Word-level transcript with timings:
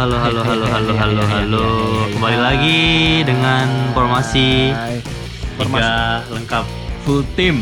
halo, 0.00 0.16
halo, 0.16 0.40
halo, 0.40 0.64
halo, 0.64 0.92
halo, 0.96 1.22
halo. 1.28 1.64
Kembali 2.16 2.38
lagi 2.40 2.80
dengan 3.20 3.68
formasi 3.92 4.72
tiga 5.60 6.24
lengkap 6.32 6.64
full 7.04 7.20
team. 7.36 7.60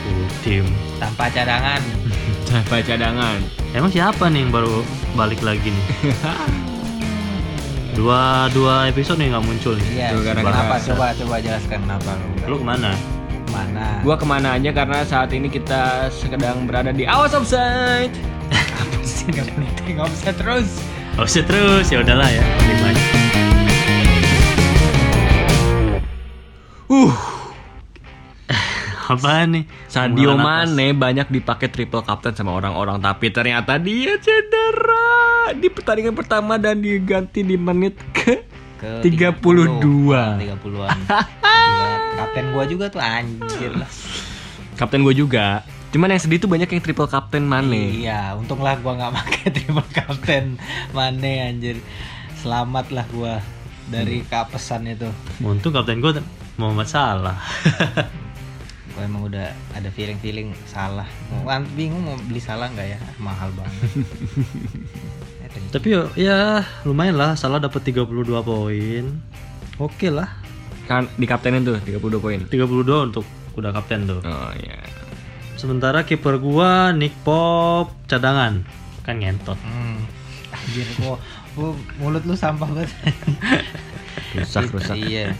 Full 0.00 0.24
tim. 0.40 0.64
tanpa 0.96 1.28
cadangan. 1.28 1.84
Tanpa 2.48 2.80
cadangan. 2.80 3.44
Emang 3.76 3.92
siapa 3.92 4.32
nih 4.32 4.48
yang 4.48 4.56
baru 4.56 4.80
balik 5.12 5.44
lagi 5.44 5.68
nih? 5.68 5.84
Dua 8.00 8.48
dua 8.56 8.88
episode 8.88 9.20
nih 9.20 9.36
nggak 9.36 9.44
muncul 9.44 9.76
nih. 9.76 9.88
iya 10.00 10.16
kenapa? 10.16 10.80
coba 10.80 11.12
coba 11.12 11.36
jelaskan 11.44 11.80
kenapa 11.84 12.12
lu 12.16 12.28
Lu 12.48 12.56
ke 12.60 12.64
mana? 12.64 12.92
mana? 13.52 14.00
Gua 14.00 14.16
ke 14.16 14.24
mana 14.24 14.56
aja 14.56 14.72
karena 14.72 15.04
saat 15.04 15.28
ini 15.36 15.52
kita 15.52 16.08
sedang 16.08 16.64
berada 16.64 16.88
di 16.88 17.04
awas 17.04 17.36
offside. 17.36 18.12
Apa 18.80 19.00
sih? 19.04 19.28
Nggak 19.28 19.48
penting 19.52 19.92
nggak 20.00 20.08
bisa 20.12 20.30
terus 20.32 20.68
Oh 21.16 21.24
sih 21.24 21.40
terus 21.40 21.88
ya 21.88 22.04
udahlah 22.04 22.28
ya. 22.28 22.44
Terima 22.60 22.86
aja. 22.92 23.04
uh 26.92 27.14
Apa 29.16 29.48
nih? 29.48 29.64
Sadio. 29.88 30.36
Mane 30.36 30.92
banyak 30.92 31.32
dipakai 31.32 31.72
triple 31.72 32.04
captain 32.04 32.36
sama 32.36 32.52
orang-orang 32.52 33.00
tapi 33.00 33.32
ternyata 33.32 33.80
dia 33.80 34.20
cedera 34.20 35.56
di 35.56 35.72
pertandingan 35.72 36.12
pertama 36.12 36.60
dan 36.60 36.84
diganti 36.84 37.40
di 37.40 37.56
menit 37.56 37.96
ke 38.12 38.44
ke 38.76 39.00
32. 39.00 39.80
30-an 39.80 40.98
Gila, 41.08 41.90
kapten 42.20 42.44
gua 42.52 42.64
juga 42.68 42.92
tuh 42.92 43.00
anjir 43.00 43.72
lah 43.72 43.88
kapten 44.76 45.00
gue 45.00 45.16
juga 45.16 45.64
cuman 45.96 46.12
yang 46.12 46.20
sedih 46.20 46.44
tuh 46.44 46.50
banyak 46.52 46.68
yang 46.68 46.82
triple 46.84 47.08
captain 47.08 47.48
Mane. 47.48 48.04
Iya 48.04 48.36
untunglah 48.36 48.76
gua 48.84 49.00
nggak 49.00 49.12
pakai 49.16 49.44
triple 49.56 49.88
kapten 49.96 50.60
Mane 50.92 51.32
anjir. 51.40 51.80
Selamat 52.36 52.92
lah 52.92 53.08
gua 53.08 53.40
dari 53.88 54.20
kapesan 54.28 54.84
itu. 54.84 55.08
Untung 55.40 55.72
kapten 55.72 56.04
gue 56.04 56.20
Muhammad 56.60 56.84
Salah. 56.84 57.40
gua 58.92 59.02
emang 59.08 59.24
udah 59.24 59.56
ada 59.72 59.88
feeling 59.88 60.20
feeling 60.20 60.52
salah. 60.68 61.08
Gua 61.32 61.64
bingung 61.72 62.04
mau 62.04 62.20
beli 62.28 62.44
salah 62.44 62.68
nggak 62.68 62.88
ya? 62.92 62.98
Mahal 63.16 63.48
banget. 63.56 63.80
Eh, 65.46 65.62
Tapi 65.72 65.88
ya, 65.88 66.02
ya 66.20 66.38
lumayan 66.84 67.16
lah. 67.16 67.32
Salah 67.32 67.56
dapat 67.56 67.80
32 67.88 68.04
poin. 68.44 69.04
Oke 69.80 70.12
lah. 70.12 70.28
kan 70.84 71.08
di 71.16 71.24
kaptenin 71.24 71.64
tuh 71.64 71.80
32 71.80 72.20
poin. 72.20 72.38
32 72.44 73.08
untuk 73.08 73.24
udah 73.56 73.72
kapten 73.72 74.04
tuh. 74.04 74.20
oh 74.20 74.52
iya 74.60 75.05
Sementara 75.56 76.04
kiper 76.04 76.36
gua 76.36 76.92
Nick 76.92 77.16
Pop 77.24 77.88
cadangan. 78.04 78.60
Kan 79.08 79.24
ngentot. 79.24 79.56
Hmm. 79.64 80.04
Anjir 80.52 80.84
gua, 81.00 81.16
gua 81.56 81.72
mulut 81.96 82.22
lu 82.28 82.36
sampah 82.36 82.68
banget. 82.68 82.92
rusak 84.36 84.68
rusak 84.68 85.00
iya. 85.00 85.32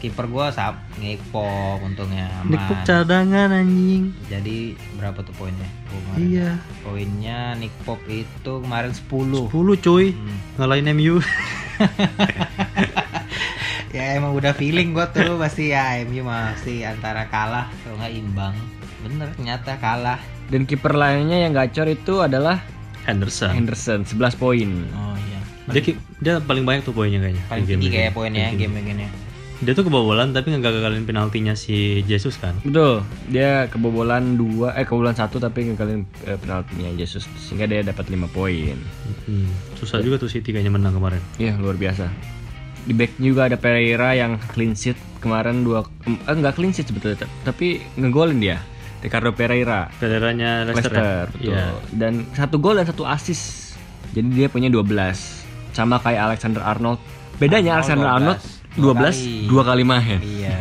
Kiper 0.00 0.24
gua 0.32 0.48
sap 0.48 0.80
ngepok 0.96 1.84
untungnya 1.84 2.32
Nick 2.48 2.64
Pop 2.64 2.80
aman. 2.80 2.88
cadangan 2.88 3.48
anjing. 3.52 4.16
Jadi 4.32 4.72
berapa 4.96 5.20
tuh 5.20 5.36
poinnya? 5.36 5.68
Gua 5.92 6.00
kemarin. 6.00 6.24
Iya. 6.24 6.50
Poinnya 6.80 7.38
Nick 7.60 7.74
Pop 7.84 8.00
itu 8.08 8.52
kemarin 8.64 8.96
10. 8.96 9.52
10 9.52 9.84
cuy. 9.84 10.16
Hmm. 10.16 10.38
Ngalahin 10.56 10.88
MU. 10.96 11.20
Ya 13.92 14.16
emang 14.16 14.32
udah 14.32 14.56
feeling 14.56 14.96
gua 14.96 15.12
tuh 15.12 15.36
pasti 15.36 15.68
ya 15.68 16.00
MU 16.08 16.24
masih 16.24 16.80
antara 16.88 17.28
kalah 17.28 17.68
atau 17.68 17.92
nggak 18.00 18.12
imbang. 18.16 18.56
Bener 19.02 19.28
ternyata 19.34 19.76
kalah. 19.76 20.20
dan 20.46 20.68
kiper 20.68 20.92
lainnya 20.92 21.40
yang 21.40 21.52
gacor 21.52 21.88
itu 21.88 22.20
adalah 22.20 22.60
Henderson. 23.02 23.56
Henderson 23.56 24.04
11 24.04 24.36
poin 24.36 24.68
Oh 24.92 25.16
iya. 25.16 25.40
Dia 25.72 25.82
dia 26.20 26.32
paling 26.38 26.62
banyak 26.62 26.84
tuh 26.84 26.92
poinnya 26.92 27.18
kayaknya. 27.18 27.42
Paling 27.48 27.64
game 27.64 27.80
tinggi 27.80 27.90
kayak 27.90 28.12
poinnya 28.12 28.52
game 28.52 28.76
ini. 28.78 29.06
Dia 29.62 29.72
tuh 29.72 29.86
kebobolan 29.86 30.34
tapi 30.34 30.50
nggak 30.50 30.74
gagalin 30.74 31.06
penaltinya 31.06 31.54
si 31.54 32.02
Jesus 32.02 32.34
kan. 32.36 32.58
betul 32.60 33.06
dia 33.30 33.70
kebobolan 33.70 34.34
dua 34.34 34.74
eh 34.74 34.82
kebobolan 34.82 35.14
satu 35.14 35.38
tapi 35.38 35.70
ngegalin 35.70 36.02
eh, 36.26 36.34
penaltinya 36.34 36.90
Jesus 36.92 37.30
sehingga 37.38 37.64
dia 37.64 37.80
dapat 37.80 38.10
5 38.10 38.26
poin 38.28 38.74
Hmm. 39.22 39.46
Susah 39.78 40.02
juga 40.02 40.18
tuh 40.18 40.26
City 40.26 40.50
kayaknya 40.50 40.74
menang 40.74 40.98
kemarin. 40.98 41.22
Iya 41.38 41.54
luar 41.56 41.78
biasa. 41.78 42.10
Di 42.82 42.90
back 42.90 43.14
juga 43.16 43.46
ada 43.46 43.54
Pereira 43.54 44.10
yang 44.12 44.34
clean 44.50 44.74
sheet 44.74 44.98
kemarin 45.22 45.62
dua 45.62 45.86
eh, 46.04 46.18
enggak 46.26 46.58
clean 46.58 46.74
sheet 46.74 46.90
sebetulnya 46.90 47.22
tapi 47.42 47.86
ngegolin 47.94 48.42
dia. 48.42 48.58
Ricardo 49.02 49.30
Pereira 49.32 49.90
Federanya 49.92 50.62
Leicester. 50.62 50.94
Leicester 50.94 51.02
ya? 51.02 51.26
betul. 51.28 51.50
Iya. 51.50 51.64
Dan 51.90 52.12
satu 52.32 52.56
gol 52.56 52.78
dan 52.78 52.86
satu 52.86 53.02
assist. 53.02 53.74
Jadi 54.12 54.28
dia 54.32 54.46
punya 54.46 54.70
12. 54.70 54.86
Sama 55.72 55.98
kayak 55.98 56.30
Alexander 56.30 56.62
Arnold. 56.62 57.02
Bedanya 57.36 57.76
Arnold 57.76 57.82
Alexander 57.82 58.06
12. 58.06 58.14
Arnold 58.14 58.40
Dua 58.72 58.92
12 58.94 58.96
kali. 58.96 59.44
dua 59.44 59.62
kali 59.66 59.82
main. 59.82 60.18
Iya. 60.22 60.56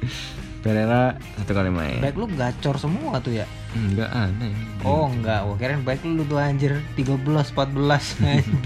Pereira 0.64 1.02
satu 1.36 1.52
kali 1.52 1.70
main. 1.70 2.00
Back 2.00 2.14
lu 2.14 2.26
gacor 2.28 2.74
semua 2.76 3.20
tuh 3.20 3.34
ya. 3.34 3.46
Enggak 3.72 4.08
aneh. 4.08 4.50
Oh 4.82 5.06
enggak, 5.06 5.44
gua 5.44 5.56
kirain 5.56 5.82
baik 5.82 6.02
lu 6.02 6.22
tuh 6.22 6.38
anjir 6.38 6.80
13 6.94 7.22
14. 7.22 7.54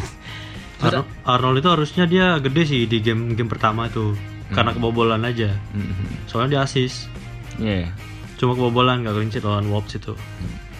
Ar- 0.80 1.04
Arnold 1.26 1.60
itu 1.60 1.68
harusnya 1.68 2.04
dia 2.04 2.40
gede 2.40 2.62
sih 2.64 2.82
di 2.84 2.98
game 2.98 3.34
game 3.34 3.48
pertama 3.48 3.84
itu 3.84 4.16
karena 4.48 4.72
kebobolan 4.72 5.20
aja. 5.22 5.52
Mhm. 5.72 6.24
Soalnya 6.24 6.50
dia 6.50 6.60
assist. 6.64 7.10
Iya. 7.58 7.92
Cuma 8.40 8.56
kebobolan 8.56 9.04
gak 9.04 9.20
sheet 9.28 9.44
lawan 9.44 9.68
Wolves 9.68 9.92
itu. 10.00 10.16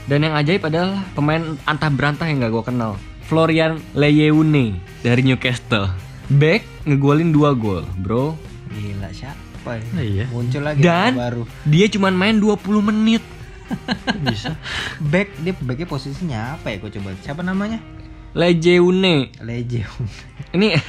Dan 0.09 0.25
yang 0.25 0.32
ajaib 0.32 0.65
adalah 0.65 1.04
pemain 1.12 1.60
antah 1.69 1.93
berantah 1.93 2.25
yang 2.25 2.41
gak 2.41 2.56
gue 2.56 2.65
kenal. 2.72 2.97
Florian 3.28 3.76
Leyeune 3.93 4.81
dari 5.04 5.21
Newcastle. 5.21 5.93
Back 6.32 6.65
ngegolin 6.88 7.37
2 7.37 7.60
gol, 7.60 7.84
bro. 8.00 8.32
Gila 8.72 9.12
siapa 9.12 9.76
ya? 9.76 9.84
Nah, 9.93 10.04
iya. 10.09 10.25
Muncul 10.32 10.62
lagi 10.65 10.81
Dan 10.81 11.20
baru. 11.20 11.43
dia 11.69 11.87
cuman 11.93 12.16
main 12.16 12.41
20 12.41 12.81
menit. 12.81 13.20
Bisa. 14.25 14.56
Back 15.12 15.37
dia 15.44 15.53
backnya 15.60 15.84
posisinya 15.84 16.41
apa 16.56 16.72
ya? 16.72 16.81
Gua 16.81 16.91
coba. 16.91 17.12
Siapa 17.20 17.44
namanya? 17.44 17.76
Lejeune. 18.32 19.37
Legion. 19.44 20.00
Ini 20.56 20.81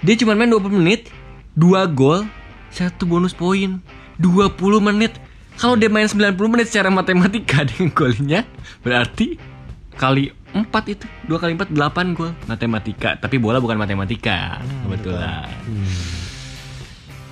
dia 0.00 0.14
cuman 0.16 0.40
main 0.40 0.48
20 0.48 0.80
menit, 0.80 1.12
2 1.60 1.76
gol, 1.92 2.24
satu 2.72 3.04
bonus 3.04 3.36
poin. 3.36 3.84
20 4.16 4.56
menit. 4.80 5.12
Kalau 5.56 5.74
dia 5.74 5.88
main 5.88 6.04
90 6.04 6.36
menit 6.46 6.66
secara 6.66 6.88
matematika 6.88 7.64
dengan 7.66 7.88
golnya, 7.90 8.40
berarti 8.80 9.40
kali 9.92 10.28
4 10.52 10.64
itu 10.86 11.04
2 11.24 11.32
kali 11.34 11.52
4 11.54 11.68
8 11.70 11.80
gol 12.12 12.32
matematika 12.44 13.16
tapi 13.16 13.36
bola 13.36 13.56
bukan 13.56 13.76
matematika 13.76 14.56
Hmm, 14.58 14.84
kebetulan 14.86 15.48
Hmm. 15.62 15.88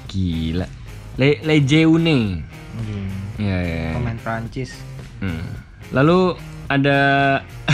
Gila. 0.07 0.67
Le 1.15 1.41
Lejeune. 1.41 2.45
Hmm. 2.75 3.09
Ya, 3.37 3.59
ya, 3.59 3.77
ya. 3.85 3.93
Pemain 3.95 4.19
Prancis. 4.19 4.71
Hmm. 5.19 5.45
Lalu 5.91 6.39
ada 6.67 6.99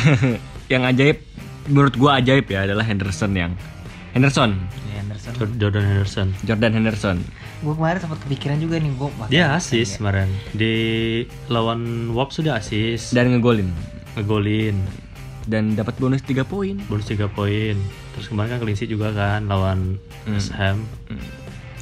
yang 0.72 0.82
ajaib 0.84 1.22
menurut 1.66 1.94
gua 1.94 2.18
ajaib 2.18 2.46
ya 2.46 2.64
adalah 2.64 2.82
Henderson 2.82 3.32
yang 3.32 3.52
Henderson, 4.10 4.58
Ya, 4.86 4.98
Anderson. 5.00 5.32
Jor- 5.36 5.56
Jordan 5.56 5.84
Henderson. 5.84 6.26
Jordan 6.42 6.72
Henderson. 6.74 7.16
Gua 7.60 7.76
kemarin 7.76 8.00
sempat 8.00 8.18
kepikiran 8.24 8.56
juga 8.56 8.76
nih 8.76 8.88
bakal- 8.96 9.28
Dia 9.28 9.52
assist 9.52 9.96
kemarin 9.96 10.28
di 10.50 10.74
lawan 11.46 11.80
Wolves 12.10 12.34
sudah 12.34 12.56
assist, 12.56 13.12
Dan 13.12 13.30
ngegolin 13.30 13.68
ngegolin, 14.10 14.74
dan 15.44 15.72
dapat 15.72 15.94
bonus 15.96 16.20
3 16.22 16.42
poin. 16.42 16.74
bonus 16.86 17.06
3 17.06 17.28
poin. 17.28 17.78
Terus 18.12 18.26
kemarin 18.26 18.50
kan 18.50 18.66
sheet 18.74 18.90
juga 18.90 19.12
kan 19.12 19.46
lawan 19.46 20.00
Hmm. 20.24 20.34
West 20.34 20.50
Ham. 20.52 20.82
Hmm. 21.06 21.22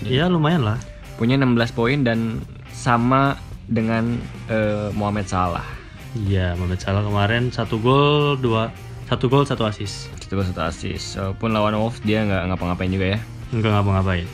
Ya 0.05 0.27
lumayan 0.27 0.63
lah. 0.63 0.79
Punya 1.17 1.35
16 1.35 1.71
poin 1.71 2.03
dan 2.03 2.43
sama 2.71 3.35
dengan 3.65 4.19
eh, 4.47 4.89
Mohamed 4.93 5.27
Salah. 5.27 5.65
Iya, 6.15 6.55
Mohamed 6.55 6.79
Salah 6.79 7.03
kemarin 7.03 7.49
satu 7.49 7.79
gol, 7.79 8.37
dua 8.37 8.71
satu 9.07 9.27
gol, 9.27 9.45
satu 9.45 9.65
assist. 9.65 10.13
Satu 10.19 10.37
gol 10.37 10.47
satu 10.47 10.63
assist. 10.63 11.17
Walaupun 11.17 11.51
lawan 11.51 11.75
Wolves 11.77 12.01
dia 12.01 12.23
nggak 12.23 12.45
ngapa-ngapain 12.47 12.93
juga 12.93 13.07
ya. 13.15 13.19
Enggak 13.51 13.73
ngapa-ngapain. 13.73 14.29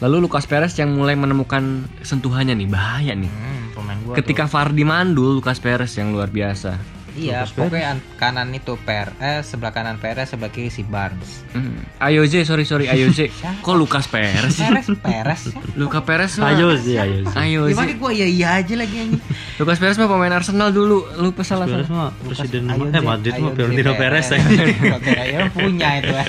Lalu 0.00 0.16
Lucas 0.24 0.44
Perez 0.44 0.72
yang 0.74 0.90
mulai 0.90 1.12
menemukan 1.12 1.62
sentuhannya 2.00 2.56
nih 2.56 2.66
bahaya 2.66 3.12
nih. 3.12 3.28
Hmm, 3.28 3.64
pemain 3.72 3.98
gua 4.00 4.14
Ketika 4.16 4.44
Fardi 4.44 4.80
mandul, 4.80 5.34
Lucas 5.34 5.60
Perez 5.60 5.92
yang 5.92 6.10
luar 6.10 6.26
biasa. 6.26 6.72
tuh. 6.72 6.98
iya, 7.18 7.42
Lucas 7.42 7.52
pokoknya 7.52 7.86
an- 7.90 8.06
kanan 8.16 8.48
itu 8.50 8.78
Perez, 8.78 9.44
sebelah 9.44 9.68
kanan 9.70 9.98
Perez, 9.98 10.30
sebelah 10.30 10.48
kiri 10.48 10.70
si 10.70 10.80
Barnes. 10.80 11.44
Hmm. 11.50 11.84
Ayoze, 11.98 12.44
sorry 12.44 12.62
sorry 12.62 12.86
Ayoze. 12.86 13.28
Kok 13.66 13.76
Lucas 13.76 14.06
Perez? 14.06 14.56
Perez, 14.56 14.88
Perez. 14.96 15.40
ya? 15.48 15.60
Luka 15.74 16.00
Perez 16.00 16.38
mah. 16.38 16.48
Ayo 16.48 16.72
sih, 16.76 16.96
ayo 16.96 17.26
sih. 17.26 17.36
Ayoze. 17.36 17.76
Gimana 17.76 17.92
gua 17.92 18.10
iya 18.10 18.24
iya 18.24 18.48
aja 18.56 18.72
lagi 18.72 18.96
anjing. 18.96 19.20
Lucas 19.58 19.76
Perez 19.76 19.98
mah 19.98 20.08
pemain 20.08 20.32
Arsenal 20.32 20.70
dulu. 20.70 21.04
Lupa 21.18 21.42
salah 21.42 21.66
Perez 21.66 21.90
mah 21.90 22.08
presiden 22.24 22.72
Ayo, 22.72 22.88
eh. 22.88 23.02
Madrid 23.02 23.32
Ayo, 23.34 23.42
mah 23.42 23.50
Zé 23.50 23.56
Florentino 23.58 23.92
Perez. 23.98 24.26
Perez. 24.30 24.48
Oke, 24.96 25.10
ya 25.12 25.40
punya 25.50 25.88
itu. 25.98 26.14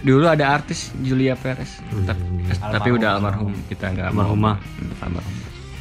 Dulu 0.00 0.24
ada 0.24 0.48
artis 0.50 0.96
Julia 0.96 1.34
Perez. 1.34 1.76
Tapi, 1.82 2.16
Hmm. 2.16 2.48
tapi 2.48 2.88
Almarhum, 2.88 2.96
udah 2.96 3.10
almarhum. 3.12 3.52
Kita 3.66 3.84
nggak 3.88 4.08
mau. 4.08 4.24
Almarhumah. 4.24 4.56
Hmm, 4.56 4.92
almarhum. 5.00 5.34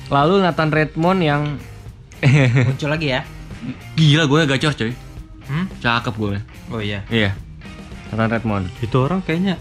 Lalu 0.09 0.33
Nathan 0.41 0.69
Redmond 0.69 1.19
yang 1.21 1.41
Muncul 2.67 2.89
lagi 2.89 3.07
ya. 3.09 3.21
gila 3.93 4.23
gue 4.25 4.39
gacor 4.45 4.73
coy. 4.73 4.91
Hmm? 5.45 5.65
Cakep 5.77 6.13
gue. 6.13 6.37
Oh 6.67 6.79
iya. 6.79 7.03
Iya. 7.07 7.31
Nathan 8.09 8.29
Redmond. 8.29 8.65
Itu 8.79 9.01
orang 9.01 9.21
kayaknya 9.21 9.55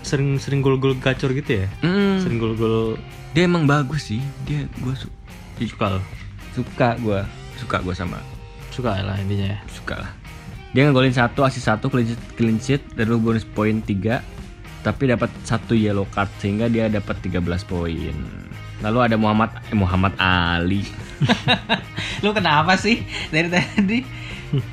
sering 0.00 0.36
sering 0.36 0.60
gol-gol 0.60 0.94
gacor 0.94 1.32
gitu 1.32 1.62
ya. 1.62 1.68
Mm, 1.80 2.20
Sering 2.20 2.38
gol-gol 2.38 2.94
dia 3.30 3.44
emang 3.44 3.64
bagus 3.64 4.08
sih. 4.08 4.22
Dia 4.44 4.62
gue 4.70 4.94
su- 4.94 5.10
suka 5.60 5.90
loh. 5.90 6.04
suka 6.52 6.94
gue 6.96 7.18
suka 7.56 7.76
gue 7.80 7.90
sama 7.92 8.22
Suka 8.70 8.94
lah 8.96 9.14
intinya 9.16 9.54
ya. 9.54 9.58
suka 9.66 9.98
lah. 9.98 10.10
Dia 10.74 10.90
ngegolin 10.90 11.14
satu, 11.14 11.46
asis 11.46 11.70
satu, 11.70 11.86
clean 11.86 12.10
sheet, 12.10 12.22
clean 12.34 12.58
sheet 12.58 12.82
dan 12.98 13.06
lu 13.06 13.22
bonus 13.22 13.46
poin 13.46 13.78
3 13.78 14.34
tapi 14.84 15.08
dapat 15.08 15.32
satu 15.48 15.72
yellow 15.72 16.04
card 16.12 16.28
sehingga 16.42 16.68
dia 16.68 16.92
dapat 16.92 17.16
13 17.24 17.40
poin. 17.64 18.12
Lalu 18.84 18.98
ada 19.00 19.16
Muhammad 19.16 19.48
eh, 19.72 19.72
Muhammad 19.72 20.12
Ali. 20.20 20.84
Lu 22.24 22.36
kenapa 22.36 22.76
sih 22.76 23.00
dari 23.32 23.48
tadi 23.48 24.04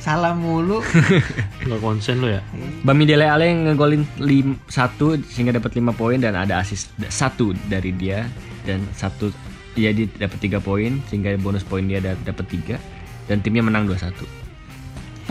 salah 0.03 0.35
mulu? 0.35 0.83
Nggak 1.63 1.79
konsen 1.79 2.19
lo 2.19 2.27
ya. 2.27 2.43
Bami 2.83 3.07
Dele 3.07 3.31
Alli 3.31 3.55
yang 3.55 3.71
ngegolin 3.71 4.03
lim, 4.19 4.59
satu 4.67 5.15
sehingga 5.31 5.55
dapat 5.55 5.79
5 5.79 5.95
poin 5.95 6.19
dan 6.19 6.35
ada 6.35 6.59
asis 6.59 6.91
satu 7.07 7.55
dari 7.71 7.95
dia 7.95 8.27
dan 8.67 8.83
satu 8.91 9.31
ya 9.79 9.95
dia 9.95 10.11
dapat 10.19 10.43
3 10.43 10.59
poin 10.59 10.99
sehingga 11.07 11.31
bonus 11.39 11.63
poin 11.63 11.87
dia 11.87 12.03
da- 12.03 12.19
dapat 12.27 12.51
3 12.51 12.75
dan 13.31 13.39
timnya 13.39 13.63
menang 13.63 13.87
2-1. 13.87 14.40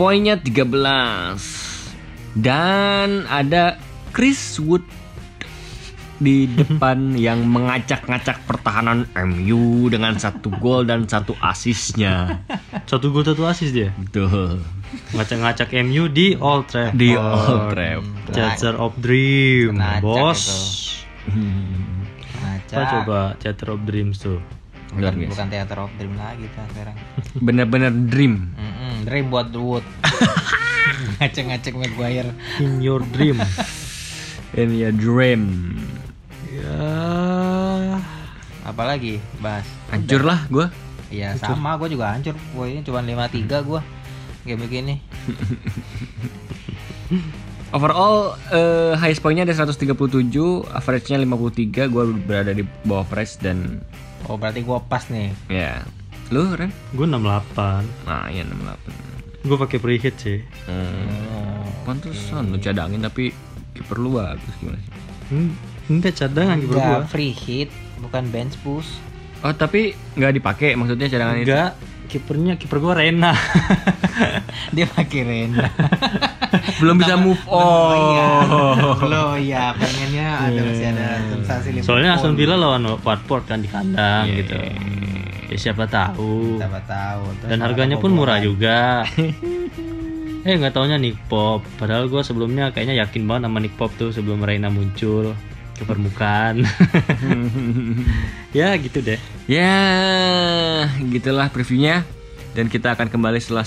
Poinnya 0.01 0.33
13. 0.33 2.33
Dan 2.33 3.29
ada 3.29 3.77
Chris 4.09 4.57
Wood 4.57 4.81
di 6.17 6.49
depan 6.49 7.13
yang 7.29 7.45
mengacak-ngacak 7.45 8.41
pertahanan 8.49 9.05
MU 9.13 9.93
dengan 9.93 10.17
satu 10.17 10.49
gol 10.57 10.89
dan 10.89 11.05
satu 11.05 11.37
asisnya. 11.37 12.41
Satu 12.89 13.13
gol 13.13 13.29
satu 13.29 13.45
asis 13.45 13.77
dia. 13.77 13.93
Betul. 13.93 14.65
Ngacak-ngacak 15.13 15.69
MU 15.85 16.09
di 16.09 16.33
Old 16.33 16.65
Trafford. 16.65 16.97
Di 16.97 17.13
Old 17.13 17.69
Trafford. 17.69 18.33
Theater 18.33 18.73
of 18.81 18.97
Dream, 18.97 19.77
Ngacak 19.77 20.01
bos. 20.01 20.41
itu. 20.41 20.57
Hmm. 21.29 22.09
Apa 22.73 22.83
coba 22.89 23.19
Theater 23.37 23.77
of 23.77 23.85
Dreams 23.85 24.17
tuh? 24.17 24.41
Luar 24.91 25.15
Bukan, 25.15 25.23
biasa. 25.23 25.31
bukan 25.31 25.47
theater 25.47 25.77
of 25.79 25.91
dream 25.95 26.13
lagi 26.19 26.43
kita 26.51 26.61
sekarang. 26.75 26.95
Bener-bener 27.39 27.91
dream. 28.11 28.33
Mm-mm, 28.59 28.93
dream 29.07 29.25
buat 29.31 29.47
Wood. 29.55 29.85
Ngaceng-ngaceng 31.23 31.75
Maguire. 31.79 32.31
In 32.59 32.83
your 32.83 32.99
dream. 33.15 33.39
In 34.59 34.75
your 34.75 34.91
dream. 34.91 35.43
ya. 36.51 36.83
Apalagi 38.67 39.23
bahas. 39.39 39.63
Hancur 39.87 40.27
lah 40.27 40.43
gue. 40.51 40.67
Iya 41.11 41.39
sama, 41.39 41.79
gue 41.79 41.95
juga 41.95 42.11
hancur. 42.11 42.35
Poinnya 42.51 42.83
cuma 42.83 42.99
5-3 42.99 43.47
gue. 43.63 43.81
Game 44.43 44.59
begini. 44.59 44.99
Overall 47.71 48.35
eh, 48.51 48.99
highest 48.99 49.23
poinnya 49.23 49.47
ada 49.47 49.55
137, 49.55 49.87
average-nya 50.75 51.23
53, 51.23 51.87
gue 51.87 52.03
berada 52.27 52.51
di 52.51 52.67
bawah 52.83 53.07
average 53.07 53.39
dan 53.39 53.79
Oh 54.25 54.35
berarti 54.35 54.61
gue 54.61 54.77
pas 54.85 55.03
nih. 55.05 55.29
ya. 55.47 55.81
Lu 56.29 56.47
Ren? 56.47 56.71
Gue 56.91 57.03
68. 57.03 57.83
Nah, 58.05 58.27
iya 58.27 58.43
68. 58.43 59.43
Gue 59.43 59.57
pakai 59.57 59.77
preheat 59.77 60.15
sih. 60.15 60.39
Hmm. 60.63 61.65
Pantesan 61.81 62.47
lu 62.47 62.57
cadangin 62.57 63.01
tapi 63.01 63.33
kiper 63.71 63.97
lu 63.97 64.15
bagus 64.15 64.53
gimana 64.57 64.77
sih? 64.77 64.91
Hmm, 65.27 65.51
Enggak 65.89 66.13
cadangan 66.15 66.55
kiper 66.57 66.75
Enggak 66.75 66.87
gua. 66.93 67.09
free 67.09 67.33
hit, 67.33 67.69
bukan 67.99 68.23
bench 68.29 68.55
push. 68.61 68.87
Oh, 69.41 69.51
tapi 69.51 69.91
nggak 70.13 70.37
dipakai 70.37 70.75
maksudnya 70.75 71.07
cadangan 71.07 71.35
itu. 71.35 71.49
Enggak, 71.49 71.71
kipernya 72.07 72.53
kiper 72.55 72.77
gua 72.77 72.93
Rena. 72.95 73.33
Dia 74.75 74.85
pakai 74.85 75.19
Rena. 75.21 75.65
Belum 76.77 76.95
bisa 76.97 77.15
move 77.15 77.39
Oh 77.45 77.91
iya. 78.11 78.27
on. 78.43 79.07
Lo 79.07 79.25
ya 79.35 79.71
pengennya 79.73 80.27
ada 80.41 80.59
masih 80.61 80.87
ada 80.89 81.07
sensasi 81.27 81.67
Liverpool. 81.71 81.87
Soalnya 81.87 82.11
Aston 82.15 82.35
Villa 82.35 82.55
lawan 82.55 82.83
Watford 82.97 83.43
kan 83.45 83.59
di 83.59 83.67
kandang 83.67 84.27
Iya, 84.27 84.35
gitu. 84.39 84.55
iya, 84.55 84.75
Ya 85.47 85.57
siapa 85.59 85.83
tahu. 85.85 86.55
Siapa 86.55 86.79
tahu. 86.83 87.23
Terus 87.37 87.49
Dan 87.51 87.59
harganya 87.59 87.95
pun 87.95 88.11
murah 88.11 88.39
juga. 88.39 89.03
eh 90.47 90.53
nggak 90.53 90.73
taunya 90.73 90.95
Nick 90.95 91.19
Pop. 91.27 91.61
Padahal 91.75 92.07
gua 92.07 92.21
sebelumnya 92.21 92.71
kayaknya 92.71 92.97
yakin 92.99 93.23
banget 93.23 93.47
sama 93.47 93.59
Nick 93.59 93.75
Pop 93.75 93.91
tuh 93.93 94.09
sebelum 94.09 94.41
Reina 94.41 94.67
muncul 94.67 95.35
ke 95.75 95.83
permukaan. 95.83 96.63
ya 98.57 98.73
gitu 98.77 99.01
deh. 99.01 99.19
Ya, 99.45 99.75
gitulah 101.09 101.49
previewnya. 101.49 102.05
Dan 102.51 102.67
kita 102.67 102.99
akan 102.99 103.07
kembali 103.07 103.39
setelah 103.39 103.63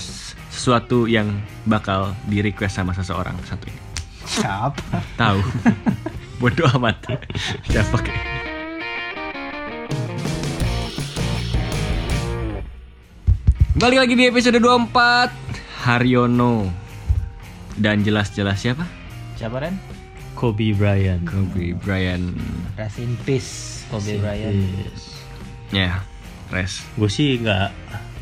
sesuatu 0.53 1.09
yang 1.09 1.41
bakal 1.65 2.13
di 2.29 2.45
request 2.45 2.77
sama 2.77 2.93
seseorang 2.93 3.33
satu 3.49 3.65
ini. 3.65 3.81
Siapa? 4.29 5.01
Tahu. 5.17 5.41
Bodoh 6.41 6.69
amat. 6.77 7.01
Siapa 7.65 7.97
kayak. 7.97 8.23
Balik 13.75 14.07
lagi 14.07 14.13
di 14.15 14.23
episode 14.23 14.55
24 14.55 15.35
Haryono 15.83 16.71
Dan 17.75 18.07
jelas-jelas 18.07 18.63
siapa? 18.63 18.87
Siapa 19.35 19.59
Ren? 19.59 19.75
Kobe 20.31 20.71
Bryant. 20.71 21.27
Kobe 21.27 21.75
Bryant 21.75 22.39
Rest 22.79 23.03
in 23.03 23.19
peace 23.27 23.83
Kobe 23.91 24.15
Bryant. 24.23 24.63
Ya, 25.75 26.07
res 26.55 26.87
Gue 26.95 27.11
sih 27.11 27.35
nggak 27.43 27.67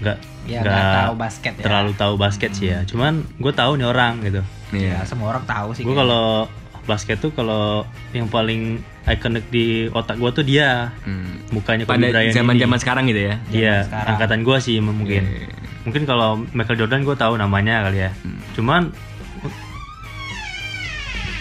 nggak 0.02 0.33
Ya 0.46 0.60
nggak 0.60 0.84
tahu 1.02 1.14
basket 1.16 1.54
ya. 1.54 1.64
terlalu 1.64 1.92
tahu 1.94 2.14
basket 2.16 2.52
sih 2.52 2.68
ya. 2.68 2.84
Cuman 2.84 3.26
gue 3.34 3.52
tahu 3.52 3.76
nih 3.76 3.86
orang 3.86 4.20
gitu. 4.22 4.42
Ya, 4.70 4.98
Iya 4.98 4.98
semua 5.06 5.32
orang 5.32 5.46
tahu 5.46 5.72
sih. 5.72 5.82
Gue 5.82 5.94
kalau 5.94 6.48
basket 6.84 7.16
tuh 7.18 7.32
kalau 7.32 7.84
yang 8.12 8.28
paling 8.28 8.78
ikonik 9.06 9.48
di 9.48 9.66
otak 9.90 10.16
gue 10.16 10.32
tuh 10.32 10.44
dia 10.44 10.92
Hmm. 11.02 11.40
mukanya 11.50 11.84
Kobe 11.84 11.96
Pada 11.98 12.08
Bryant 12.10 12.34
zaman-zaman 12.34 12.76
ini. 12.76 12.82
sekarang 12.82 13.04
gitu 13.06 13.22
ya 13.24 13.36
Iya, 13.50 13.76
angkatan 13.88 14.42
gue 14.42 14.58
sih 14.60 14.78
mungkin. 14.78 15.24
Iya. 15.24 15.48
Mungkin 15.84 16.04
kalau 16.04 16.30
Michael 16.50 16.76
Jordan 16.78 17.04
gue 17.04 17.14
tahu 17.14 17.34
namanya 17.36 17.84
kali 17.84 18.00
ya. 18.02 18.12
Hmm. 18.20 18.40
Cuman 18.54 18.82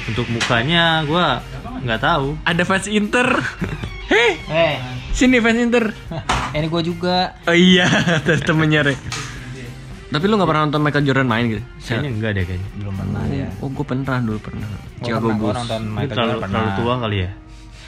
untuk 0.04 0.26
mukanya 0.28 1.02
gue 1.02 1.26
nggak 1.82 2.00
tahu. 2.00 2.38
Ada 2.44 2.62
fans 2.62 2.86
Inter 2.86 3.26
Hei, 4.04 4.30
Eh, 4.52 4.74
sini 5.10 5.38
fans 5.38 5.58
Inter 5.58 5.90
ini 6.52 6.66
gue 6.68 6.82
juga. 6.84 7.16
Oh 7.44 7.56
iya, 7.56 7.88
temennya 8.48 8.80
Re 8.84 8.94
Tapi 10.12 10.24
lu 10.28 10.36
gak 10.36 10.44
pernah 10.44 10.68
nonton 10.68 10.82
Michael 10.84 11.04
Jordan 11.08 11.24
main 11.24 11.44
gitu? 11.48 11.64
Kayaknya 11.80 12.10
enggak 12.12 12.30
deh 12.36 12.44
kayaknya. 12.44 12.68
Belum 12.76 12.94
pernah 13.00 13.22
ya. 13.32 13.48
Oh, 13.64 13.68
gue 13.72 13.84
pernah 13.84 14.20
dulu 14.20 14.38
pernah 14.44 14.68
Gua 14.68 15.00
Chicago 15.00 15.28
Bulls 15.32 15.56
nonton 15.56 15.80
Ini 15.82 15.94
Michael 15.96 16.12
terlalu, 16.12 16.32
Jordan 16.36 16.50
terlalu 16.52 16.68
pernah. 16.68 16.76
tua 16.76 16.94
kali 17.00 17.16
ya. 17.16 17.30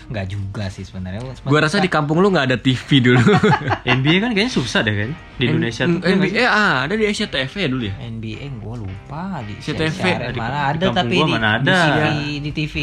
Nggak 0.04 0.26
juga 0.28 0.64
sih 0.68 0.84
sebenarnya. 0.84 1.20
Gue 1.44 1.58
rasa 1.60 1.80
di 1.80 1.88
kampung 1.88 2.20
lu 2.20 2.28
gak 2.28 2.52
ada 2.52 2.58
TV 2.60 3.00
dulu 3.00 3.20
NBA 3.96 4.16
kan 4.20 4.30
kayaknya 4.36 4.52
susah 4.52 4.84
deh 4.84 4.92
kan 4.92 5.10
di 5.40 5.44
Indonesia 5.48 5.84
tuh. 5.88 6.00
NBA 6.04 6.44
ah, 6.44 6.84
ada 6.84 6.94
di 6.94 7.04
Asia 7.08 7.26
TV 7.26 7.52
ya 7.64 7.68
dulu 7.72 7.84
ya? 7.88 7.94
NBA 7.98 8.44
gue 8.60 8.74
lupa 8.84 9.40
di 9.44 9.52
siaran 9.64 10.32
Di- 10.32 10.40
mana 10.40 10.58
ada 10.74 10.86
tapi 10.92 11.16
gua 11.16 11.26
di, 11.26 11.32
mana 11.32 11.48
di 11.58 11.68
ada. 11.68 11.78
TV 11.80 12.04
di 12.40 12.50
TV 12.52 12.74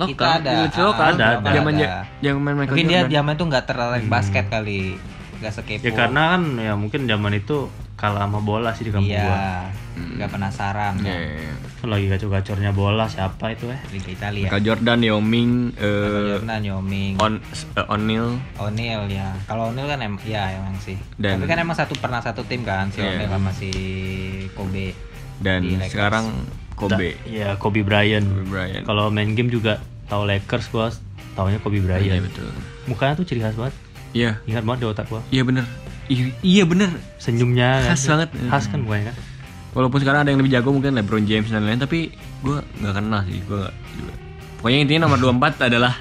kita 0.00 0.26
ada 0.40 0.52
di 0.66 0.78
lokal 0.80 1.08
ada. 1.14 1.28
Zaman 1.44 1.74
yang 2.24 2.36
main 2.40 2.54
Michael 2.56 2.72
mungkin 2.72 2.86
dia 2.88 3.00
zaman 3.06 3.32
itu 3.36 3.44
nggak 3.44 3.64
tertarik 3.68 4.04
basket 4.08 4.46
kali 4.48 4.80
nggak 5.36 5.52
sekepo 5.52 5.84
Ya 5.84 5.92
karena 5.92 6.22
kan 6.36 6.42
ya 6.56 6.72
mungkin 6.74 7.04
zaman 7.04 7.32
itu 7.36 7.68
kalah 7.96 8.22
sama 8.22 8.38
bola 8.38 8.70
sih 8.70 8.84
di 8.84 8.92
kampung 8.92 9.08
iya 9.08 9.24
gua. 9.24 9.40
nggak 9.96 10.28
penasaran 10.30 10.94
Iya, 10.96 11.02
kan. 11.02 11.16
iya, 11.16 11.32
iya. 11.40 11.54
Kan 11.76 11.88
lagi 11.88 12.06
gacor-gacornya 12.06 12.70
bola 12.70 13.04
siapa 13.06 13.44
itu 13.50 13.64
eh? 13.66 13.80
Liga 13.90 14.10
Italia 14.10 14.44
Michael 14.46 14.62
Jordan, 14.62 14.98
Yao 15.00 15.18
Ming, 15.18 15.52
eh, 15.74 16.36
Jordan 16.36 16.60
Yao 16.62 16.80
Ming 16.80 17.14
On, 17.16 17.40
eh, 17.40 17.84
O'Neal 17.88 18.28
O'Neal 18.58 19.02
ya 19.08 19.32
kalau 19.44 19.68
O'Neal 19.70 19.88
kan 19.88 20.00
em 20.00 20.14
ya 20.22 20.52
emang 20.52 20.76
sih 20.78 20.96
Dan- 21.16 21.40
tapi 21.40 21.48
kan 21.48 21.58
emang 21.58 21.72
satu 21.74 21.96
pernah 21.96 22.20
satu 22.20 22.44
tim 22.44 22.60
kan 22.62 22.88
si 22.88 23.00
Iya. 23.00 23.16
O'Neal 23.16 23.30
sama 23.30 23.50
si 23.50 23.70
Kobe 24.52 24.92
dan 25.38 25.60
sekarang 25.82 26.32
Kobe. 26.74 27.16
Iya 27.24 27.56
Kobe 27.56 27.80
Bryant. 27.80 28.24
Kobe 28.26 28.44
Bryant. 28.46 28.84
Kalau 28.84 29.08
main 29.08 29.32
game 29.32 29.48
juga 29.48 29.80
tahu 30.06 30.24
Lakers 30.24 30.68
gua 30.68 30.92
taunya 31.32 31.56
Kobe 31.58 31.76
Iya 31.76 31.84
Bryant. 31.86 32.20
betul. 32.22 32.52
Mukanya 32.84 33.16
tuh 33.16 33.24
ciri 33.24 33.40
khas 33.40 33.52
banget. 33.52 33.72
Iya, 34.12 34.40
Ingat 34.44 34.62
banget 34.62 34.80
di 34.80 34.86
otak 34.86 35.06
gua. 35.06 35.20
iya 35.30 35.40
bener. 35.40 35.64
Iya, 36.06 36.24
iya 36.40 36.62
bener. 36.62 36.90
Senyumnya 37.16 37.82
kan. 37.82 37.90
Khas 37.92 38.02
banget. 38.06 38.28
Khas 38.46 38.64
kan 38.66 38.78
mukanya 38.80 39.10
kan. 39.10 39.16
Walaupun 39.72 39.98
sekarang 40.00 40.20
ada 40.22 40.30
yang 40.30 40.40
lebih 40.40 40.50
jago 40.50 40.70
mungkin 40.70 40.94
LeBron 40.94 41.24
James 41.24 41.46
dan 41.46 41.60
lain-lain, 41.60 41.78
tapi 41.78 42.08
gue 42.40 42.56
nggak 42.80 42.94
kenal 42.94 43.20
sih, 43.24 43.38
gue 43.40 43.58
nggak 43.58 43.74
juga. 43.92 44.14
Pokoknya 44.56 44.78
intinya 44.80 45.00
nomor 45.04 45.18
24 45.20 45.68
adalah 45.68 45.92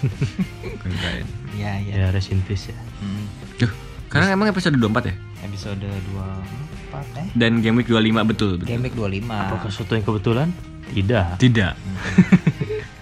Bryant. 0.84 1.28
iya 1.52 1.72
iya 1.80 1.92
Ya 1.96 2.06
rest 2.10 2.28
in 2.28 2.40
peace 2.44 2.68
ya. 2.68 2.76
Hmm. 3.00 3.24
Duh, 3.56 3.72
karena 4.08 4.32
emang 4.32 4.48
episode 4.48 4.76
24 4.76 5.08
ya? 5.08 5.14
episode 5.40 5.80
24 5.80 7.16
eh 7.16 7.28
Dan 7.32 7.64
game 7.64 7.80
week 7.80 7.88
25 7.88 8.28
betul, 8.28 8.60
betul. 8.60 8.66
Game 8.68 8.84
Week 8.84 8.92
25 8.92 9.24
Apakah 9.32 9.68
sesuatu 9.68 9.92
yang 9.94 10.04
kebetulan? 10.04 10.48
Tidak. 10.90 11.26
Tidak. 11.38 11.72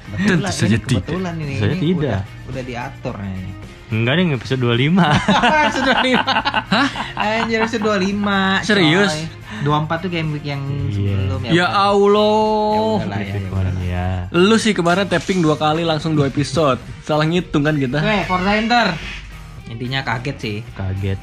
Tentu 0.09 0.35
Kebetulan, 0.39 0.51
saja 0.51 0.67
ini 0.71 0.83
kebetulan 0.83 1.35
ini, 1.39 1.55
Saya 1.57 1.71
ini 1.71 1.81
tidak. 1.85 2.21
Udah, 2.23 2.51
udah 2.51 2.63
diatur 2.63 3.15
ini. 3.21 3.51
Enggak 3.89 4.15
nih 4.15 4.37
episode 4.37 4.61
25. 4.61 5.01
episode 5.65 5.87
25. 5.87 6.21
Hah? 6.69 6.89
Anjir 7.17 7.59
episode 7.59 7.83
25. 7.83 8.63
Serius? 8.63 9.13
coy. 9.15 9.37
24 9.59 10.05
tuh 10.05 10.11
game 10.13 10.29
week 10.31 10.47
yang 10.47 10.63
Iya. 10.87 10.93
sebelum 11.19 11.41
Ya. 11.43 11.51
Ya 11.51 11.67
Allah. 11.67 13.03
ya. 13.11 13.35
ya 13.35 13.73
ya. 13.83 14.07
Lu 14.31 14.55
sih 14.55 14.71
kemarin 14.71 15.03
tapping 15.05 15.41
dua 15.41 15.57
kali 15.57 15.83
langsung 15.83 16.13
dua 16.13 16.29
episode. 16.29 16.79
Salah 17.01 17.25
ngitung 17.25 17.61
kan 17.61 17.75
kita. 17.75 17.99
Oke, 17.99 18.23
Forza 18.25 18.53
Inter. 18.55 18.95
Intinya 19.67 20.01
kaget 20.01 20.37
sih. 20.39 20.57
Kaget. 20.71 21.19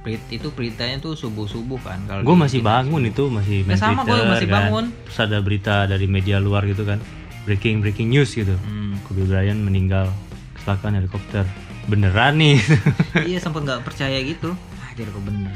Berit- 0.00 0.30
itu 0.30 0.54
beritanya 0.54 1.02
tuh 1.02 1.18
subuh-subuh 1.18 1.82
kan 1.82 1.98
kalau 2.06 2.22
Gue 2.22 2.36
masih 2.38 2.62
bangun 2.62 3.02
itu 3.02 3.26
masih 3.26 3.66
main 3.66 3.74
Ya, 3.74 3.82
sama, 3.82 4.06
gua 4.06 4.14
Twitter, 4.14 4.30
masih 4.30 4.46
kan. 4.46 4.54
bangun. 4.62 4.84
Terus 5.02 5.18
ada 5.18 5.38
berita 5.42 5.74
dari 5.84 6.06
media 6.06 6.36
luar 6.38 6.62
gitu 6.62 6.86
kan. 6.86 7.02
Breaking 7.42 7.82
breaking 7.82 8.06
news 8.06 8.30
gitu. 8.30 8.54
Hmm. 8.62 8.94
Kobe 9.02 9.24
Bryant 9.24 9.58
meninggal 9.58 10.06
kecelakaan 10.54 10.94
helikopter. 10.94 11.42
Beneran 11.86 12.34
nih. 12.38 12.58
iya 13.30 13.38
sempet 13.38 13.62
nggak 13.62 13.86
percaya 13.86 14.18
gitu. 14.22 14.54
Ajar 14.90 15.06
kok 15.10 15.22
bener 15.22 15.54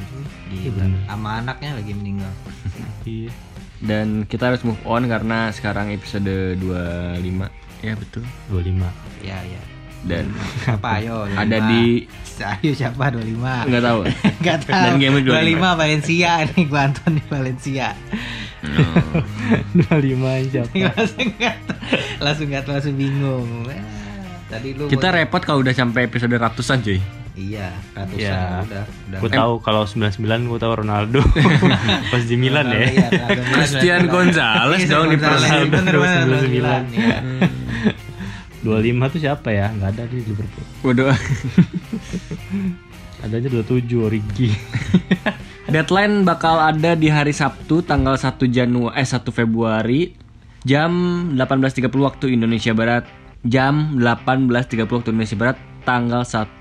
bener. 0.51 1.01
Sama 1.07 1.43
anaknya 1.43 1.71
lagi 1.79 1.93
meninggal. 1.95 2.33
iya. 3.07 3.31
Dan 3.81 4.29
kita 4.29 4.53
harus 4.53 4.61
move 4.61 4.81
on 4.85 5.09
karena 5.09 5.49
sekarang 5.51 5.89
episode 5.91 6.61
25. 6.61 7.49
Ya 7.81 7.95
betul. 7.97 8.25
25. 8.53 9.25
Ya 9.25 9.39
ya. 9.41 9.63
Dan 10.01 10.33
Siapa 10.65 11.01
ayo? 11.01 11.29
25. 11.29 11.45
ada 11.45 11.59
di 11.69 11.83
Ayo 12.41 12.73
siapa 12.73 13.13
25? 13.13 13.69
nggak 13.69 13.85
tahu. 13.85 14.01
Enggak 14.41 14.59
tahu. 14.65 14.85
Dan 14.89 14.93
game 14.97 15.15
week 15.21 15.29
25 15.29 15.61
Valencia 15.77 16.31
nih 16.49 16.65
gua 16.73 16.81
Anton 16.89 17.13
di 17.21 17.25
Valencia. 17.29 17.89
25 19.77 20.49
siapa? 20.49 20.73
langsung 20.97 21.29
nggak 21.37 21.57
langsung 22.21 22.47
nggak 22.49 22.65
langsung 22.65 22.95
bingung. 22.97 23.49
Tadi 24.51 24.75
lu 24.75 24.87
Kita 24.87 25.09
repot 25.09 25.39
kalau 25.39 25.61
udah 25.61 25.71
sampai 25.71 26.05
episode 26.05 26.33
ratusan 26.33 26.83
cuy. 26.83 27.01
iya 27.33 27.73
ratusan 27.95 28.21
Ya. 28.21 28.61
udah 28.61 28.83
udah. 28.85 29.19
Gue 29.19 29.31
tahu 29.31 29.53
kalau 29.61 29.83
99 29.87 30.45
gue 30.45 30.59
tahu 30.59 30.73
Ronaldo 30.77 31.21
pas 32.13 32.21
di 32.21 32.35
Milan 32.35 32.69
ya. 32.69 32.85
Iya, 32.85 33.09
Christian. 33.49 34.01
Gonzalez 34.07 34.83
Iya, 34.83 34.91
dong 34.91 35.05
di 35.09 35.17
Ronaldo 35.17 36.37
Milan. 36.45 36.85
Iya. 36.91 37.19
25 38.67 39.09
tuh 39.09 39.19
siapa 39.19 39.49
ya? 39.49 39.67
Nggak 39.71 39.89
ada 39.91 40.03
di 40.05 40.17
Liverpool. 40.21 40.65
Waduh. 40.85 41.17
Adanya 43.21 43.49
27 43.49 43.89
Origi. 43.97 44.49
Deadline 45.65 46.25
bakal 46.25 46.57
ada 46.59 46.93
di 46.93 47.07
hari 47.07 47.31
Sabtu 47.31 47.81
tanggal 47.81 48.17
1 48.17 48.37
Januari 48.49 48.97
eh 48.97 49.07
1 49.07 49.23
Februari 49.31 50.01
jam 50.61 50.93
18.30 51.33 51.89
waktu 51.97 52.25
Indonesia 52.35 52.73
Barat. 52.73 53.05
Jam 53.43 53.97
18.30 53.97 54.53
waktu 54.87 55.09
Indonesia 55.11 55.33
Barat 55.35 55.57
tanggal 55.83 56.23
1 56.23 56.61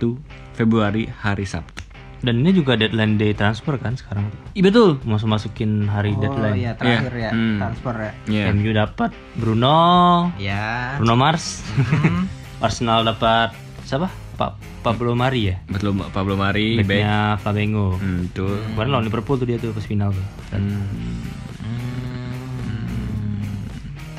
Februari 0.54 1.12
hari 1.14 1.44
Sabtu. 1.44 1.84
Dan 2.20 2.44
ini 2.44 2.52
juga 2.52 2.76
deadline 2.76 3.16
day 3.16 3.32
transfer 3.32 3.76
kan 3.76 3.96
sekarang 3.96 4.28
tuh. 4.28 4.40
Iya 4.54 4.64
betul. 4.66 4.90
Masuk 5.04 5.28
masukin 5.30 5.88
hari 5.88 6.12
Oh 6.14 6.20
deadline. 6.20 6.56
iya 6.58 6.72
terakhir 6.74 7.12
Iya. 7.14 7.22
ya 7.22 7.32
Hmm. 7.32 7.58
transfer 7.58 7.96
ya. 7.96 8.12
Iya. 8.28 8.44
MU 8.54 8.72
dapat 8.72 9.10
Bruno, 9.36 9.80
Ya. 10.36 10.96
Bruno 10.96 11.16
Mars. 11.16 11.64
Hmm. 11.76 12.28
Arsenal 12.66 13.04
dapat 13.04 13.56
siapa? 13.84 14.12
Pak 14.36 14.56
Pablo 14.80 15.16
Mari 15.16 15.52
ya. 15.52 15.56
Betul 15.66 15.96
Pablo 16.12 16.36
Mari, 16.36 16.80
back. 16.80 16.88
Backnya 16.90 17.16
Flamengo. 17.38 17.96
Hmm, 17.96 18.24
betul. 18.26 18.56
Kemarin 18.70 18.90
lawan 18.90 19.06
Liverpool 19.06 19.36
tuh 19.36 19.44
dia 19.44 19.56
tuh 19.56 19.72
pas 19.72 19.84
final 19.84 20.12
tuh. 20.12 20.28
Hmm. 20.52 20.88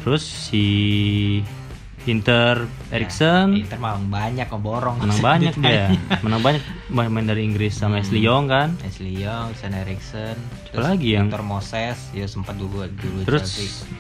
Terus 0.01 0.25
si 0.25 0.65
Inter 2.11 2.67
Eriksen 2.91 3.55
Inter 3.57 3.79
mah 3.79 3.95
banyak 3.97 4.45
ngeborong. 4.45 4.99
menang 5.03 5.21
banyak 5.21 5.55
dia. 5.57 5.95
Menang 6.21 6.43
banyak 6.43 6.63
main 6.91 7.23
dari 7.23 7.43
Inggris 7.43 7.73
sama 7.73 7.99
Ashley 7.99 8.21
Young 8.21 8.47
kan. 8.47 8.75
Ashley 8.83 9.15
Young, 9.15 9.55
Sen 9.55 9.71
Eriksen, 9.73 10.35
Apa 10.69 10.93
lagi 10.93 11.15
yang- 11.15 11.31
Victor 11.31 11.43
Moses, 11.43 12.11
ya 12.11 12.27
sempat 12.27 12.55
dulu 12.55 12.83
dulu 12.85 13.23
Terus 13.23 13.47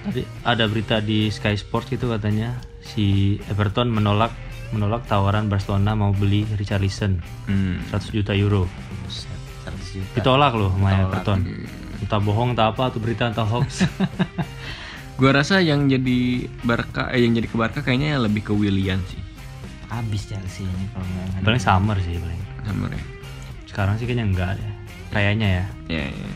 tadi 0.02 0.22
ada 0.42 0.64
berita 0.64 0.98
di 0.98 1.28
Sky 1.28 1.54
Sports 1.54 1.88
gitu 1.88 2.08
katanya 2.08 2.58
si 2.82 3.38
Everton 3.46 3.86
menolak 3.86 4.34
menolak 4.70 5.02
tawaran 5.04 5.46
Barcelona 5.46 5.94
mau 5.94 6.10
beli 6.10 6.46
Richarlison 6.50 7.18
Hmm. 7.46 7.78
100 7.88 8.10
juta 8.12 8.32
euro. 8.32 8.66
Buset, 9.02 9.30
100 9.64 9.74
juta. 9.92 10.14
Ditolak 10.14 10.52
loh 10.52 10.70
sama. 10.72 10.94
Everton. 11.00 11.40
Entah 12.00 12.16
bohong 12.16 12.54
entah 12.54 12.70
apa 12.70 12.86
atau 12.86 12.96
berita 12.96 13.26
entah 13.26 13.44
hoax. 13.44 13.82
Gua 15.20 15.36
rasa 15.36 15.60
yang 15.60 15.84
jadi 15.84 16.48
Barca 16.64 17.12
eh, 17.12 17.20
yang 17.20 17.36
jadi 17.36 17.44
ke 17.44 17.56
Barca 17.60 17.84
kayaknya 17.84 18.16
lebih 18.16 18.40
ke 18.40 18.52
Willian 18.56 19.04
sih. 19.04 19.20
Habis 19.92 20.32
Chelsea 20.32 20.64
ini 20.64 20.88
kalau 20.96 21.04
nggak 21.04 21.44
paling 21.44 21.60
summer 21.60 21.96
sih 22.00 22.16
paling. 22.16 22.40
Sama 22.64 22.88
ya. 22.88 23.04
Sekarang 23.68 23.94
sih 24.00 24.08
kayaknya 24.08 24.26
enggak 24.32 24.50
deh. 24.56 24.70
Kayaknya 25.12 25.48
ya. 25.60 25.64
Ya, 25.92 26.04
ya. 26.08 26.30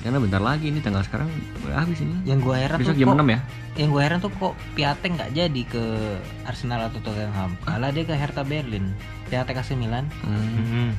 Karena 0.00 0.16
bentar 0.22 0.38
lagi 0.38 0.70
ini 0.70 0.78
tanggal 0.78 1.02
sekarang 1.02 1.26
habis 1.74 1.98
ini. 2.00 2.14
Yang 2.22 2.38
gue 2.46 2.56
heran 2.56 2.78
Besok 2.78 2.94
tuh 2.94 3.00
jam 3.02 3.08
kok, 3.10 3.18
6 3.20 3.34
ya. 3.34 3.40
yang 3.76 3.88
gue 3.90 4.02
heran 4.02 4.18
tuh 4.22 4.32
kok 4.32 4.54
Piatek 4.78 5.10
nggak 5.12 5.30
jadi 5.34 5.62
ke 5.66 5.84
Arsenal 6.46 6.80
atau 6.86 7.00
Tottenham. 7.02 7.50
Malah 7.66 7.90
dia 7.90 8.04
ke 8.06 8.14
Hertha 8.14 8.46
Berlin. 8.46 8.94
Piatek 9.28 9.58
AC 9.58 9.74
Milan. 9.74 10.06
Hmm. 10.22 10.38
Hmm. 10.70 10.90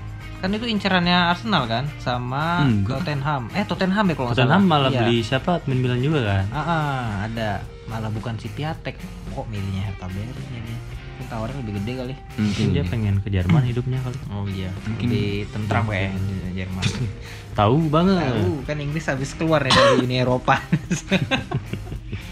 Kan 0.41 0.49
itu 0.51 0.65
incerannya 0.65 1.13
Arsenal 1.29 1.63
kan 1.65 1.85
sama 1.97 2.65
Enggak. 2.65 2.99
Tottenham. 2.99 3.43
Eh 3.53 3.61
Tottenham 3.61 4.03
ya 4.03 4.13
kalau 4.13 4.27
nggak 4.27 4.35
Tottenham 4.35 4.57
salah. 4.59 4.71
malah 4.73 4.89
Iya. 4.89 4.99
beli 4.99 5.17
siapa 5.21 5.49
admin 5.55 5.79
Milan 5.79 6.01
juga 6.01 6.19
kan. 6.25 6.45
Ah, 6.49 6.59
ah, 6.59 6.97
ada 7.23 7.49
malah 7.85 8.09
bukan 8.09 8.33
si 8.35 8.49
Piatek. 8.49 8.97
Kok 9.29 9.45
milihnya 9.47 9.87
Hertha 9.87 10.07
Berlin 10.07 10.33
ya 10.49 10.59
dia? 10.59 10.77
Mungkin 11.11 11.25
tawaran 11.29 11.55
lebih 11.55 11.73
gede 11.77 11.91
kali. 11.93 12.13
Mungkin 12.17 12.41
Mungkin 12.41 12.67
dia 12.71 12.83
pengen 12.83 13.15
ke 13.21 13.29
Jerman 13.29 13.61
hidupnya 13.63 13.99
kali. 14.01 14.17
Oh 14.27 14.45
iya, 14.49 14.73
lebih 14.89 15.45
tentram 15.47 15.85
kayak 15.85 16.17
di 16.17 16.33
Jerman. 16.57 16.85
Tahu 17.61 17.77
banget. 17.87 18.17
Tahu 18.17 18.65
kan 18.65 18.77
Inggris 18.79 19.05
habis 19.05 19.29
keluar 19.31 19.61
nih 19.61 19.69
dari 19.69 19.95
Uni 20.01 20.15
Eropa. 20.17 20.57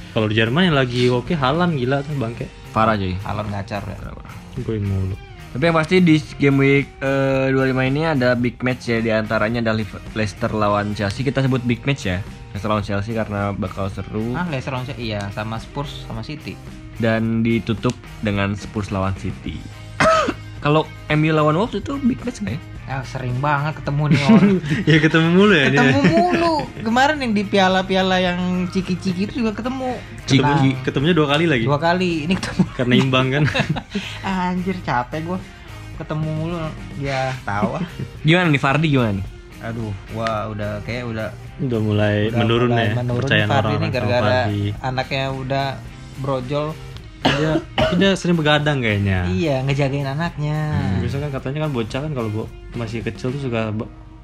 Kalau 0.10 0.26
di 0.26 0.34
Jerman 0.34 0.66
yang 0.66 0.76
lagi 0.76 1.06
oke 1.08 1.32
Halan 1.32 1.78
gila 1.78 2.02
tuh 2.02 2.18
bangke. 2.18 2.50
parah 2.70 2.94
cuy. 2.94 3.14
Alon 3.22 3.48
ngacor 3.48 3.82
ya. 3.84 3.98
Gue 4.58 4.78
mulu. 4.78 5.14
Tapi 5.60 5.68
yang 5.68 5.76
pasti 5.76 6.00
di 6.00 6.16
game 6.40 6.56
week 6.56 6.88
eh, 7.04 7.52
25 7.52 7.92
ini 7.92 8.08
ada 8.08 8.32
big 8.32 8.64
match 8.64 8.88
ya 8.88 9.04
di 9.04 9.12
antaranya 9.12 9.60
ada 9.60 9.76
Leicester 10.16 10.56
lawan 10.56 10.96
Chelsea. 10.96 11.20
Kita 11.20 11.44
sebut 11.44 11.60
big 11.68 11.84
match 11.84 12.08
ya. 12.08 12.24
Leicester 12.56 12.72
lawan 12.72 12.80
Chelsea 12.80 13.12
karena 13.12 13.52
bakal 13.52 13.92
seru 13.92 14.40
Ah, 14.40 14.48
Leicester 14.48 14.72
lawan 14.72 14.88
Chelsea. 14.88 15.12
iya 15.12 15.28
sama 15.36 15.60
Spurs 15.60 16.08
sama 16.08 16.24
City. 16.24 16.56
dan 16.96 17.44
ditutup 17.44 17.92
dengan 18.24 18.56
Spurs 18.56 18.88
lawan 18.88 19.12
City. 19.20 19.60
Kalau 20.64 20.88
MU 21.12 21.32
lawan 21.32 21.56
Wolves 21.56 21.76
itu 21.76 22.00
big 22.04 22.24
match 22.24 22.40
nggak 22.40 22.56
ya? 22.56 22.62
Ah, 22.90 23.06
sering 23.06 23.38
banget 23.38 23.78
ketemu 23.78 24.04
nih 24.10 24.22
orang. 24.26 24.50
ya 24.90 24.98
ketemu 24.98 25.28
mulu 25.30 25.54
ya 25.54 25.68
ketemu 25.70 26.02
mulu. 26.10 26.54
Kemarin 26.90 27.22
yang 27.22 27.34
di 27.38 27.44
piala-piala 27.46 28.18
yang 28.18 28.40
ciki-ciki 28.74 29.30
itu 29.30 29.46
juga 29.46 29.54
ketemu. 29.54 29.94
Ketemu, 30.26 30.42
Nah, 30.42 30.82
ketemunya 30.82 31.14
dua 31.14 31.28
kali 31.30 31.46
lagi. 31.46 31.66
dua 31.70 31.78
kali. 31.78 32.26
Ini 32.26 32.34
ketemu. 32.34 32.62
Karena 32.74 32.94
imbang 32.98 33.28
kan. 33.30 33.44
Anjir 34.26 34.82
capek 34.82 35.22
gua. 35.22 35.40
Ketemu 36.02 36.30
mulu. 36.34 36.58
Ya, 36.98 37.30
tahu 37.46 37.78
ah. 37.78 37.86
Gimana 38.26 38.50
nih 38.50 38.62
Fardi 38.62 38.88
gimana 38.90 39.22
nih? 39.22 39.26
Aduh, 39.60 39.92
wah 40.18 40.50
udah 40.50 40.82
kayak 40.82 41.04
udah 41.06 41.28
udah 41.60 41.80
mulai 41.84 42.32
udah 42.32 42.40
menurun 42.42 42.70
mulai 42.72 42.88
ya 42.90 42.94
menurun 42.96 43.30
Fardi 43.30 43.46
orang 43.52 43.74
ini 43.76 43.88
gara-gara 43.94 44.38
anaknya 44.82 45.26
udah 45.30 45.66
brojol. 46.18 46.74
Dia 47.22 47.52
dia 47.92 48.10
sering 48.14 48.36
begadang 48.36 48.80
kayaknya 48.80 49.28
Iya, 49.28 49.62
ngejagain 49.62 50.06
anaknya. 50.06 50.58
biasanya 51.00 51.28
kan 51.28 51.34
katanya 51.36 51.60
kan 51.64 51.72
bocah 51.72 52.00
kan 52.02 52.12
kalau 52.12 52.30
masih 52.74 53.00
kecil 53.02 53.30
tuh 53.30 53.42
suka 53.42 53.74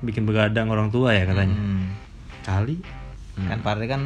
bikin 0.02 0.24
begadang 0.24 0.68
orang 0.68 0.88
tua 0.88 1.12
ya 1.12 1.24
katanya 1.24 1.56
Hmm. 1.56 1.86
kali 2.42 2.78
Kan 3.36 3.60
Fardi 3.60 3.86
kan 3.86 4.02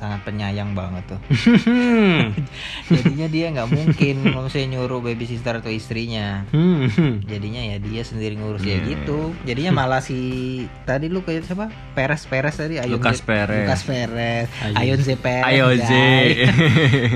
sangat 0.00 0.24
penyayang 0.24 0.72
banget 0.72 1.04
tuh. 1.06 1.20
Hmm. 1.60 2.32
Jadinya 2.88 3.28
dia 3.28 3.46
nggak 3.50 3.68
mungkin 3.68 4.14
misalnya 4.24 4.68
nyuruh 4.74 5.04
babysitter 5.04 5.60
atau 5.60 5.68
istrinya. 5.68 6.48
Hmm. 6.48 6.88
Jadinya 7.30 7.60
ya 7.60 7.76
dia 7.76 8.00
sendiri 8.00 8.34
ngurus 8.34 8.64
ya 8.64 8.80
gitu. 8.80 9.36
Jadinya 9.44 9.76
malah 9.76 10.00
si 10.00 10.16
tadi 10.82 11.06
lu 11.06 11.20
kayak 11.20 11.44
siapa? 11.44 11.68
Peres 11.92 12.24
Peres 12.24 12.56
tadi 12.56 12.80
Ayon 12.80 12.96
Lucas 12.96 13.20
Z- 13.20 13.28
Perez. 13.28 13.60
Lucas 13.60 13.82
Perez. 13.84 14.48
Ayon. 14.58 14.76
Ayon 14.80 14.98
Z 14.98 15.08
Perez. 15.14 15.44
Ayo 15.44 15.66
Z. 15.76 15.92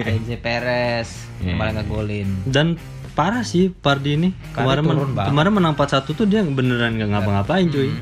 Ayon 0.05 0.23
Z 0.29 0.33
Perez. 0.39 1.09
Iya. 1.41 1.47
Yang 1.47 1.57
paling 1.57 1.75
ngegolin. 1.79 2.29
dan 2.47 2.67
parah 3.13 3.43
sih 3.43 3.71
Pardi 3.71 4.17
ini 4.17 4.29
kemarin 4.53 4.83
men- 4.83 5.15
banget. 5.15 5.31
kemarin 5.31 5.53
menang 5.53 5.73
4-1 5.73 6.05
tuh 6.11 6.27
dia 6.27 6.43
beneran 6.43 6.93
nggak 6.95 7.09
ngapa-ngapain 7.09 7.67
cuy 7.67 7.95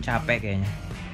Capek 0.00 0.38
kayaknya. 0.40 0.70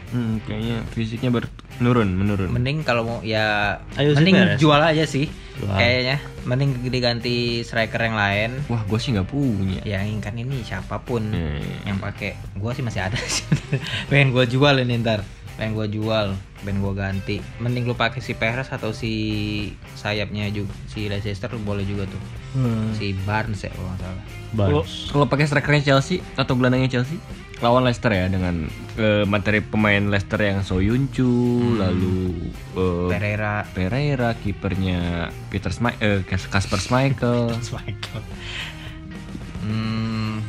Hmm, 0.08 0.38
kayaknya 0.40 0.86
fisiknya 0.88 1.30
ber 1.30 1.44
menurun, 1.78 2.08
menurun. 2.10 2.48
Mending 2.50 2.80
kalau 2.80 3.02
mau 3.02 3.18
ya 3.20 3.76
Ayo 3.94 4.12
mending 4.12 4.56
jual 4.56 4.78
aja 4.78 5.04
sih. 5.04 5.28
Jual. 5.56 5.72
Kayaknya 5.72 6.16
mending 6.42 6.70
diganti 6.84 7.36
striker 7.60 7.98
yang 7.98 8.14
lain. 8.14 8.50
Wah, 8.66 8.80
gue 8.82 8.96
sih 8.96 9.10
nggak 9.10 9.26
punya. 9.26 9.80
Yang 9.82 10.20
kan 10.20 10.34
ini 10.34 10.60
siapa 10.60 10.96
pun 10.98 11.22
Hmm. 11.26 11.64
yang 11.84 11.96
pakai 11.96 12.36
gua 12.54 12.70
sih 12.70 12.80
masih 12.80 13.02
ada 13.02 13.16
sih 13.26 13.44
pengen 14.06 14.30
gua 14.30 14.44
jual 14.44 14.76
ini 14.76 14.98
ntar 14.98 15.20
pengen 15.54 15.72
gua 15.72 15.86
jual 15.86 16.26
pengen 16.58 16.78
gua 16.78 16.92
ganti 16.94 17.40
mending 17.56 17.84
lu 17.84 17.92
pakai 17.92 18.18
si 18.18 18.32
Perez 18.32 18.68
atau 18.68 18.90
si 18.90 19.12
sayapnya 19.94 20.48
juga 20.48 20.72
si 20.86 21.06
Leicester 21.06 21.48
boleh 21.56 21.82
juga 21.82 22.04
tuh 22.04 22.20
Hmm. 22.52 22.92
si 22.92 23.12
Barnes 23.22 23.58
ya 23.58 23.68
kalau 23.68 23.84
nggak 23.86 24.00
salah 24.00 24.16
Kalau 24.16 24.56
Barnes 24.80 24.92
kalau 25.06 25.24
pakai 25.26 25.44
strikernya 25.44 25.82
Chelsea 25.86 26.24
atau 26.34 26.52
gelandangnya 26.52 26.88
Chelsea? 26.90 27.20
Lawan 27.56 27.82
Leicester 27.82 28.08
ya 28.08 28.28
dengan 28.28 28.68
eh, 28.94 29.24
materi 29.24 29.60
pemain 29.60 30.02
Leicester 30.02 30.36
yang 30.38 30.60
Soyuncu, 30.60 31.32
lalu 31.74 32.52
eh, 32.74 33.08
Pereira 33.08 33.64
Pereira, 33.66 34.30
kipernya 34.34 35.28
Peter 35.48 35.70
Schmei- 35.70 35.96
eh, 35.98 36.20
Kas- 36.22 36.46
Kasper 36.46 36.76
Schmeichel. 36.76 37.48
Michael. 37.74 38.22
Hmm, 39.62 40.44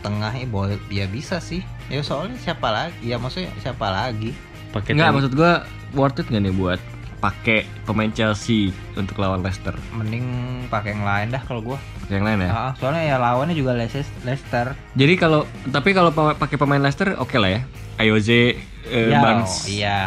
tengahnya 0.00 0.46
boleh 0.46 0.76
ya 0.88 1.04
bisa 1.04 1.40
sih. 1.40 1.60
Ya 1.88 2.00
soalnya 2.00 2.36
siapa 2.38 2.68
lagi? 2.68 3.00
Ya 3.02 3.16
maksudnya 3.16 3.50
siapa 3.58 3.88
lagi? 3.88 4.36
pakai 4.70 4.94
Enggak, 4.94 5.06
tem- 5.06 5.14
maksud 5.18 5.32
gua 5.34 5.52
worth 5.90 6.20
it 6.20 6.26
gak 6.28 6.38
nih 6.38 6.54
buat 6.54 6.78
pakai 7.20 7.68
pemain 7.84 8.08
Chelsea 8.08 8.68
untuk 8.96 9.16
lawan 9.16 9.40
Leicester? 9.40 9.76
Mending 9.92 10.24
pakai 10.66 10.92
yang 10.92 11.04
lain 11.04 11.26
dah 11.30 11.42
kalau 11.44 11.60
gua. 11.60 11.78
Pakai 12.00 12.16
yang 12.16 12.26
lain 12.26 12.38
ya. 12.42 12.50
Ah, 12.50 12.72
soalnya 12.74 13.02
ya 13.04 13.16
lawannya 13.16 13.52
juga 13.52 13.72
Leices- 13.72 14.12
Leicester. 14.20 14.72
Jadi 14.92 15.14
kalau 15.14 15.44
tapi 15.68 15.92
kalau 15.92 16.10
pa- 16.10 16.34
pakai 16.34 16.56
pemain 16.56 16.80
Leicester 16.80 17.14
oke 17.14 17.36
lah 17.36 17.50
ya. 17.50 17.60
Ayoze, 17.96 18.56
eh, 18.88 19.12
ya, 19.12 19.20
Barnes. 19.20 19.68
iya. 19.68 19.98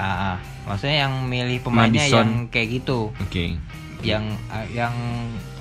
Maksudnya 0.65 1.05
yang 1.05 1.13
milih 1.24 1.62
pemainnya 1.62 2.01
Madison. 2.01 2.17
yang 2.17 2.29
kayak 2.50 2.67
gitu. 2.74 3.13
Oke. 3.15 3.55
yang 4.03 4.25
ah, 4.50 4.67
yang 4.67 4.91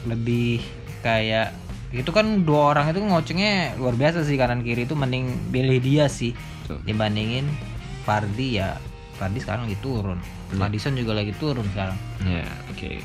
lebih 0.02 0.58
kayak 0.98 1.54
itu 1.92 2.10
kan 2.10 2.42
dua 2.42 2.74
orang 2.74 2.90
itu 2.90 2.98
ngocengnya 2.98 3.76
luar 3.76 3.94
biasa 3.94 4.24
sih 4.24 4.34
kanan 4.34 4.66
kiri 4.66 4.82
itu 4.82 4.96
mending 4.96 5.30
pilih 5.52 5.78
dia 5.78 6.10
sih 6.10 6.34
Betul. 6.64 6.82
dibandingin 6.82 7.46
Fardi 8.02 8.58
ya 8.58 8.80
Fardi 9.14 9.38
sekarang 9.38 9.68
lagi 9.68 9.78
turun 9.78 10.18
Madison 10.54 10.92
juga 10.92 11.12
lagi 11.12 11.32
turun 11.34 11.64
sekarang 11.70 11.96
Ya, 12.22 12.44
oke. 12.68 13.00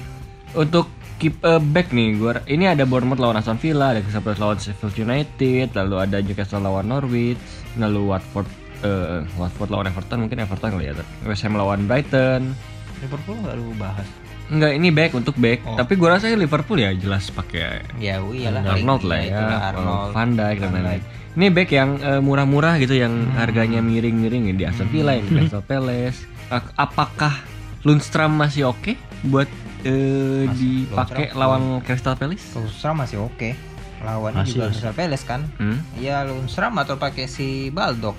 Untuk 0.53 0.87
keep 1.17 1.37
eh, 1.41 1.57
back 1.59 1.89
nih, 1.89 2.15
gua 2.15 2.39
ini 2.45 2.65
ada 2.65 2.83
Bournemouth 2.83 3.17
lawan 3.17 3.35
Aston 3.35 3.57
Villa, 3.57 3.91
ada 3.91 3.99
Crystal 3.99 4.21
Palace 4.21 4.39
lawan 4.39 4.57
Sheffield 4.57 4.95
United, 4.95 5.73
lalu 5.73 5.95
ada 5.97 6.17
Newcastle 6.19 6.61
lawan 6.61 6.87
Norwich, 6.87 7.39
lalu 7.75 8.01
Watford 8.07 8.47
eh, 8.79 9.25
Watford 9.35 9.69
lawan 9.69 9.87
Everton, 9.87 10.23
mungkin 10.23 10.39
Everton 10.39 10.71
kali 10.73 10.87
ya. 10.87 10.93
West 11.25 11.41
Ham 11.41 11.53
lawan 11.53 11.85
Brighton. 11.85 12.53
Liverpool 12.97 13.37
nggak 13.37 13.55
lu 13.55 13.73
bahas 13.77 14.07
Enggak, 14.47 14.71
ini 14.73 14.89
back 14.89 15.11
untuk 15.11 15.35
back. 15.35 15.59
Oh. 15.67 15.75
Tapi 15.75 15.93
gua 15.93 16.15
rasa 16.15 16.31
Liverpool 16.31 16.79
ya 16.79 16.95
jelas 16.95 17.27
pakai 17.27 17.83
ya 17.99 18.23
iyalah 18.23 18.63
Arnold 18.63 19.03
lah 19.03 19.19
ya, 19.19 19.27
itulah 19.27 19.61
Arnold 19.69 20.09
Van 20.15 20.29
Dijk 20.33 20.57
dan 20.63 20.69
lain-lain. 20.71 21.01
Ini 21.37 21.45
back 21.51 21.69
yang 21.69 21.89
eh, 21.99 22.21
murah-murah 22.23 22.79
gitu 22.79 22.95
yang 22.95 23.13
Hmm. 23.27 23.35
harganya 23.35 23.83
miring-miring 23.83 24.55
di 24.55 24.63
Aston 24.63 24.87
Villa, 24.87 25.19
di 25.19 25.27
Crystal 25.27 25.61
Palace. 25.61 26.23
Ak- 26.49 26.73
Apakah 26.75 27.33
Lundstram 27.81 28.33
masih 28.33 28.67
oke 28.67 28.95
buat 29.23 29.47
eh, 29.81 30.45
Masih, 30.45 30.87
dipakai 30.87 31.31
lawan 31.31 31.79
Crystal 31.81 32.13
Palace? 32.13 32.43
Lundstram 32.53 32.95
masih 32.95 33.21
oke 33.21 33.53
lawannya 33.99 34.41
Masih, 34.41 34.53
juga 34.53 34.63
masih. 34.63 34.71
Crystal 34.73 34.95
Palace 34.95 35.25
kan 35.25 35.41
Hmm? 35.55 35.79
ya 35.95 36.21
Lundstram 36.21 36.73
atau 36.75 36.95
pakai 36.95 37.25
si 37.25 37.47
Baldock 37.69 38.15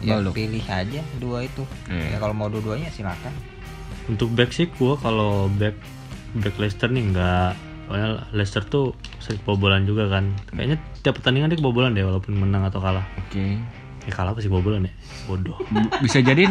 ya 0.00 0.16
Baldock. 0.16 0.34
pilih 0.34 0.64
aja 0.64 1.00
dua 1.16 1.42
itu 1.42 1.62
Iya. 1.86 2.06
ya 2.06 2.18
kalau 2.18 2.32
mau 2.32 2.48
dua-duanya 2.48 2.88
silakan 2.88 3.30
untuk 4.06 4.30
back 4.30 4.50
sih 4.50 4.66
gua 4.72 4.96
kalau 4.96 5.46
back 5.50 5.76
back 6.34 6.56
Leicester 6.56 6.88
nih 6.88 7.04
nggak 7.06 7.52
soalnya 7.84 8.08
Leicester 8.30 8.62
tuh 8.62 8.90
sering 9.18 9.38
kebobolan 9.40 9.82
juga 9.82 10.08
kan 10.08 10.30
kayaknya 10.48 10.78
tiap 11.00 11.16
pertandingan 11.16 11.48
dia 11.48 11.58
kebobolan 11.58 11.90
deh 11.90 12.02
walaupun 12.02 12.32
menang 12.34 12.64
atau 12.64 12.78
kalah 12.78 13.02
Oke. 13.20 13.58
ya 14.00 14.12
kalah 14.12 14.32
pasti 14.32 14.46
kebobolan 14.46 14.82
ya 14.82 14.92
bodoh 15.26 15.58
Bisa 15.98 16.18
jadi 16.20 16.48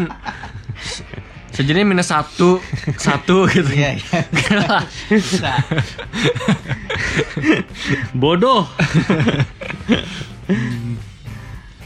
jadi 1.59 1.83
minus 1.83 2.13
satu 2.13 2.63
satu 2.95 3.50
gitu. 3.51 3.69
iya 3.74 3.98
iya. 4.00 4.19
Bisa. 5.09 5.59
Bodoh. 8.15 8.69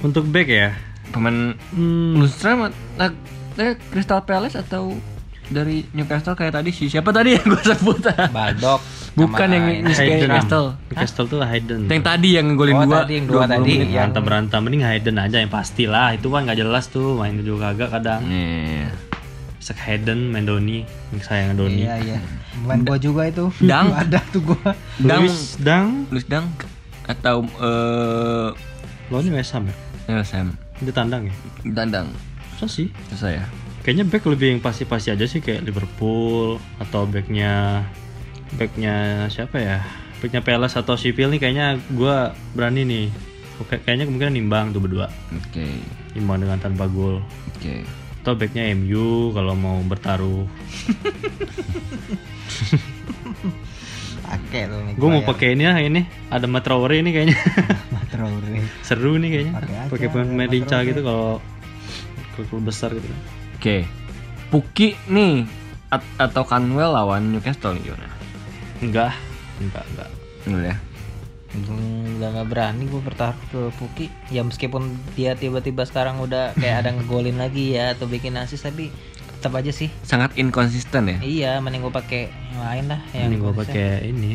Untuk 0.03 0.27
back 0.29 0.47
ya? 0.51 0.69
Pemain 1.13 1.55
hmm, 1.73 2.17
Lundstram 2.17 2.69
eh, 2.69 3.11
eh, 3.61 3.73
Crystal 3.93 4.21
Palace 4.25 4.57
atau 4.57 4.97
dari 5.49 5.85
Newcastle 5.93 6.35
kayak 6.35 6.59
tadi 6.59 6.69
sih? 6.73 6.89
Siapa 6.89 7.13
tadi 7.13 7.37
yang 7.37 7.45
gue 7.45 7.63
sebut? 7.63 8.01
Baldock 8.33 8.81
Bukan 9.13 9.47
yang. 9.47 9.65
Hayden 9.85 10.25
Newcastle. 10.25 10.67
Newcastle 10.89 11.25
tuh 11.27 11.39
Hayden 11.39 11.85
yang 11.85 12.01
tadi 12.01 12.29
yang 12.33 12.47
golin 12.53 12.73
Oh, 12.73 12.83
dua 12.83 13.01
tadi 13.01 13.13
yang 13.15 13.25
dua 13.25 13.45
20 13.45 13.51
tadi. 13.51 13.61
menit. 13.61 13.77
Yang- 13.77 13.93
berantem 13.93 14.21
berantem 14.23 14.59
mending 14.59 14.83
Hayden 14.83 15.15
aja 15.17 15.37
yang 15.37 15.51
pasti 15.51 15.83
lah 15.85 16.09
itu 16.11 16.27
kan 16.27 16.41
nggak 16.43 16.57
jelas 16.57 16.85
tuh 16.87 17.13
main 17.15 17.37
juga 17.39 17.71
kagak 17.71 17.89
kadang 17.93 18.21
Iya. 18.25 18.89
Sek 19.57 19.79
Hayden 19.79 20.27
main 20.27 20.43
Doni 20.43 20.83
sayang 21.19 21.53
Doni 21.53 21.83
Iya 21.83 21.95
iya. 21.99 22.17
Main 22.59 22.81
gua 22.81 22.97
juga 22.97 23.25
itu. 23.25 23.47
Dang. 23.63 23.93
ada 23.93 24.17
tuh 24.27 24.41
gua. 24.43 24.73
Dang 24.97 25.21
Luis 25.21 25.55
Dang 25.57 25.87
Luis 26.09 26.25
Dang 26.25 26.49
atau 27.03 27.43
eh 27.59 28.49
lawannya 29.07 29.31
West 29.33 29.51
Ham 29.51 29.67
ya 29.67 29.75
ya 30.09 30.23
Sam 30.23 30.55
dia 30.79 30.91
tandang 30.91 31.27
ya 31.27 31.35
sih 32.63 32.87
itu 32.87 33.15
saya 33.15 33.43
kayaknya 33.83 34.03
back 34.03 34.23
lebih 34.25 34.47
yang 34.49 34.59
pasti-pasti 34.59 35.11
aja 35.11 35.23
sih 35.23 35.37
kayak 35.37 35.63
Liverpool 35.63 36.55
atau 36.77 37.03
backnya 37.03 37.83
backnya 38.55 39.27
siapa 39.29 39.57
ya? 39.59 39.77
Backnya 40.23 40.39
Palace 40.39 40.79
atau 40.79 40.95
Sheffield 40.95 41.35
nih 41.35 41.41
kayaknya 41.41 41.67
gua 41.91 42.31
berani 42.55 42.87
nih. 42.87 43.05
Oke, 43.61 43.77
kayaknya 43.83 44.09
kemungkinan 44.09 44.33
nimbang 44.33 44.65
tuh 44.73 44.81
berdua. 44.81 45.07
Oke. 45.35 45.67
Nimbang 46.17 46.41
dengan 46.41 46.57
tanpa 46.57 46.89
gol. 46.89 47.21
Oke. 47.53 47.85
Atau 48.23 48.33
backnya 48.39 48.71
MU 48.73 49.35
kalau 49.35 49.53
mau 49.53 49.77
bertaruh. 49.83 50.47
Nih. 54.53 54.93
gue 54.97 55.09
mau 55.09 55.25
pakai 55.25 55.57
ini 55.57 55.65
lah 55.65 55.81
ini. 55.81 56.05
Ada 56.29 56.45
Matraore 56.45 57.01
ini 57.01 57.09
kayaknya. 57.09 57.37
Traore. 58.13 58.61
seru 58.85 59.17
nih 59.17 59.29
kayaknya. 59.29 59.53
Pakai 59.89 60.07
pemain 60.13 60.29
Matraore. 60.29 60.53
lincah 60.53 60.79
gitu 60.85 61.01
kalau 61.01 61.41
klub 62.37 62.61
besar 62.61 62.93
gitu 62.93 63.05
kan. 63.09 63.19
Oke. 63.57 63.77
Puki 64.53 64.93
nih. 65.09 65.49
At- 65.93 66.17
atau 66.17 66.45
Canwell 66.45 66.93
lawan 66.93 67.33
Newcastle 67.33 67.77
nih 67.77 67.93
gimana 67.93 68.22
enggak. 68.83 69.13
Enggak 69.63 69.83
enggak. 69.93 70.09
Enggak 70.43 70.63
ya. 70.67 70.75
Udah 71.53 72.29
gak 72.33 72.47
berani 72.49 72.83
gue 72.89 73.01
bertaruh 73.01 73.37
ke 73.53 73.61
Puki. 73.77 74.05
Ya 74.33 74.41
meskipun 74.41 74.97
dia 75.13 75.37
tiba-tiba 75.37 75.85
sekarang 75.85 76.17
udah 76.17 76.57
kayak 76.57 76.81
ada 76.81 76.89
ngegolin 76.97 77.37
lagi 77.37 77.77
ya 77.77 77.93
Atau 77.93 78.09
bikin 78.09 78.33
asis 78.41 78.65
tapi 78.65 78.89
tetap 79.37 79.53
aja 79.55 79.69
sih. 79.69 79.87
Sangat 80.01 80.33
inkonsisten 80.35 81.13
ya. 81.13 81.17
Iya 81.21 81.51
mending 81.61 81.85
gue 81.85 81.93
pakai 81.93 82.21
yang 82.53 82.61
lain 82.65 82.85
lah 82.89 83.01
yang 83.13 83.29
ini 83.29 83.35
gue 83.37 83.53
pakai 83.53 83.87
ini 84.09 84.31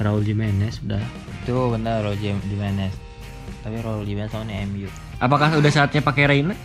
Raul 0.00 0.24
Jimenez 0.24 0.80
udah. 0.82 1.02
Itu 1.44 1.70
bener 1.70 2.00
Roger 2.02 2.40
Jimenez. 2.48 2.94
Tapi 3.62 3.76
Raul 3.84 4.08
Jimenez 4.08 4.32
lawannya 4.32 4.64
MU 4.66 4.90
apakah 5.22 5.54
udah 5.54 5.70
saatnya 5.70 6.02
pakai 6.02 6.26
Reina? 6.26 6.58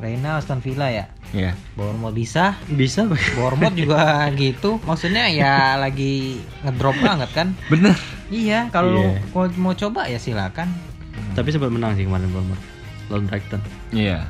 Reina 0.00 0.40
Aston 0.40 0.64
Villa 0.64 0.88
ya 0.88 1.04
ya 1.30 1.54
Bournemouth 1.72 2.12
bisa 2.12 2.54
bisa. 2.68 3.02
Pakai 3.04 3.32
Bournemouth 3.34 3.74
juga 3.74 4.02
gitu. 4.36 4.78
Maksudnya 4.82 5.26
ya 5.26 5.54
lagi 5.74 6.38
ngedrop 6.60 6.96
banget 6.96 7.30
kan? 7.32 7.48
Bener. 7.66 7.96
Iya 8.26 8.66
kalau 8.68 9.02
Iya. 9.02 9.22
mau, 9.30 9.46
mau 9.56 9.72
coba 9.72 10.06
ya 10.06 10.16
silakan. 10.16 10.70
Tapi 11.32 11.48
sempat 11.48 11.70
menang 11.70 11.94
sih 11.94 12.04
kemarin 12.04 12.28
Bournemouth 12.28 12.62
lawan 13.06 13.24
Brighton. 13.24 13.62
Iya. 13.90 14.26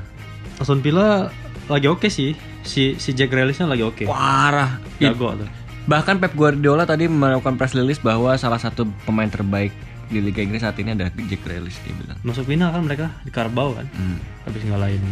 Aston 0.56 0.80
Villa 0.80 1.28
lagi 1.66 1.86
oke 1.86 2.06
sih. 2.06 2.32
Si 2.60 2.96
si 2.96 3.10
Jack 3.10 3.30
Grealishnya 3.30 3.64
lagi 3.64 3.80
oke. 3.80 4.04
Parah. 4.04 4.76
Ih, 4.96 5.08
jago 5.08 5.36
tuh. 5.36 5.48
Bahkan 5.86 6.18
Pep 6.18 6.34
Guardiola 6.34 6.82
tadi 6.82 7.06
melakukan 7.06 7.54
press 7.54 7.72
release 7.72 7.98
bahwa 7.98 8.34
salah 8.34 8.58
satu 8.58 8.82
pemain 9.02 9.30
terbaik 9.30 9.70
di 10.06 10.18
Liga 10.18 10.38
Inggris 10.38 10.60
saat 10.60 10.74
ini 10.76 10.92
adalah 10.92 11.10
Jack 11.16 11.42
Grealish 11.42 11.78
dia 11.82 11.94
bilang. 11.94 12.18
masuk 12.20 12.42
final 12.44 12.70
kan 12.70 12.82
mereka 12.82 13.06
di 13.22 13.30
Carabao 13.30 13.70
kan? 13.72 13.86
Hmm, 13.92 14.18
habis 14.42 14.62
ngalahin 14.62 15.02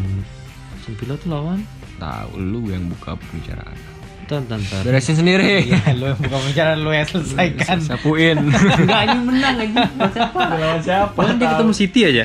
Aston 0.84 1.00
Villa 1.00 1.16
tuh 1.16 1.32
lawan 1.32 1.64
tahu 1.96 2.36
lu 2.36 2.68
yang 2.68 2.84
buka 2.92 3.16
pembicaraan. 3.16 3.72
Ntar. 4.28 4.84
Beresin 4.84 5.16
sendiri. 5.16 5.64
Ya 5.64 5.80
lu 5.96 6.12
bukan 6.12 6.44
bicara 6.44 6.76
lu 6.76 6.92
yang 6.92 7.08
selesaikan 7.08 7.80
Sapuin. 7.80 8.36
Enggak, 8.52 9.00
ini 9.08 9.20
menang 9.24 9.64
aja. 9.64 9.80
Siapa? 10.12 10.40
lawan 10.44 10.80
siapa? 10.84 11.16
Kan 11.16 11.40
dia 11.40 11.56
ketemu 11.56 11.72
City 11.72 12.00
aja. 12.04 12.24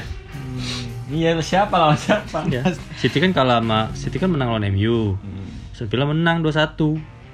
Iya, 1.07 1.39
siapa 1.39 1.71
lawan 1.71 1.95
siapa? 1.95 2.43
Ya. 2.51 2.67
City 2.99 3.23
kan 3.23 3.31
kalah 3.31 3.63
sama 3.63 3.95
City 3.95 4.19
kan 4.19 4.27
menang 4.27 4.51
lawan 4.51 4.67
MU. 4.75 5.15
Aston 5.71 5.87
Villa 5.87 6.11
menang 6.11 6.43
2-1 6.43 6.75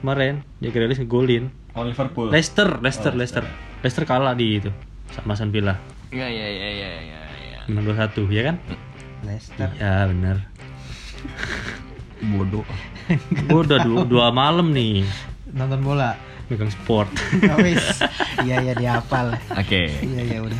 kemarin. 0.05 0.45
Jack 0.61 0.77
Grealish 0.77 1.01
ngegolin. 1.01 1.49
Oh, 1.73 1.89
Liverpool. 1.89 2.29
Leicester, 2.29 2.77
Leicester, 2.85 3.17
Leicester. 3.17 3.49
Leicester 3.81 4.05
kalah 4.05 4.37
di 4.37 4.61
itu 4.61 4.69
sama 5.09 5.33
Aston 5.33 5.49
Villa. 5.49 5.73
Iya, 6.13 6.29
iya, 6.29 6.47
iya, 6.53 6.69
iya, 6.69 6.89
iya, 7.01 7.21
iya. 7.33 7.57
Menang 7.65 7.97
2-1, 7.97 8.29
ya 8.29 8.53
kan? 8.53 8.61
Leicester 9.25 9.73
Iya, 9.73 10.05
benar. 10.13 10.53
Bodoh. 12.35 12.65
Gua 13.51 13.61
udah 13.61 13.79
dua, 13.85 14.01
dua 14.07 14.27
malam 14.33 14.73
nih 14.73 15.05
nonton 15.55 15.79
bola 15.81 16.11
megang 16.51 16.69
sport. 16.69 17.09
Oh, 17.55 17.57
iya 18.43 18.61
iya 18.61 18.73
dihafal 18.75 19.33
Oke. 19.55 19.89
iya 20.03 20.21
iya 20.21 20.39
udah 20.43 20.59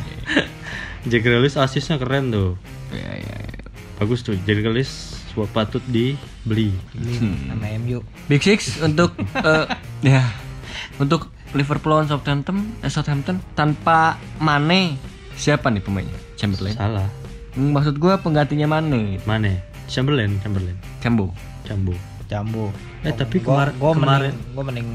Jack 1.06 1.22
Grealish 1.22 1.54
asisnya 1.54 2.02
keren 2.02 2.34
tuh. 2.34 2.58
Iya, 2.90 3.22
iya, 3.22 3.36
iya. 3.46 3.62
Bagus 4.02 4.26
tuh. 4.26 4.34
Jack 4.42 4.58
Grealish 4.58 5.14
buat 5.38 5.46
patut 5.52 5.84
dibeli. 5.86 6.72
Hmm. 6.96 7.52
sama 7.52 7.68
MU 7.78 8.00
Big 8.26 8.42
Six 8.42 8.80
untuk 8.82 9.14
eh, 9.46 9.66
ya 10.02 10.24
untuk 10.98 11.30
Liverpool 11.54 11.94
lawan 11.94 12.08
Southampton, 12.10 12.64
eh, 12.82 12.90
Southampton 12.90 13.38
tanpa 13.54 14.18
Mane 14.42 14.98
siapa 15.36 15.70
nih 15.70 15.84
pemainnya? 15.84 16.18
Chamberlain. 16.34 16.74
Salah. 16.74 17.06
Hmm, 17.54 17.70
Maksud 17.76 18.00
gua 18.00 18.18
penggantinya 18.18 18.66
Mane. 18.66 19.22
Mana? 19.28 19.62
Chamberlain, 19.86 20.38
Chamberlain, 20.40 20.76
Cambo. 20.98 21.30
Cambo. 21.62 21.94
Jambu. 22.26 22.74
Eh, 23.02 23.14
tapi 23.14 23.38
Gua- 23.38 23.70
kemar- 23.70 23.74
gua 23.76 23.92
kemarin- 23.92 24.34
mending, 24.34 24.52
gua 24.52 24.64
mending 24.64 24.90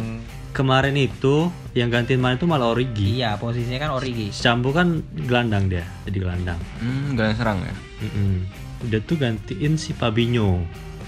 Kemarin 0.52 1.00
itu 1.00 1.48
yang 1.72 1.88
gantiin 1.88 2.20
Mane 2.20 2.36
itu 2.36 2.44
malah 2.44 2.76
Origi. 2.76 3.16
iya 3.16 3.40
posisinya 3.40 3.80
kan 3.80 3.92
Origi. 3.96 4.36
Cambo 4.36 4.76
kan 4.76 5.00
gelandang 5.18 5.72
dia, 5.72 5.88
jadi 6.04 6.28
gelandang. 6.28 6.60
Hmm, 6.76 7.16
gak 7.16 7.40
serang 7.40 7.64
ya. 7.64 7.72
Mm-mm. 8.02 8.52
Udah 8.84 9.00
tuh 9.02 9.16
gantiin 9.16 9.80
si 9.80 9.96
Fabinho. 9.96 10.60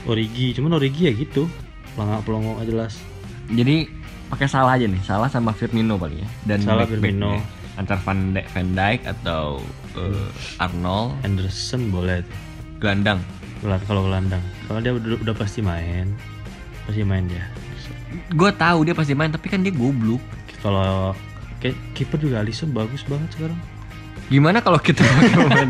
Origi, 0.04 0.56
cuman 0.56 0.72
Origi 0.74 1.08
ya 1.08 1.14
gitu. 1.14 1.52
Pelangak 1.92 2.24
pelongo 2.24 2.56
gak 2.56 2.72
jelas. 2.72 2.96
Jadi 3.52 3.92
pakai 4.28 4.48
salah 4.48 4.80
aja 4.80 4.88
nih, 4.88 5.04
salah 5.04 5.28
sama 5.28 5.52
Firmino 5.52 6.00
paling 6.00 6.24
ya. 6.24 6.30
Dan 6.48 6.64
Salah 6.64 6.88
back-backnya. 6.88 7.04
Firmino. 7.04 7.34
Antar 7.76 8.00
Van 8.00 8.20
Dijk, 8.32 8.48
Van 8.48 8.68
Dijk 8.72 9.00
atau 9.12 9.60
eh, 9.94 10.28
Arnold 10.58 11.20
Henderson 11.20 11.92
boleh 11.92 12.24
tuh. 12.24 12.38
gelandang. 12.80 13.20
Kalau 13.64 14.04
gelandang. 14.04 14.44
Kalau 14.68 14.80
dia 14.84 14.92
udah, 14.92 15.18
udah 15.24 15.36
pasti 15.36 15.64
main. 15.64 16.12
Pasti 16.84 17.02
main 17.08 17.24
dia. 17.26 17.48
Gue 18.36 18.52
tahu 18.54 18.84
dia 18.86 18.94
pasti 18.94 19.16
main 19.16 19.32
tapi 19.32 19.48
kan 19.48 19.64
dia 19.64 19.72
goblok. 19.72 20.22
Kalau 20.60 21.16
kayak 21.64 21.80
kiper 21.96 22.20
juga 22.20 22.44
Alisson 22.44 22.76
bagus 22.76 23.08
banget 23.08 23.32
sekarang. 23.40 23.60
Gimana 24.26 24.60
kalau 24.60 24.78
kita 24.78 25.04
pakai 25.10 25.30
pemain? 25.32 25.68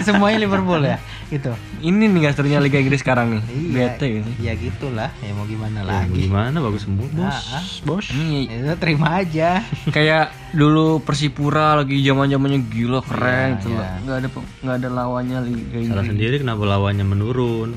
Semuanya 0.00 0.38
Liverpool 0.38 0.82
ya. 0.82 0.96
Gitu. 1.26 1.52
Ini 1.80 2.04
nih 2.06 2.20
gasternya 2.22 2.58
Liga 2.58 2.76
Inggris 2.76 2.98
sekarang 2.98 3.32
nih. 3.32 3.42
Iya. 3.46 3.70
Bete 3.70 4.06
gitu. 4.12 4.30
Ya 4.38 4.52
gitulah. 4.52 5.10
Ya 5.16 5.30
mau 5.30 5.44
gimana 5.44 5.78
Ya, 5.78 5.86
lagi. 6.02 6.16
gimana 6.20 6.56
bagus 6.58 6.82
semua 6.82 7.06
bos. 7.06 7.22
Ah, 7.22 7.38
ah. 7.54 7.64
Bos. 7.82 8.06
Ini 8.08 8.38
Itu 8.48 8.74
terima 8.76 9.06
aja. 9.16 9.62
kayak 9.86 10.24
dulu 10.50 10.98
Persipura 11.00 11.76
lagi 11.76 12.00
zaman 12.00 12.26
zamannya 12.26 12.60
gila 12.64 13.00
keren 13.00 13.30
Iya, 13.48 13.56
gitu 13.56 13.68
iya. 13.68 13.78
loh. 13.78 13.90
nggak 14.00 14.16
ada 14.16 14.28
nggak 14.60 14.76
ada 14.76 14.88
lawannya 14.90 15.38
Liga 15.42 15.60
Salah 15.70 15.82
Inggris. 15.82 16.08
sendiri 16.08 16.34
kenapa 16.38 16.62
lawannya 16.64 17.04
menurun. 17.04 17.70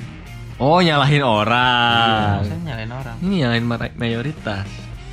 Oh 0.56 0.80
nyalahin 0.80 1.22
orang. 1.22 2.42
Masa 2.42 2.56
nyalain 2.60 2.90
orang. 2.90 3.16
Ini 3.20 3.34
nyalahin 3.40 3.66
ma- 3.66 3.96
mayoritas. 3.96 4.66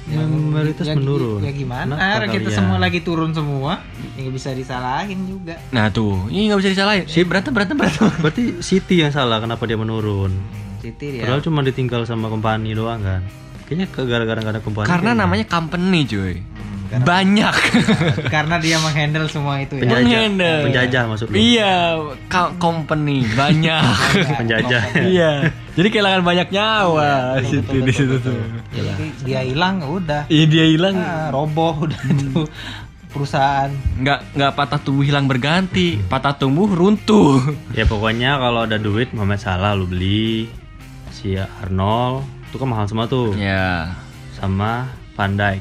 Ya, 0.05 0.27
Mayoritas 0.27 0.85
ya, 0.85 0.95
menurun. 0.95 1.39
Ya 1.41 1.53
gimana? 1.53 1.95
Kenapa 1.95 2.27
kita 2.27 2.43
kalian? 2.43 2.57
semua 2.57 2.79
lagi 2.79 2.99
turun 2.99 3.31
semua. 3.31 3.79
Ya 4.11 4.19
nggak 4.21 4.35
bisa 4.35 4.51
disalahin 4.53 5.21
juga. 5.25 5.55
Nah 5.71 5.89
tuh, 5.89 6.27
ini 6.29 6.49
nggak 6.49 6.61
bisa 6.61 6.71
disalahin. 6.73 7.05
Si 7.07 7.23
berantem 7.23 7.51
berantem 7.51 7.75
berantem. 7.75 8.11
Berarti 8.23 8.59
City 8.61 9.01
yang 9.01 9.11
salah 9.11 9.39
kenapa 9.39 9.63
dia 9.65 9.75
menurun. 9.75 10.35
City 10.79 11.15
dia. 11.15 11.23
Padahal 11.23 11.41
cuma 11.41 11.61
ditinggal 11.61 12.03
sama 12.05 12.27
kompani 12.27 12.73
doang 12.73 13.01
kan. 13.01 13.23
Kayaknya 13.65 13.87
ke 13.87 14.01
gara-gara 14.03 14.39
gak 14.41 14.51
ada 14.51 14.61
kompani. 14.61 14.87
Karena 14.87 15.13
kayaknya. 15.13 15.23
namanya 15.23 15.45
company 15.47 16.01
cuy. 16.05 16.35
Hmm, 16.35 16.83
karena, 16.91 17.05
Banyak. 17.07 17.55
karena 18.35 18.55
dia 18.59 18.77
menghandle 18.79 19.27
semua 19.31 19.55
itu 19.59 19.79
ya. 19.79 19.81
penjajah. 19.81 20.03
Menghandle. 20.03 20.59
Penjajah 20.67 21.03
maksud 21.07 21.27
lu. 21.31 21.35
iya, 21.39 21.75
ka- 22.27 22.55
company 22.59 23.23
banyak. 23.31 23.83
Penjajah. 24.43 24.83
iya. 25.07 25.33
Jadi 25.71 25.87
kehilangan 25.87 26.27
banyak 26.27 26.49
nyawa 26.51 27.39
Betul, 27.39 27.47
situ 27.47 27.63
betul, 27.63 27.87
di 27.87 27.93
situ 27.95 28.15
betul, 28.19 28.35
tuh. 28.35 28.41
betul. 28.43 28.85
Jadi 28.91 29.07
dia 29.23 29.41
hilang 29.47 29.75
udah. 29.81 30.23
Iya 30.27 30.45
dia 30.45 30.65
hilang. 30.67 30.95
Ah, 30.99 31.31
roboh 31.31 31.87
udah 31.87 32.01
itu 32.11 32.43
perusahaan. 33.11 33.71
nggak 33.99 34.39
nggak 34.39 34.53
patah 34.55 34.81
tumbuh 34.81 35.05
hilang 35.05 35.27
berganti, 35.27 36.01
patah 36.07 36.35
tumbuh 36.39 36.71
runtuh. 36.71 37.43
Ya 37.79 37.85
pokoknya 37.85 38.39
kalau 38.39 38.67
ada 38.67 38.79
duit 38.79 39.11
Mohamed 39.13 39.41
Salah 39.43 39.75
lu 39.75 39.85
beli. 39.87 40.47
Si 41.11 41.37
Arnold 41.37 42.25
itu 42.49 42.57
kan 42.57 42.69
mahal 42.71 42.87
semua 42.89 43.07
tuh. 43.07 43.35
ya. 43.37 43.93
Sama 44.35 44.89
Van 45.19 45.37
Dijk. 45.37 45.61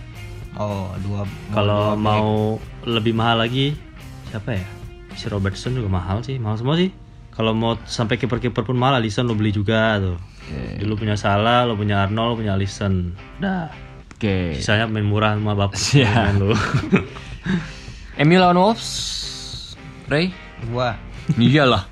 Oh, 0.56 0.92
dua 1.04 1.24
Kalau 1.52 1.94
mau 1.96 2.58
lebih 2.84 3.12
mahal 3.14 3.44
lagi 3.44 3.76
siapa 4.30 4.56
ya? 4.56 4.66
Si 5.16 5.28
Robertson 5.28 5.76
juga 5.76 5.92
mahal 5.92 6.24
sih, 6.24 6.40
mahal 6.40 6.56
semua 6.56 6.80
sih. 6.80 6.90
Kalau 7.30 7.56
mau 7.56 7.80
sampai 7.88 8.20
kiper-kiper 8.20 8.68
pun 8.68 8.76
mahal, 8.76 9.00
Alisson 9.00 9.24
lo 9.24 9.36
beli 9.36 9.52
juga 9.52 9.96
tuh. 10.00 10.18
Jadi 10.50 10.84
lu 10.84 10.98
punya 10.98 11.16
Salah, 11.16 11.64
lo 11.64 11.78
punya 11.78 12.04
Arnold, 12.04 12.28
lo 12.28 12.36
punya 12.42 12.54
Alisson. 12.58 13.16
Dah. 13.40 13.72
Oke. 14.16 14.60
Sisanya 14.60 14.92
main 14.92 15.08
murah 15.08 15.40
sama 15.40 15.56
bapak 15.56 15.80
Siap. 15.80 16.12
main 16.20 16.36
lu. 16.36 16.52
MU 18.20 18.36
lawan 18.36 18.58
Wolves. 18.58 18.90
Ray? 20.06 20.34
gua 20.68 20.98
Iyalah. 21.32 21.86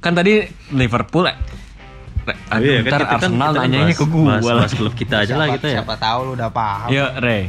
kan 0.00 0.12
tadi 0.12 0.42
Liverpool 0.70 1.26
eh. 1.26 1.36
Re- 2.24 2.40
Aduh, 2.50 2.64
Iya, 2.66 2.80
ntar 2.82 3.00
kita 3.02 3.14
Arsenal 3.20 3.50
kita 3.50 3.60
nanyanya 3.62 3.94
ke 3.94 4.04
gua 4.04 4.24
bahas- 4.34 4.44
lah. 4.44 4.54
bahas 4.58 4.72
klub 4.72 4.92
kita 4.92 5.14
aja 5.22 5.34
lah 5.34 5.46
kita 5.50 5.66
ya. 5.66 5.74
siapa 5.80 5.94
tahu 5.96 6.18
lu 6.24 6.32
udah 6.34 6.48
paham. 6.48 6.88
Yuk, 6.88 7.10
Ray. 7.18 7.42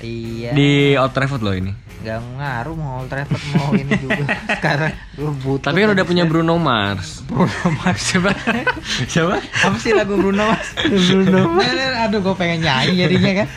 Iya. 0.00 0.50
Di 0.52 0.68
Old 0.94 1.12
Trafford 1.12 1.40
loh 1.40 1.54
ini. 1.54 1.72
Gak 2.04 2.20
ngaruh 2.36 2.74
mau 2.74 3.00
Old 3.00 3.08
Trafford 3.08 3.40
mau 3.50 3.72
ini 3.72 3.96
juga 3.96 4.28
sekarang 4.54 4.92
lu 5.16 5.32
butuh 5.34 5.66
Tapi 5.66 5.78
kan 5.78 5.90
udah 5.90 6.04
punya 6.04 6.24
Bruno 6.24 6.54
Mars. 6.54 7.24
Bruno 7.24 7.48
Mars 7.74 8.02
Siapa? 8.04 8.30
Siapa? 9.08 9.40
apa 9.64 9.76
sih 9.78 9.90
lagu 9.90 10.12
Bruno 10.14 10.44
Mars 10.44 10.68
Bruno 10.84 11.48
Mars 11.50 11.72
aduh 11.98 12.20
gue 12.20 12.34
pengen 12.34 12.60
nyanyi 12.60 12.92
jadinya 13.00 13.32
kan 13.34 13.48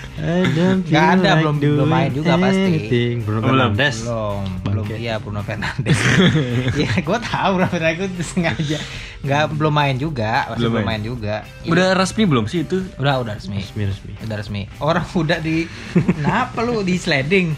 Nggak 0.79 1.05
ada, 1.13 1.29
belum- 1.37 1.59
belum 1.59 1.87
main 1.87 2.09
juga 2.09 2.33
pasti. 2.37 3.19
Bruno 3.19 3.39
belum. 3.39 3.51
Fernandes. 3.69 3.95
belum 4.01 4.41
belum 4.63 4.85
iya 4.95 5.15
Bruno 5.17 5.41
Fernandes 5.41 5.97
Iya 6.79 6.93
gue 6.97 7.17
tahu 7.21 7.49
Bruno 7.53 7.67
Fernandes 7.67 7.99
gue 7.99 8.25
sengaja 8.25 8.79
nggak 9.17 9.43
belum 9.51 9.73
main 9.73 9.95
juga 9.97 10.45
masih 10.47 10.55
Belum 10.55 10.71
belum, 10.71 10.85
main. 10.85 10.87
main 10.87 11.03
juga. 11.03 11.35
Udah 11.65 11.87
resmi 11.93 12.23
belum 12.23 12.45
sih 12.45 12.63
itu? 12.63 12.79
udah 12.95 13.19
udah 13.19 13.33
resmi 13.33 13.59
Resmi 13.59 13.83
resmi. 13.83 14.13
udah 14.21 14.35
resmi 14.37 14.61
orang 14.79 15.03
udah 15.11 15.37
di 15.37 15.65
kenapa 15.91 16.61
lu 16.61 16.79
di 16.79 16.95
sliding 16.95 17.51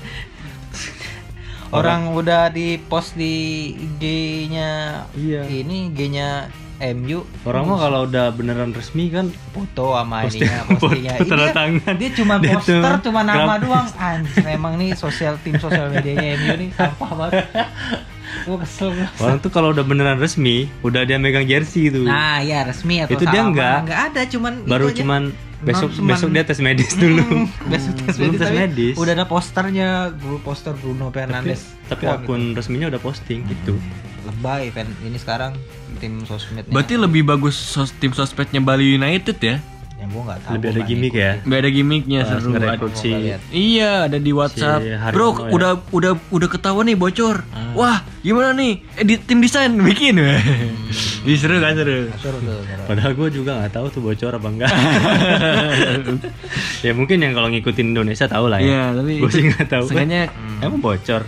orang 1.71 2.12
udah 2.12 2.49
di 2.49 2.77
post 2.79 3.13
di 3.13 3.36
IG-nya 3.75 5.03
Iya. 5.13 5.45
ini 5.45 5.89
IG-nya 5.89 6.49
MU 6.79 7.27
Orang 7.43 7.67
mah 7.67 7.77
kalau 7.77 7.99
udah 8.05 8.32
beneran 8.32 8.71
resmi 8.71 9.12
kan 9.12 9.27
foto 9.51 9.93
sama 9.93 10.23
Posting- 10.23 10.47
ininya 10.47 10.62
postingnya 10.71 11.13
foto 11.13 11.27
tanda 11.27 11.43
Iya, 11.43 11.51
tangan. 11.51 11.93
dia 11.93 12.10
cuma 12.13 12.34
Dia 12.38 12.51
poster 12.55 12.93
cuma 13.01 13.21
nama 13.21 13.38
grab- 13.51 13.62
doang 13.62 13.88
anjir 13.93 14.45
emang 14.47 14.73
nih 14.75 14.95
sosial 14.95 15.36
tim 15.38 15.55
sosial 15.55 15.89
medianya 15.89 16.39
MU 16.39 16.55
nih 16.58 16.69
sampah 16.71 17.12
banget 17.13 17.45
gue 18.39 18.58
kesel 18.60 18.89
gua. 18.91 19.08
orang 19.19 19.38
tuh 19.39 19.49
kalau 19.49 19.69
udah 19.69 19.82
beneran 19.82 20.15
resmi, 20.15 20.69
udah 20.79 21.01
dia 21.01 21.17
megang 21.17 21.43
jersey 21.43 21.89
itu. 21.89 22.05
nah 22.05 22.38
ya 22.39 22.62
resmi 22.63 23.01
atau 23.01 23.12
Itu 23.12 23.25
dia 23.25 23.34
salah 23.36 23.49
nggak. 23.51 23.73
apa, 23.73 23.84
nggak 23.84 24.01
ada 24.08 24.21
cuman 24.27 24.53
Baru 24.63 24.86
itu 24.86 24.89
aja. 24.91 24.97
cuman 25.01 25.21
besok 25.62 25.89
cuman- 25.91 26.10
besok 26.10 26.30
dia 26.30 26.43
tes 26.43 26.60
medis 26.60 26.91
dulu. 26.93 27.19
Hmm, 27.22 27.48
besok 27.72 27.93
tes 28.00 28.15
Belum 28.15 28.28
medis, 28.30 28.39
tes 28.39 28.48
tapi 28.48 28.58
medis. 28.60 28.95
udah 28.95 29.13
ada 29.13 29.26
posternya 29.26 29.89
Bru- 30.12 30.39
poster 30.39 30.74
Bruno 30.74 31.08
tapi, 31.08 31.15
Fernandes 31.19 31.62
tapi 31.86 32.04
Wah, 32.06 32.15
akun 32.15 32.54
resminya 32.54 32.88
udah 32.88 33.00
posting 33.00 33.43
gitu. 33.43 33.76
gitu. 33.76 33.98
lebay 34.22 34.69
fan 34.69 34.88
ini 35.02 35.15
sekarang 35.15 35.56
tim 35.98 36.22
sosmednya 36.22 36.69
Berarti 36.69 36.95
lebih 36.95 37.24
bagus 37.24 37.56
sos 37.56 37.91
tim 37.93 38.12
sosmednya 38.12 38.60
Bali 38.60 38.93
United 38.93 39.38
ya? 39.38 39.58
Yang 40.00 40.10
gua 40.10 40.24
nggak 40.26 40.40
tahu 40.42 40.54
Lebih 40.56 40.70
ada 40.70 40.82
gimmick 40.82 41.12
ngikutin. 41.12 41.36
ya. 41.36 41.44
Nggak 41.44 41.60
ada 41.60 41.70
gimmicknya 41.70 42.20
Pas 42.20 42.30
seru. 42.32 42.50
Gua 42.50 42.90
si. 42.96 43.12
Iya, 43.52 43.92
ada 44.08 44.18
di 44.18 44.32
WhatsApp. 44.32 44.82
Haryono 44.82 45.12
Bro, 45.12 45.28
ya. 45.28 45.52
udah 45.52 45.72
udah 45.92 46.12
udah 46.32 46.48
ketahuan 46.48 46.86
nih 46.86 46.96
bocor. 46.96 47.44
Hmm. 47.46 47.74
Wah, 47.76 48.04
gimana 48.20 48.54
nih? 48.54 48.84
Edit 48.96 49.24
tim 49.24 49.38
desain 49.38 49.72
bikin. 49.76 50.18
Ih, 51.22 51.36
seru 51.36 51.60
kan 51.60 51.76
seru. 51.76 52.08
Seru 52.16 52.38
tuh, 52.40 52.64
seru. 52.64 52.82
Padahal 52.88 53.12
gue 53.14 53.30
juga 53.30 53.52
nggak 53.60 53.72
tahu 53.72 53.86
tuh 53.90 54.02
bocor 54.02 54.34
apa 54.34 54.48
enggak. 54.48 54.72
ya 56.86 56.92
mungkin 56.96 57.18
yang 57.20 57.34
kalau 57.34 57.48
ngikutin 57.50 57.92
Indonesia 57.92 58.26
tahu 58.26 58.48
lah 58.48 58.60
Iya, 58.60 58.64
ya. 58.64 58.84
tapi 58.96 59.12
gue 59.20 59.30
sih 59.30 59.44
nggak 59.46 59.68
tahu. 59.68 59.86
Sengaja 59.86 60.32
Emang 60.60 60.80
bocor? 60.80 61.22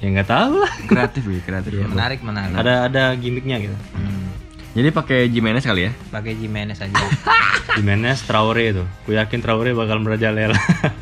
Ya 0.00 0.06
nggak 0.10 0.26
tahu 0.26 0.52
lah. 0.58 0.72
kreatif 0.82 1.22
ya, 1.22 1.40
kreatif. 1.40 1.70
menarik 1.84 2.20
menarik 2.20 2.52
Ada 2.56 2.72
ada 2.88 3.02
gimmicknya 3.14 3.60
gitu. 3.60 3.76
Hmm. 3.92 4.29
Jadi 4.70 4.88
pakai 4.94 5.26
Jimenez 5.26 5.66
kali 5.66 5.90
ya? 5.90 5.92
pakai 6.08 6.38
Jimenez 6.38 6.78
aja 6.78 6.94
Jimenez 7.78 8.22
Traore 8.22 8.64
itu. 8.70 8.84
Gue 9.02 9.18
yakin 9.18 9.42
Traore 9.42 9.74
bakal 9.74 9.98
merajalela. 9.98 10.54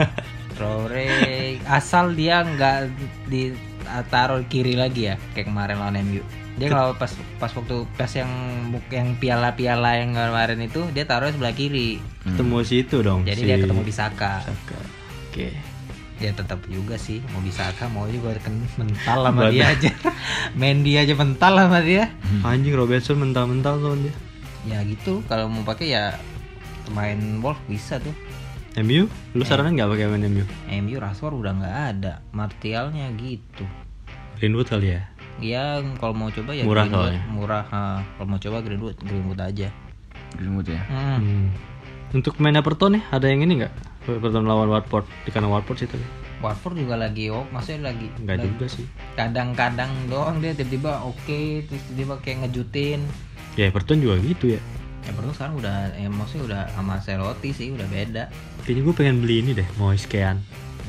Traore 0.56 1.08
asal 1.68 2.16
dia 2.16 2.42
nggak 2.42 2.88
ditaruh 3.28 4.42
kiri 4.48 4.74
lagi 4.74 5.12
ya 5.12 5.14
kayak 5.32 5.46
kemarin 5.46 5.78
lawan 5.78 6.00
MU 6.02 6.24
dia 6.58 6.66
kalau 6.66 6.90
pas 6.98 7.14
pas 7.38 7.52
waktu 7.54 7.86
pas 7.94 8.10
yang 8.10 8.26
yang 8.90 9.14
piala-piala 9.14 10.02
yang 10.02 10.10
kemarin 10.10 10.58
itu 10.58 10.82
dia 10.90 11.06
taruh 11.06 11.30
sebelah 11.30 11.54
kiri 11.54 12.02
Ketemu 12.26 12.56
si 12.66 12.82
itu 12.82 12.98
dong. 12.98 13.22
jadi 13.22 13.38
si 13.38 13.46
dia 13.46 13.56
ketemu 13.62 13.86
Bisaka 13.86 14.42
Saka. 14.42 14.78
Oke. 15.30 15.54
Ya 16.18 16.34
tetap 16.34 16.58
juga 16.66 16.98
sih 16.98 17.22
mau 17.30 17.38
Bisaka 17.42 17.86
mau 17.90 18.10
juga 18.10 18.34
kan 18.42 18.54
mental 18.74 19.18
sama 19.30 19.50
dia 19.54 19.70
aja 19.70 19.90
Mendy 20.60 20.98
aja 20.98 21.14
mental 21.14 21.52
sama 21.54 21.78
dia 21.82 22.10
Anjing 22.42 22.74
Robertson 22.74 23.22
mental-mental 23.22 23.74
tuh 23.78 23.94
dia. 24.02 24.14
ya 24.66 24.78
gitu 24.82 25.22
kalau 25.30 25.46
mau 25.46 25.62
pakai 25.62 25.94
ya 25.94 26.18
main 26.90 27.38
Wolf 27.38 27.58
bisa 27.70 28.02
tuh 28.02 28.14
MU? 28.78 29.10
Lu 29.34 29.42
saranin 29.42 29.74
nggak 29.74 29.90
pakai 29.90 30.06
main 30.06 30.22
MU? 30.30 30.44
MU 30.70 30.96
Rashford 31.02 31.34
udah 31.34 31.52
nggak 31.58 31.76
ada 31.98 32.12
Martialnya 32.30 33.10
gitu 33.18 33.66
Greenwood 34.38 34.70
kali 34.70 34.94
ya. 34.94 35.02
Ya 35.38 35.82
kalau 35.98 36.14
mau 36.14 36.30
coba 36.30 36.54
ya 36.54 36.62
Murah 36.62 36.86
Greenwood, 36.86 37.10
soalnya. 37.10 37.22
murah. 37.30 37.64
ha. 37.70 37.82
Kalau 38.14 38.26
mau 38.30 38.38
coba 38.38 38.58
Greenwood, 38.62 38.96
Greenwood 39.02 39.40
aja. 39.42 39.68
Greenwood 40.38 40.66
ya. 40.70 40.82
Hmm. 40.86 41.18
Hmm. 41.18 41.46
Untuk 42.14 42.38
main 42.38 42.54
Everton 42.54 42.98
nih 42.98 43.02
ada 43.10 43.26
yang 43.26 43.42
ini 43.42 43.66
nggak? 43.66 43.74
Everton 44.10 44.44
lawan 44.44 44.68
Watford 44.68 45.04
di 45.22 45.30
kandang 45.30 45.50
Watford 45.50 45.78
situ. 45.78 45.96
Watford 46.38 46.78
juga 46.78 46.94
lagi 46.94 47.28
oh 47.28 47.44
maksudnya 47.48 47.90
lagi 47.90 48.06
Enggak 48.16 48.38
lagi- 48.38 48.48
juga 48.48 48.66
sih. 48.70 48.86
kadang-kadang 49.12 49.90
doang 50.06 50.38
dia 50.38 50.52
tiba-tiba 50.52 51.02
oke 51.02 51.40
terus 51.64 51.82
tiba-tiba 51.84 52.14
kayak 52.18 52.36
ngejutin 52.42 53.00
Ya 53.54 53.66
Everton 53.66 53.98
juga 53.98 54.16
gitu 54.20 54.54
ya. 54.54 54.60
ya 55.02 55.10
perlu 55.10 55.32
sekarang 55.32 55.58
udah 55.58 55.76
ya 55.92 56.06
maksudnya 56.06 56.44
udah 56.46 56.62
sama 56.70 56.94
Ancelotti 56.94 57.50
sih 57.50 57.68
udah 57.68 57.84
beda 57.84 58.24
Kayaknya 58.60 58.82
gue 58.82 58.94
pengen 58.94 59.16
beli 59.18 59.36
ini 59.40 59.50
deh, 59.52 59.66
Moise 59.74 60.04
Kean. 60.04 60.44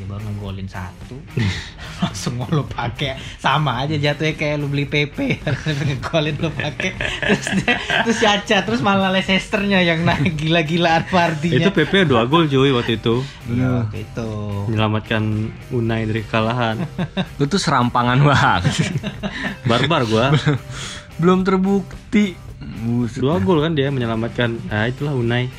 Baru 0.09 0.25
ngegolin 0.25 0.65
satu 0.65 1.21
langsung 2.01 2.41
mau 2.41 2.49
lu 2.49 2.65
pakai 2.65 3.21
sama 3.37 3.85
aja 3.85 3.93
jatuhnya 3.93 4.33
kayak 4.33 4.55
lu 4.57 4.65
beli 4.65 4.89
PP 4.89 5.45
ngegolin 5.85 6.35
lu 6.41 6.49
pakai 6.49 6.97
terus 6.97 7.47
dia, 7.61 7.77
terus 8.03 8.17
Caca 8.19 8.57
terus 8.65 8.81
malah 8.81 9.13
Leicesternya 9.13 9.85
yang 9.85 10.01
naik 10.01 10.33
gila-gilaan 10.33 11.05
partinya 11.07 11.69
Itu 11.69 11.71
PP 11.71 12.09
dua 12.09 12.25
gol 12.25 12.49
cuy 12.49 12.71
waktu 12.73 12.97
itu. 12.97 13.21
Iya, 13.49 13.85
gitu. 13.91 14.29
Menyelamatkan 14.71 15.23
Unai 15.75 16.07
dari 16.07 16.21
kekalahan. 16.23 16.81
Lu 17.37 17.45
tuh 17.45 17.59
serampangan 17.61 18.17
banget. 18.23 18.93
Barbar 19.67 20.07
gua. 20.09 20.33
Belum 21.21 21.43
terbukti. 21.43 22.33
Buset. 22.59 23.21
Dua 23.21 23.37
gol 23.43 23.61
kan 23.61 23.75
dia 23.75 23.91
menyelamatkan. 23.91 24.55
Nah, 24.69 24.87
itulah 24.87 25.13
Unai. 25.13 25.51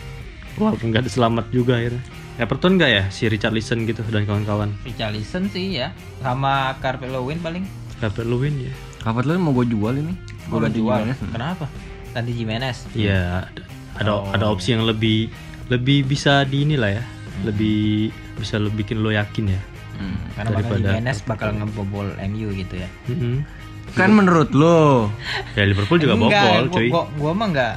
Walaupun 0.56 0.90
nggak 0.90 1.08
selamat 1.08 1.48
juga 1.52 1.78
akhirnya. 1.78 2.02
Everton 2.40 2.80
nggak 2.80 2.90
ya 2.90 3.04
si 3.12 3.28
Richarlison 3.28 3.84
gitu 3.84 4.00
dan 4.08 4.24
kawan-kawan. 4.24 4.72
Richarlison 4.82 5.52
sih 5.52 5.76
ya, 5.76 5.92
sama 6.18 6.72
Carpet 6.80 7.12
Lewin 7.12 7.36
paling. 7.38 7.68
Dapat 8.00 8.24
Lewin 8.24 8.56
ya. 8.64 8.72
Lu 9.04 9.36
mau 9.36 9.52
gue 9.52 9.68
jual 9.68 9.94
ini? 9.94 10.12
Gue 10.48 10.56
Mau 10.56 10.60
ganti 10.60 10.80
jual. 10.80 10.96
Jimenez. 11.04 11.20
Kenapa? 11.28 11.64
Tadi 12.10 12.30
Jimenez. 12.32 12.78
Iya, 12.92 13.44
ada 13.44 13.62
ada, 13.96 14.10
Oh. 14.10 14.32
ada 14.32 14.44
opsi 14.48 14.72
yang 14.72 14.88
lebih 14.88 15.28
lebih 15.68 16.08
bisa 16.08 16.48
di 16.48 16.64
inilah 16.64 16.96
ya. 16.96 17.04
Lebih 17.44 18.08
bisa 18.36 18.56
lo 18.56 18.72
bikin 18.72 19.04
lo 19.04 19.12
yakin 19.12 19.52
ya. 19.52 19.60
Hmm. 20.00 20.16
Karena 20.32 20.48
bakal 20.50 20.64
Daripada- 20.74 20.88
Jimenez 20.96 21.18
bakal 21.28 21.48
ngebobol 21.54 22.08
MU 22.24 22.48
gitu 22.56 22.74
ya. 22.76 22.88
Mm-mm. 23.06 23.44
Kan 23.90 24.14
menurut 24.14 24.54
lo 24.54 25.10
Ya 25.52 25.66
Liverpool 25.66 25.98
juga 25.98 26.16
Enggak, 26.16 26.40
bobol 26.40 26.64
gua, 26.64 26.72
cuy. 26.72 26.88
Gua, 26.88 27.04
gua 27.20 27.32
mah 27.36 27.48
nggak 27.50 27.74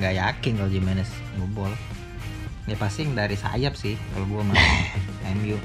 nggak 0.00 0.14
yakin 0.14 0.52
kalau 0.56 0.70
Jimenez 0.70 1.08
bobol. 1.36 1.72
Ya 2.64 2.74
pasti 2.74 3.04
yang 3.04 3.12
dari 3.12 3.34
sayap 3.34 3.74
sih 3.74 3.94
kalau 4.10 4.24
gua 4.26 4.42
mah 4.42 4.56
MU. 5.34 5.60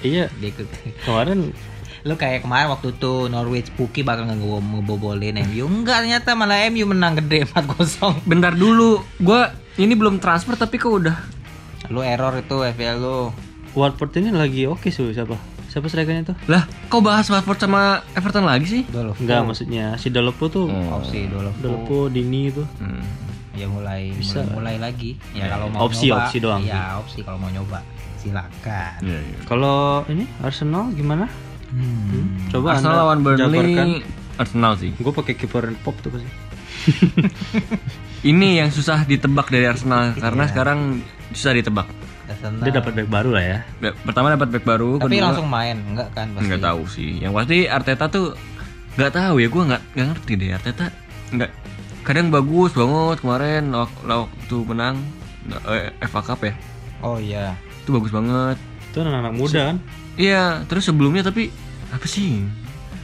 Iya, 0.00 0.26
Dia 0.34 0.50
ke, 0.50 0.64
kemarin 1.04 1.52
lu 2.08 2.16
kayak 2.16 2.42
kemarin 2.42 2.72
waktu 2.72 2.96
tuh 2.96 3.28
Norwich 3.28 3.68
Puki 3.70 4.00
bakal 4.00 4.24
nge- 4.24 4.40
ngebobolin 4.40 5.36
MU. 5.44 5.64
Enggak 5.64 6.02
ternyata 6.02 6.32
malah 6.32 6.64
MU 6.66 6.84
menang 6.86 7.14
gede 7.16 7.44
4-0. 7.48 8.24
bentar 8.24 8.50
dulu. 8.52 9.04
Gua 9.16 9.52
ini 9.76 9.92
belum 9.92 10.16
transfer 10.16 10.56
tapi 10.56 10.76
kok 10.76 10.90
udah 10.90 11.16
Lu 11.86 12.00
error 12.00 12.34
itu 12.34 12.56
FPL 12.56 12.96
lu. 12.96 13.30
Watford 13.70 14.10
ini 14.16 14.30
lagi 14.30 14.66
oke 14.66 14.88
sih 14.88 15.10
siapa? 15.10 15.38
Siapa 15.66 15.86
strikernya 15.86 16.26
tuh? 16.26 16.36
lah 16.46 16.66
kau 16.86 16.98
bahas 16.98 17.30
Watford 17.30 17.60
sama 17.60 18.02
Everton 18.12 18.42
lagi 18.42 18.66
sih 18.66 18.82
Dolo. 18.84 19.14
Enggak, 19.14 19.44
maksudnya 19.44 19.94
si 19.94 20.10
Dalopo 20.10 20.48
tuh. 20.48 20.66
Oh. 20.66 20.98
opsi 20.98 21.30
dulu. 21.30 21.50
Dalopo 21.56 22.10
Dini 22.10 22.50
itu. 22.50 22.66
Hmm. 22.82 22.98
Ya 23.52 23.66
mulai 23.66 24.10
Bisa. 24.12 24.40
mulai, 24.42 24.54
mulai 24.54 24.76
lagi. 24.80 25.10
Ya 25.30 25.44
Ya, 25.44 25.46
kalau 25.50 25.66
mau 25.68 25.80
opsi, 25.82 26.06
nyoba, 26.06 26.18
opsi 26.22 26.36
doang. 26.38 26.60
Ya, 26.62 26.82
opsi 26.96 27.18
kalau 27.20 27.38
mau 27.38 27.50
nyoba. 27.50 27.82
Silakan. 28.16 28.98
Iya, 29.00 29.18
iya. 29.18 29.38
Kalau 29.44 29.76
ini 30.06 30.24
Arsenal 30.38 30.92
gimana? 30.92 31.26
Hmm. 31.68 32.46
Coba 32.48 32.74
Arsenal 32.74 32.94
lawan 32.98 33.18
Burnley 33.20 33.46
jabarkan. 33.72 33.88
Arsenal 34.36 34.72
sih 34.74 34.90
Gue 34.94 35.12
pakai 35.12 35.34
kiper 35.34 35.64
pop 35.80 35.94
tuh 35.98 36.10
pasti. 36.10 36.28
ini 38.22 38.58
yang 38.58 38.68
susah 38.68 39.04
ditebak 39.04 39.48
dari 39.48 39.64
Arsenal 39.64 40.12
karena 40.14 40.44
Iya. 40.44 40.50
sekarang 40.50 40.78
susah 41.30 41.52
ditebak 41.52 41.88
Arsenal. 42.26 42.62
Dia 42.62 42.72
dapat 42.74 42.92
back 42.94 43.08
baru 43.08 43.30
lah 43.32 43.44
ya. 43.44 43.58
Pertama 44.00 44.30
dapat 44.30 44.48
back 44.50 44.64
baru 44.64 44.96
Tapi 44.96 45.10
kedua 45.12 45.26
langsung 45.26 45.48
main, 45.48 45.76
enggak 45.82 46.08
kan 46.12 46.30
pasti. 46.30 46.46
nggak 46.46 46.62
tahu 46.62 46.82
sih 46.86 47.10
yang 47.18 47.32
pasti 47.32 47.66
Arteta 47.66 48.06
tuh 48.06 48.36
nggak 48.92 49.12
tahu 49.12 49.34
ya 49.36 49.48
gue 49.48 49.62
nggak 49.64 49.82
nggak 49.90 50.06
ngerti 50.08 50.32
deh 50.36 50.50
Arteta 50.52 50.84
nggak 51.30 51.50
kadang 52.10 52.28
bagus 52.28 52.72
banget 52.72 53.16
kemarin 53.18 53.70
wak- 53.70 54.02
waktu 54.02 54.56
menang 54.64 54.98
eh, 55.64 55.94
FA 56.02 56.20
Cup 56.24 56.42
ya 56.42 56.54
Oh 57.00 57.16
iya. 57.16 57.54
itu 57.78 57.90
bagus 57.90 58.10
banget 58.10 58.58
Itu 58.86 59.00
anak-anak 59.00 59.32
muda 59.32 59.60
kan. 59.70 59.76
iya 60.16 60.66
terus 60.66 60.84
sebelumnya 60.84 61.22
tapi 61.22 61.48
apa 61.88 62.04
sih 62.04 62.42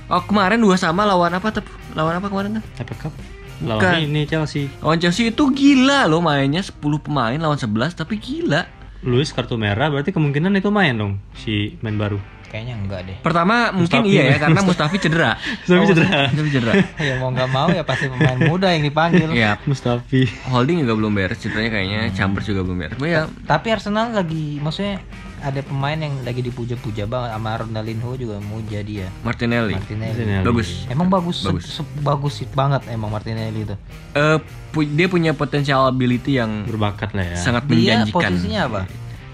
oh 0.06 0.20
kemarin 0.20 0.58
dua 0.58 0.74
sama 0.74 1.02
lawan 1.02 1.32
apa 1.32 1.48
tep 1.50 1.64
lawan 1.92 2.14
apa 2.14 2.26
kemarin 2.26 2.58
tuh 2.58 2.64
FA 2.76 2.96
Cup. 2.98 3.14
Bukan. 3.56 3.72
Lawan 3.72 4.04
ini 4.04 4.22
Chelsea. 4.24 4.68
lawan 4.78 4.98
Chelsea 4.98 5.30
itu 5.30 5.42
gila 5.48 6.04
loh 6.04 6.20
mainnya 6.20 6.60
10 6.60 6.76
pemain 6.98 7.34
lawan 7.34 7.56
11 7.56 7.72
tapi 7.96 8.14
gila 8.16 8.68
Luis 9.00 9.30
kartu 9.30 9.54
merah 9.54 9.86
berarti 9.86 10.10
kemungkinan 10.10 10.52
itu 10.54 10.68
main 10.68 10.92
dong 10.92 11.12
si 11.34 11.78
main 11.80 11.94
baru. 11.94 12.18
Kayaknya 12.46 12.74
enggak 12.76 13.00
deh. 13.04 13.16
pertama 13.20 13.68
mungkin 13.68 14.00
Mustafi. 14.00 14.09
iya 14.09 14.22
ya 14.30 14.37
karena 14.38 14.61
Mustafi 14.61 14.96
cedera 14.96 15.30
Tapi 15.66 15.85
cedera. 15.85 16.20
Mustafi 16.28 16.50
cedera 16.50 16.72
ya 17.09 17.14
mau 17.16 17.28
nggak 17.28 17.50
mau 17.50 17.68
ya 17.68 17.82
pasti 17.82 18.06
pemain 18.06 18.38
muda 18.40 18.68
yang 18.68 18.82
dipanggil. 18.82 19.28
Iya, 19.28 19.59
Mustafi. 19.62 20.30
Holding 20.46 20.80
juga 20.80 20.94
belum 20.94 21.12
beres, 21.12 21.37
cederanya 21.37 21.70
kayaknya 21.72 22.00
Chambers 22.12 22.44
juga 22.44 22.62
belum 22.62 22.78
beres. 22.78 22.98
Ya 22.98 23.26
Tapi 23.42 23.66
Arsenal 23.68 24.11
lagi 24.11 24.56
maksudnya 24.56 25.02
ada 25.38 25.61
pemain 25.61 25.94
yang 25.94 26.16
lagi 26.22 26.40
dipuja-puja 26.40 27.04
banget 27.04 27.30
sama 27.30 27.50
Ronaldinho 27.56 28.11
juga 28.14 28.40
muja 28.40 28.80
dia. 28.80 29.06
Martinelli. 29.20 29.74
Martinelli. 29.74 30.16
Martinelli. 30.16 30.42
Bagus. 30.44 30.68
Emang 30.88 31.06
bagus, 31.06 31.44
Bagus. 31.44 31.64
se- 31.66 31.82
se- 31.82 32.00
bagus 32.00 32.32
sih 32.37 32.48
banget 32.48 32.82
emang 32.88 33.11
Martinelli 33.11 33.62
itu. 33.62 33.76
Eh, 34.12 34.38
pu- 34.70 34.88
dia 34.88 35.06
punya 35.06 35.30
potensial 35.32 35.87
ability 35.87 36.37
yang 36.37 36.64
Berbakat 36.64 37.12
lah 37.12 37.26
ya. 37.26 37.37
sangat 37.37 37.68
Dia 37.68 38.00
menjanjikan. 38.00 38.16
posisinya 38.32 38.61
apa? 38.64 38.80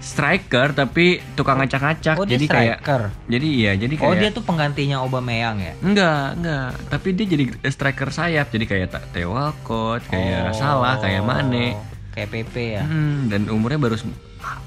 Striker 0.03 0.75
tapi 0.75 1.23
tukang 1.33 1.55
ngacak-ngacak. 1.57 2.19
Oh 2.19 2.27
dia 2.27 2.35
jadi 2.35 2.45
kayak 2.45 2.77
striker. 2.77 3.01
jadi 3.25 3.47
iya, 3.47 3.71
jadi 3.73 3.95
kayak 3.95 4.03
Oh 4.03 4.13
dia 4.13 4.29
tuh 4.29 4.43
penggantinya 4.43 4.99
Aubameyang 4.99 5.57
ya? 5.57 5.73
Enggak, 5.79 6.35
enggak. 6.35 6.69
Tapi 6.91 7.07
dia 7.15 7.25
jadi 7.25 7.43
striker 7.65 8.09
sayap. 8.11 8.51
Jadi 8.51 8.65
kayak 8.67 8.87
tak 8.91 9.03
Theo 9.09 9.31
Walcott, 9.31 10.03
kayak 10.05 10.51
Oh. 10.51 10.53
Salah, 10.53 10.99
kayak 10.99 11.23
Mane. 11.23 11.79
Kayak 12.11 12.29
PP 12.29 12.55
ya. 12.75 12.83
Hmm, 12.83 13.25
dan 13.25 13.47
umurnya 13.47 13.79
baru 13.79 13.95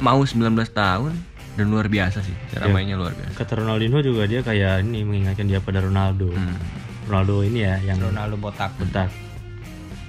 mau 0.01 0.19
19 0.19 0.41
tahun 0.67 1.13
dan 1.55 1.67
luar 1.69 1.87
biasa 1.87 2.19
sih. 2.21 2.35
Cara 2.49 2.67
Iya. 2.67 2.73
mainnya 2.73 2.97
luar 2.97 3.13
biasa. 3.13 3.37
Kata 3.37 3.61
Ronaldinho 3.61 4.01
juga 4.01 4.25
dia 4.25 4.41
kayak 4.41 4.83
ini 4.83 5.05
mengingatkan 5.05 5.47
dia 5.47 5.61
pada 5.61 5.79
Ronaldo. 5.79 6.33
Hmm. 6.33 6.57
Ronaldo 7.07 7.45
ini 7.45 7.61
ya 7.61 7.77
yang 7.85 8.01
Ronaldo 8.01 8.35
botak. 8.35 8.73
bentak. 8.75 9.13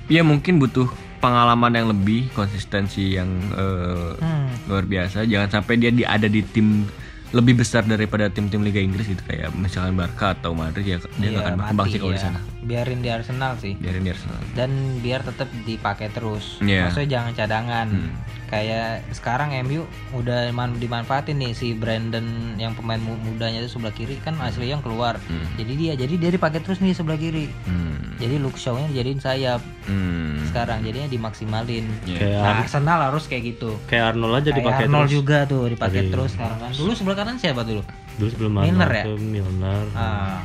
Iya 0.08 0.24
mungkin 0.24 0.56
butuh 0.58 0.88
pengalaman 1.17 1.71
yang 1.71 1.88
lebih, 1.88 2.30
konsistensi 2.32 3.13
yang 3.13 3.27
eh, 3.53 4.12
Hmm. 4.17 4.49
luar 4.65 4.84
biasa. 4.84 5.23
Jangan 5.23 5.49
sampai 5.51 5.77
dia 5.77 5.89
di, 5.89 6.01
ada 6.01 6.25
di 6.25 6.41
tim 6.41 6.86
lebih 7.27 7.60
besar 7.60 7.84
daripada 7.84 8.32
tim-tim 8.32 8.63
Liga 8.63 8.80
Inggris 8.80 9.03
gitu 9.06 9.19
kayak 9.21 9.51
misalkan 9.51 9.93
Barca 9.93 10.32
atau 10.32 10.56
Madrid 10.56 10.88
ya 10.88 10.97
dia 11.17 11.27
Iya, 11.30 11.39
akan 11.41 11.53
berkembang 11.60 11.86
sih 11.86 11.99
kalau 11.99 12.13
di 12.13 12.15
ya. 12.15 12.23
sana. 12.23 12.39
Biarin 12.63 12.99
di 12.99 13.10
Arsenal 13.12 13.51
sih. 13.58 13.73
Biarin 13.75 14.01
di 14.01 14.10
Arsenal. 14.10 14.39
Dan 14.53 14.71
biar 14.97 15.21
tetap 15.21 15.51
dipakai 15.62 16.08
terus. 16.10 16.56
Iya. 16.62 16.88
Maksudnya 16.88 17.10
jangan 17.13 17.32
cadangan. 17.36 17.88
Hmm. 17.89 18.12
Kayak 18.47 19.03
sekarang 19.12 19.51
MU 19.62 19.83
udah 20.13 20.47
man- 20.49 20.75
dimanfaatin 20.75 21.36
nih 21.36 21.51
si 21.51 21.71
Brandon 21.71 22.23
yang 22.55 22.71
pemain 22.71 22.95
mu- 22.95 23.19
mudanya 23.19 23.60
itu 23.60 23.69
sebelah 23.69 23.91
kiri 23.91 24.15
kan 24.17 24.39
Ashley 24.39 24.67
yang 24.67 24.79
keluar. 24.79 25.19
Hmm. 25.21 25.43
Jadi 25.55 25.73
dia 25.75 25.93
jadi 25.93 26.13
dia 26.15 26.31
dipakai 26.31 26.60
terus 26.60 26.79
nih 26.79 26.91
sebelah 26.91 27.15
kiri. 27.15 27.51
Hmm. 27.63 28.15
Jadi 28.15 28.36
Luke 28.38 28.55
Shaw-nya 28.55 28.88
dijadiin 28.88 29.19
sayap 29.19 29.60
Hmm. 29.83 30.47
sekarang 30.47 30.79
jadinya 30.81 31.05
dimaksimalin. 31.05 31.86
Iya. 32.03 32.17
Kayak 32.17 32.39
Nah, 32.39 32.55
Arsenal 32.57 32.99
harus 33.03 33.23
kayak 33.25 33.43
gitu. 33.49 33.75
kayak 33.86 34.15
Arnold 34.15 34.33
aja 34.38 34.49
dipakai 34.49 34.83
Arnold 34.86 35.03
terus. 35.03 35.13
juga 35.13 35.38
tuh 35.43 35.63
dipakai 35.67 35.99
Dari- 36.01 36.10
terus 36.10 36.31
sekarang 36.31 36.57
kan. 36.57 36.71
Dulu 36.71 36.91
sebelah 36.93 37.17
kanan 37.17 37.36
siapa 37.36 37.62
dulu? 37.62 37.81
Dulu 38.15 38.29
sebelum 38.31 38.51
Milner 38.55 38.89
ya? 38.89 39.03
Milner. 39.12 39.83
Ah, 39.91 40.39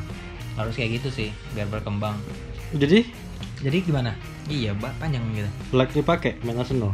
harus 0.55 0.75
kayak 0.75 0.99
gitu 0.99 1.09
sih 1.09 1.31
biar 1.53 1.65
berkembang. 1.67 2.19
Jadi 2.73 3.07
Jadi 3.59 3.79
gimana? 3.81 4.11
Iya, 4.45 4.75
Mbak, 4.75 4.99
panjang 4.99 5.23
gitu. 5.33 5.47
Black 5.71 5.95
dipakai 5.95 6.35
main 6.43 6.59
Arsenal. 6.59 6.91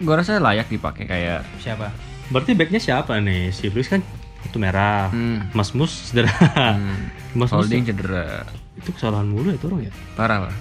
Gua 0.00 0.20
rasa 0.20 0.40
layak 0.40 0.72
dipakai 0.72 1.04
kayak 1.04 1.44
Siapa? 1.60 1.92
Berarti 2.30 2.54
backnya 2.56 2.80
siapa 2.80 3.18
nih? 3.20 3.50
Si 3.52 3.68
Luis 3.68 3.90
kan 3.90 4.00
itu 4.40 4.56
merah. 4.56 5.12
hmm, 5.12 5.52
Mas 5.52 5.76
Mus 5.76 5.92
cedera. 6.10 6.32
hmm, 6.32 7.36
Mas 7.36 7.52
Mus 7.52 7.60
holding 7.60 7.84
cedera 7.84 8.48
itu 8.80 8.90
kesalahan 8.96 9.28
mulu 9.28 9.52
itu 9.52 9.68
orang 9.68 9.84
ya. 9.84 9.92
parah 10.16 10.48
lah. 10.48 10.56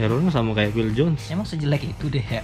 Hero 0.00 0.16
sama 0.32 0.56
kayak 0.56 0.74
Will 0.74 0.90
Jones. 0.96 1.28
Emang 1.30 1.46
sejelek 1.46 1.84
itu 1.86 2.08
deh 2.10 2.24
ya. 2.24 2.42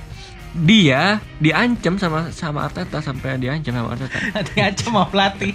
Dia 0.56 1.20
diancam 1.40 2.00
sama 2.00 2.30
sama 2.32 2.68
Arteta 2.68 3.02
sampai 3.02 3.40
diancam 3.40 3.72
sama 3.76 3.88
Arteta. 3.96 4.16
Diancam 4.52 4.92
sama 4.92 5.08
pelatih. 5.08 5.52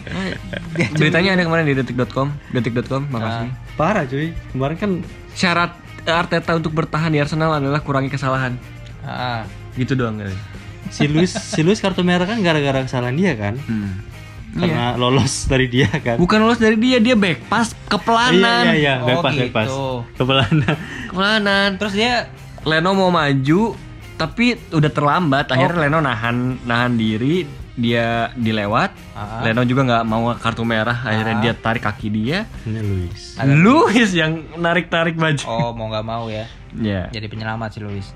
Beritanya 0.99 1.37
ada 1.37 1.45
kemarin 1.45 1.65
di 1.65 1.77
detik.com, 1.77 2.33
detik.com, 2.53 3.05
makasih. 3.09 3.49
Parah 3.77 4.03
cuy. 4.05 4.33
Kemarin 4.53 4.77
kan 4.77 4.91
Syarat 5.33 5.77
Arteta 6.05 6.57
untuk 6.57 6.73
bertahan 6.73 7.13
di 7.13 7.21
Arsenal 7.21 7.57
adalah 7.57 7.81
kurangi 7.81 8.09
kesalahan. 8.09 8.57
Ah, 9.05 9.45
Gitu 9.73 9.93
doang 9.93 10.17
guys. 10.17 10.36
si 10.91 11.07
Luis 11.07 11.31
si 11.31 11.63
Luis 11.63 11.79
kartu 11.79 12.03
merah 12.03 12.27
kan 12.27 12.39
gara-gara 12.39 12.84
kesalahan 12.84 13.15
dia 13.15 13.34
kan. 13.34 13.55
Hmm. 13.63 14.03
Karena 14.51 14.99
lolos 14.99 15.47
dari 15.47 15.71
dia 15.71 15.88
kan. 15.88 16.19
Bukan 16.19 16.43
lolos 16.43 16.60
dari 16.60 16.75
dia, 16.75 16.99
dia 16.99 17.15
back 17.15 17.47
pass 17.47 17.71
kepelanan. 17.88 18.67
Iya 18.67 18.75
iya 18.75 18.75
iya, 18.75 18.93
Oh, 18.99 19.07
back 19.07 19.23
pass 19.23 19.31
back 19.31 19.47
gitu. 19.47 19.55
pass. 19.55 19.71
Kepelanan. 20.19 20.75
Kepelanan. 21.07 21.69
terus 21.79 21.93
dia 21.95 22.27
Leno 22.62 22.91
mau 22.91 23.07
maju 23.07 23.62
tapi 24.19 24.60
udah 24.69 24.91
terlambat. 24.91 25.49
Akhirnya 25.49 25.88
Leno 25.88 26.03
nahan 26.03 26.60
nahan 26.62 26.93
diri, 26.93 27.47
dia 27.73 28.29
dilewat. 28.36 28.91
Ah. 29.15 29.39
Leno 29.41 29.63
juga 29.63 29.81
nggak 29.88 30.03
mau 30.03 30.29
kartu 30.36 30.62
merah, 30.62 30.99
akhirnya 30.99 31.36
dia 31.39 31.53
tarik 31.55 31.81
kaki 31.81 32.12
dia. 32.12 32.43
Ini 32.67 32.79
Luis. 32.84 33.39
Luis 33.41 34.10
yang 34.12 34.45
narik-tarik 34.60 35.15
baju. 35.15 35.41
Oh 35.47 35.71
mau 35.71 35.88
nggak 35.88 36.05
mau 36.05 36.27
ya. 36.27 36.45
Ya. 36.75 37.07
Jadi 37.10 37.31
penyelamat 37.31 37.69
si 37.71 37.79
Luis. 37.79 38.07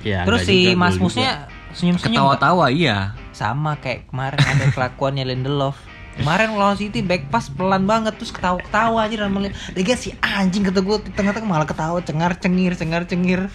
Ya, 0.00 0.24
Terus 0.24 0.48
si 0.48 0.72
juga, 0.72 0.80
Mas 0.80 0.96
Musnya 0.96 1.48
senyum-senyum. 1.76 2.16
Ketawa-tawa 2.16 2.66
iya. 2.72 3.14
sama 3.36 3.76
kayak 3.80 4.08
kemarin 4.12 4.40
ada 4.40 4.64
kelakuannya 4.72 5.24
Lindelof. 5.28 5.76
Kemarin 6.20 6.52
lawan 6.52 6.76
City 6.76 7.00
back 7.00 7.32
pass 7.32 7.48
pelan 7.48 7.88
banget 7.88 8.12
terus 8.20 8.34
ketawa-ketawa 8.34 9.08
aja 9.08 9.24
dan 9.24 9.32
melihat 9.32 9.56
Liga 9.72 9.96
si 9.96 10.12
anjing 10.20 10.68
kata 10.68 10.84
gue 10.84 10.96
di 11.08 11.10
tengah-tengah 11.16 11.48
malah 11.48 11.64
ketawa 11.64 12.04
cengar 12.04 12.36
cengir 12.36 12.76
cengar 12.76 13.04
cengir. 13.08 13.48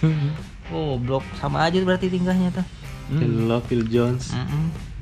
Oh 0.74 0.98
blok 0.98 1.22
sama 1.38 1.62
aja 1.62 1.78
berarti 1.78 2.10
tingkahnya 2.10 2.50
tuh. 2.50 2.66
Phil 3.06 3.46
Love, 3.46 3.70
Phil 3.70 3.86
Jones. 3.86 4.34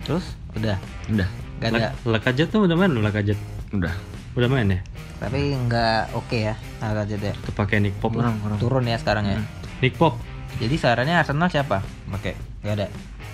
Terus 0.05 0.37
udah 0.53 0.77
Udah, 1.09 1.25
gak 1.57 1.73
ada 1.73 1.97
Lakajet 2.05 2.53
tuh 2.53 2.69
udah 2.69 2.77
main 2.77 2.93
belum 2.93 3.01
Lakajet? 3.01 3.41
udah. 3.73 3.97
Udah 4.37 4.49
main 4.53 4.69
ya? 4.69 4.85
tapi 5.25 5.57
nggak 5.57 6.13
oke 6.13 6.37
ya 6.37 6.55
agak 6.85 7.17
jadi 7.17 7.33
Tuh 7.49 7.55
pakai 7.57 7.81
Nick 7.81 7.97
Pop 7.97 8.13
lah. 8.19 8.35
Turun 8.61 8.85
ya 8.85 9.01
sekarang 9.01 9.25
ya. 9.25 9.39
Nick 9.81 9.97
Pop. 9.97 10.21
Jadi 10.55 10.75
sarannya 10.77 11.17
Arsenal 11.17 11.49
siapa? 11.49 11.83
Oke, 12.11 12.33
nggak 12.63 12.75
ada. 12.75 12.87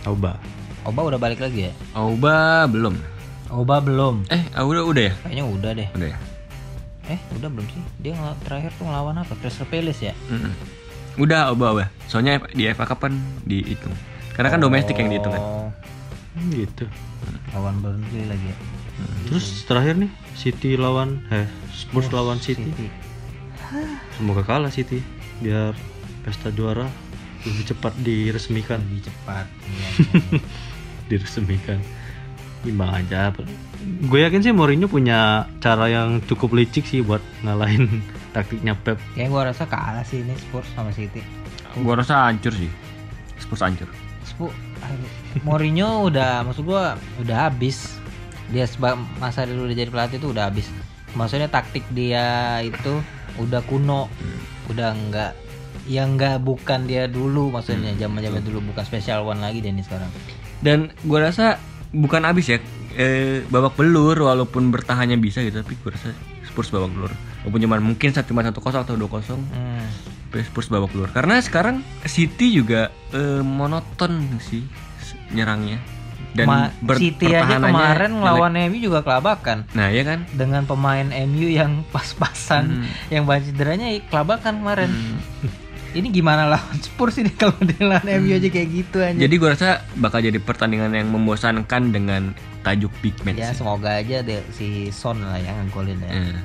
Auba. 0.05 0.41
Oba 0.83 1.01
udah 1.05 1.21
balik 1.21 1.39
lagi 1.39 1.69
ya? 1.69 1.73
Auba 1.93 2.65
belum. 2.65 2.97
Oba 3.53 3.79
belum. 3.79 4.25
Eh, 4.29 4.41
Auba 4.57 4.81
udah 4.81 5.03
ya? 5.03 5.13
Kayaknya 5.21 5.45
udah 5.45 5.71
deh. 5.77 5.89
Udah 5.93 6.09
ya. 6.09 6.19
Eh, 7.11 7.21
udah 7.37 7.49
belum 7.51 7.67
sih? 7.67 7.83
Dia 8.01 8.15
terakhir 8.41 8.71
tuh 8.79 8.87
ngelawan 8.87 9.19
apa? 9.19 9.35
Crystal 9.37 9.67
Palace 9.67 10.01
ya? 10.01 10.15
Mm-mm. 10.31 10.55
Udah, 11.19 11.53
Auba, 11.53 11.65
Auba. 11.75 11.85
Soalnya 12.07 12.41
di 12.49 12.65
FA 12.71 12.87
Cup 12.87 13.03
kan 13.03 13.13
dihitung. 13.43 13.93
Karena 14.33 14.49
kan 14.49 14.61
domestik 14.63 14.97
yang 14.97 15.11
dihitung 15.11 15.35
kan. 15.35 15.43
Oh, 15.43 15.69
Hmm, 16.31 16.47
gitu. 16.55 16.87
lawan 17.51 17.83
Burnley 17.83 18.23
lagi 18.25 18.47
ya. 18.47 18.57
Terus 19.27 19.67
terakhir 19.67 19.99
nih 19.99 20.11
City 20.33 20.79
lawan 20.79 21.27
eh 21.29 21.43
Spurs 21.75 22.07
lawan 22.09 22.39
City. 22.39 22.71
City. 22.71 22.87
Semoga 24.15 24.47
kalah 24.47 24.71
City 24.71 25.03
biar 25.43 25.75
pesta 26.23 26.55
juara 26.55 26.87
lebih 27.43 27.65
cepat 27.67 27.93
diresmikan. 28.01 28.79
Lebih 28.83 29.09
cepat. 29.09 29.47
Iya, 29.65 29.89
diresmikan 31.11 31.79
imbang 32.61 32.93
aja 32.93 33.33
gue 33.81 34.21
yakin 34.21 34.45
sih 34.45 34.53
Mourinho 34.53 34.85
punya 34.85 35.49
cara 35.59 35.89
yang 35.89 36.21
cukup 36.29 36.53
licik 36.53 36.85
sih 36.85 37.01
buat 37.01 37.25
ngalahin 37.41 38.05
taktiknya 38.37 38.77
Pep 38.77 39.01
Kayak 39.17 39.33
gua 39.33 39.43
rasa 39.49 39.65
kalah 39.65 40.05
sih 40.05 40.21
ini 40.21 40.37
Spurs 40.37 40.69
sama 40.77 40.93
City. 40.93 41.25
Gua 41.81 41.99
rasa 41.99 42.29
hancur 42.29 42.53
sih. 42.53 42.69
Spurs 43.41 43.65
hancur. 43.65 43.89
Spurs 44.23 44.55
Mourinho 45.43 46.07
udah 46.07 46.45
maksud 46.47 46.63
gua 46.63 46.95
udah 47.19 47.51
habis. 47.51 47.99
Dia 48.53 48.69
seba- 48.69 49.01
masa 49.19 49.49
dulu 49.49 49.67
udah 49.67 49.75
jadi 49.75 49.91
pelatih 49.91 50.19
itu 50.21 50.31
udah 50.31 50.47
habis. 50.47 50.71
Maksudnya 51.17 51.51
taktik 51.51 51.83
dia 51.91 52.61
itu 52.63 53.03
udah 53.35 53.65
kuno. 53.67 54.07
Udah 54.71 54.95
enggak 54.95 55.35
yang 55.91 56.15
enggak 56.15 56.39
bukan 56.39 56.87
dia 56.87 57.05
dulu 57.05 57.51
maksudnya 57.51 57.91
zaman-zaman 57.97 58.39
dulu 58.41 58.63
bukan 58.65 58.83
special 58.83 59.27
one 59.27 59.43
lagi 59.43 59.59
Denny 59.59 59.83
sekarang. 59.83 60.07
Dan 60.61 60.79
gua 61.03 61.27
rasa 61.27 61.59
bukan 61.91 62.23
habis 62.23 62.47
ya. 62.47 62.59
Eh, 62.93 63.43
babak 63.47 63.75
belur 63.75 64.15
walaupun 64.21 64.71
bertahannya 64.71 65.15
bisa 65.17 65.41
gitu 65.41 65.59
tapi 65.59 65.75
gua 65.77 65.91
rasa 65.91 66.15
Spurs 66.43 66.71
babak 66.71 66.91
belur. 66.91 67.13
Walaupun 67.41 67.61
cuma 67.61 67.77
mungkin 67.81 68.11
satu 68.11 68.31
cuma 68.31 68.43
1-0 68.43 68.55
atau 68.55 68.95
2-0 68.95 69.35
Hmm. 69.49 69.87
tapi 70.29 70.43
Spurs 70.43 70.69
babak 70.69 70.91
belur. 70.91 71.11
Karena 71.11 71.39
sekarang 71.39 71.83
City 72.05 72.55
juga 72.55 72.87
eh, 73.11 73.41
monoton 73.41 74.15
sih 74.41 74.63
nyerangnya. 75.29 75.83
Dan 76.31 76.47
Ma- 76.47 76.71
ber- 76.79 76.95
City 76.97 77.27
aja 77.29 77.59
kemarin 77.59 78.15
lawan 78.17 78.55
MU 78.55 78.79
juga 78.79 79.03
kelabakan 79.03 79.67
Nah, 79.75 79.91
ya 79.91 80.07
kan? 80.07 80.31
dengan 80.31 80.63
pemain 80.63 81.03
MU 81.27 81.51
yang 81.51 81.83
pas-pasan, 81.95 82.87
Hmm. 82.87 82.87
yang 83.09 83.27
banyak 83.27 83.51
cederanya 83.51 83.91
kelabakan 84.07 84.63
kemarin. 84.63 84.91
Ini 85.91 86.09
gimana 86.09 86.47
lawan 86.47 86.79
Spurs 86.79 87.19
ini 87.19 87.35
kalau 87.41 87.59
dia 87.61 87.83
lawan 87.83 88.07
MU 88.23 88.31
aja 88.31 88.49
kayak 88.49 88.69
gitu 88.71 88.99
aja. 89.03 89.19
Jadi 89.19 89.35
gua 89.37 89.59
rasa 89.59 89.83
bakal 89.99 90.23
jadi 90.23 90.39
pertandingan 90.39 90.95
yang 90.95 91.11
membosankan 91.11 91.91
dengan 91.91 92.31
tajuk 92.63 92.93
big 93.01 93.17
match. 93.25 93.41
ya 93.41 93.51
sih. 93.51 93.59
semoga 93.59 93.91
aja 93.99 94.23
deh 94.23 94.39
si 94.53 94.93
Son 94.93 95.19
lah 95.19 95.41
yang 95.41 95.67
ngegolin 95.67 95.99
ya. 95.99 96.11
Eh, 96.13 96.39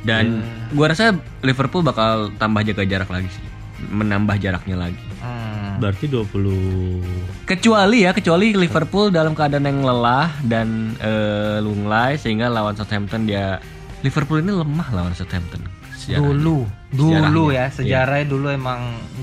Dan 0.00 0.44
gua 0.72 0.92
rasa 0.92 1.12
Liverpool 1.40 1.80
bakal 1.80 2.32
tambah 2.36 2.60
jaga 2.60 2.84
jarak 2.84 3.08
lagi 3.08 3.28
sih. 3.32 3.44
Menambah 3.80 4.36
jaraknya 4.36 4.76
lagi. 4.76 5.00
Hmm. 5.20 5.76
berarti 5.76 6.08
20 6.08 7.44
Kecuali 7.44 8.04
ya, 8.04 8.12
kecuali 8.12 8.52
Liverpool 8.52 9.08
dalam 9.08 9.32
keadaan 9.32 9.64
yang 9.64 9.80
lelah 9.80 10.32
dan 10.44 10.96
eh, 10.96 11.60
lunglai 11.60 12.16
sehingga 12.16 12.48
lawan 12.48 12.72
Southampton 12.72 13.24
dia 13.24 13.60
Liverpool 14.00 14.40
ini 14.40 14.52
lemah 14.52 14.88
lawan 14.92 15.12
Southampton. 15.12 15.60
Sejarahnya. 16.00 16.32
Dulu, 16.32 16.58
dulu 16.90 17.12
Sejarahnya. 17.44 17.52
ya 17.52 17.66
sejarahnya 17.70 18.26
dulu 18.26 18.46
emang 18.48 18.80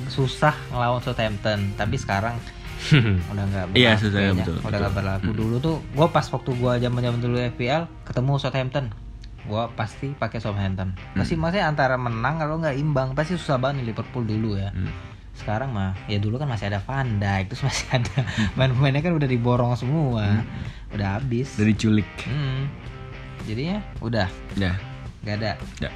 susah 0.07 0.53
ngelawan 0.69 1.01
Southampton, 1.01 1.73
tapi 1.73 1.97
sekarang 1.97 2.37
udah 3.33 3.43
nggak 3.43 3.65
berlaku. 3.67 3.81
Iya, 3.81 3.91
susah, 3.97 4.19
betul, 4.31 4.55
Udah 4.61 4.77
nggak 4.79 4.93
berlaku. 4.93 5.29
Dulu 5.33 5.55
tuh 5.57 5.75
gua 5.91 6.07
pas 6.07 6.23
waktu 6.23 6.49
gua 6.53 6.77
zaman-zaman 6.77 7.17
dulu 7.17 7.35
FPL 7.49 7.89
ketemu 8.03 8.31
Southampton, 8.37 8.85
gua 9.43 9.73
pasti 9.73 10.13
pakai 10.13 10.37
Southampton. 10.37 10.93
Pasti 11.11 11.33
maksudnya 11.33 11.65
antara 11.65 11.97
menang 11.97 12.37
kalau 12.37 12.57
nggak 12.57 12.77
imbang, 12.77 13.11
pasti 13.11 13.33
susah 13.33 13.57
banget 13.57 13.81
Liverpool 13.83 14.23
dulu 14.23 14.55
ya. 14.55 14.69
Hmm. 14.69 14.93
Sekarang 15.33 15.69
mah 15.69 15.93
ya 16.05 16.17
dulu 16.17 16.37
kan 16.37 16.45
masih 16.45 16.69
ada 16.69 16.79
Van 16.79 17.17
Dijk, 17.17 17.51
terus 17.51 17.61
masih 17.61 17.85
ada 17.97 18.25
main-pemainnya 18.53 19.01
kan 19.01 19.13
udah 19.13 19.25
diborong 19.25 19.73
semua. 19.73 20.45
Udah 20.89 21.17
habis. 21.17 21.57
Dari 21.57 21.73
culik. 21.73 22.07
Hmm. 22.23 22.69
Jadinya 23.43 23.79
udah 23.99 24.27
Ya, 24.55 24.75
nggak 25.21 25.35
ada. 25.39 25.51
ya. 25.79 25.91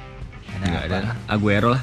Nggak 0.54 0.68
ada 0.68 0.68
Nggak 0.68 0.82
ada. 0.84 1.12
Aguero 1.28 1.68
lah. 1.70 1.82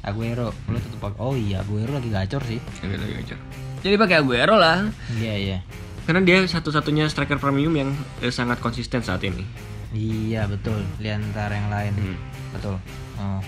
Aguero, 0.00 0.54
lu 0.66 0.78
tetep 0.78 1.00
pakai. 1.00 1.18
Oh 1.18 1.34
iya, 1.34 1.60
Aguero 1.60 1.90
lagi 1.92 2.08
gacor 2.08 2.42
sih. 2.46 2.62
Aguero 2.78 3.02
lagi 3.02 3.14
gacor. 3.16 3.38
Jadi 3.82 3.94
pakai 3.96 4.16
Aguero 4.16 4.54
lah. 4.54 4.86
Iya 5.12 5.34
iya. 5.34 5.58
Karena 6.06 6.22
dia 6.22 6.38
satu-satunya 6.40 7.10
striker 7.10 7.36
premium 7.36 7.74
yang 7.74 7.90
eh, 8.20 8.30
sangat 8.30 8.62
konsisten 8.62 9.02
saat 9.02 9.26
ini. 9.26 9.42
Iya 9.90 10.46
betul. 10.46 10.78
Di 10.96 11.10
antara 11.10 11.50
yang 11.52 11.66
lain. 11.68 11.92
Hmm. 11.94 12.18
Betul. 12.52 12.76
Oh. 13.16 13.42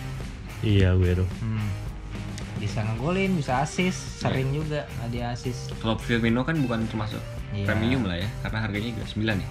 iya 0.59 0.91
Aguero 0.91 1.23
Hmm. 1.39 1.63
Bisa 2.59 2.83
ngegolin, 2.83 3.39
bisa 3.39 3.63
assist, 3.63 4.19
sering 4.19 4.51
juga 4.51 4.83
nggak 4.99 5.09
dia 5.15 5.31
assist. 5.31 5.71
Kalau 5.79 5.95
Firmino 5.95 6.43
kan 6.43 6.59
bukan 6.59 6.83
termasuk 6.87 7.23
Iya. 7.49 7.65
premium 7.65 8.03
lah 8.05 8.19
ya, 8.19 8.27
karena 8.43 8.59
harganya 8.61 8.89
juga 8.93 9.07
9 9.09 9.39
ya. 9.39 9.49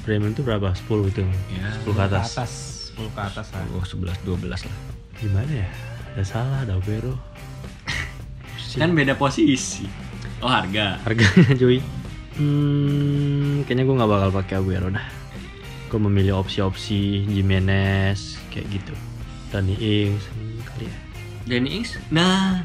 premium 0.00 0.32
itu 0.32 0.40
berapa 0.40 0.72
10 0.72 1.06
itu 1.06 1.20
Ya. 1.52 1.68
10 1.84 1.92
ke 1.92 2.02
atas 2.02 2.26
10 2.96 3.14
ke 3.14 3.20
atas 3.20 3.46
lah. 3.54 3.62
Oh, 3.76 3.84
11 3.84 4.14
12 4.26 4.50
lah. 4.50 4.76
gimana 5.20 5.52
ya 5.52 5.68
ada 6.16 6.24
salah 6.24 6.58
ada 6.64 6.74
Aguero 6.80 7.14
Kan 8.70 8.94
beda 8.94 9.18
posisi. 9.18 9.82
Oh, 10.38 10.46
harga. 10.46 11.02
harganya 11.02 11.52
cuy 11.58 11.82
hmm, 12.38 13.66
kayaknya 13.66 13.82
gue 13.84 13.94
nggak 13.98 14.10
bakal 14.10 14.30
pakai 14.30 14.54
Aguero 14.62 14.88
dah 14.88 15.06
gue 15.90 16.00
memilih 16.00 16.38
opsi-opsi 16.38 17.26
Jimenez 17.26 18.38
kayak 18.54 18.66
gitu 18.70 18.94
Danny 19.50 19.74
Ings 19.76 20.24
kali 20.70 20.86
ya 20.86 20.96
Danny 21.50 21.82
Ings. 21.82 21.98
Nah, 22.14 22.62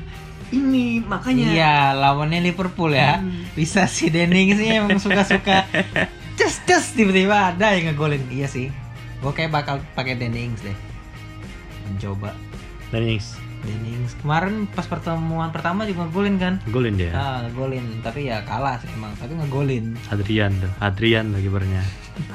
ini 0.53 1.01
makanya 1.01 1.49
Iya, 1.49 1.75
lawannya 1.97 2.37
Liverpool 2.43 2.93
ya. 2.93 3.17
Bisa 3.57 3.89
si 3.89 4.13
Dennings 4.13 4.61
sih 4.61 4.77
emang 4.77 5.01
suka-suka 5.01 5.65
cus 6.37 6.61
cus 6.67 6.85
tiba-tiba 6.93 7.55
ada 7.55 7.73
yang 7.73 7.95
ngegolin. 7.95 8.21
Iya 8.29 8.45
sih. 8.45 8.67
Gue 9.19 9.31
kayak 9.31 9.51
bakal 9.51 9.75
pakai 9.93 10.15
Dennings 10.15 10.61
deh. 10.61 10.75
Mencoba 11.85 12.33
Danny 12.89 13.17
Ings 13.17 13.37
Dennings. 13.61 14.13
Kemarin 14.21 14.69
pas 14.69 14.85
pertemuan 14.85 15.49
pertama 15.49 15.85
juga 15.85 16.05
ngegolin 16.05 16.37
kan? 16.37 16.53
golin 16.69 16.95
dia 16.95 17.09
Ah, 17.11 17.41
ngegolin, 17.41 17.81
tapi 17.99 18.29
ya 18.29 18.45
kalah 18.45 18.77
sih 18.77 18.89
emang, 18.93 19.09
tapi 19.17 19.33
ngegolin. 19.33 19.97
Adrian 20.09 20.53
tuh 20.61 20.69
Adrian 20.77 21.33
lagi 21.33 21.49
kipernya 21.49 21.81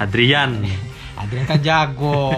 Adrian 0.02 0.50
Adrian 1.20 1.44
kan 1.46 1.60
jago, 1.60 2.32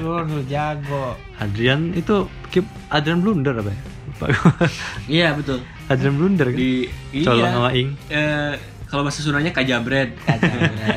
lu 0.00 0.40
jago. 0.46 1.12
Adrian 1.36 1.92
itu 1.92 2.24
keep 2.48 2.64
Adrian 2.88 3.20
blunder 3.20 3.52
apa 3.54 3.72
ya. 3.72 3.80
Iya, 5.20 5.28
betul. 5.36 5.60
Adrian 5.86 6.16
blunder 6.16 6.48
kan 6.48 6.56
Di 6.56 6.88
iya. 7.12 7.52
sama 7.52 7.70
Ing 7.76 7.94
Eh, 8.08 8.54
kalau 8.88 9.04
bahasa 9.04 9.20
Sundanya 9.20 9.52
kajabred, 9.52 10.16
Kacau 10.24 10.48
bener. 10.48 10.88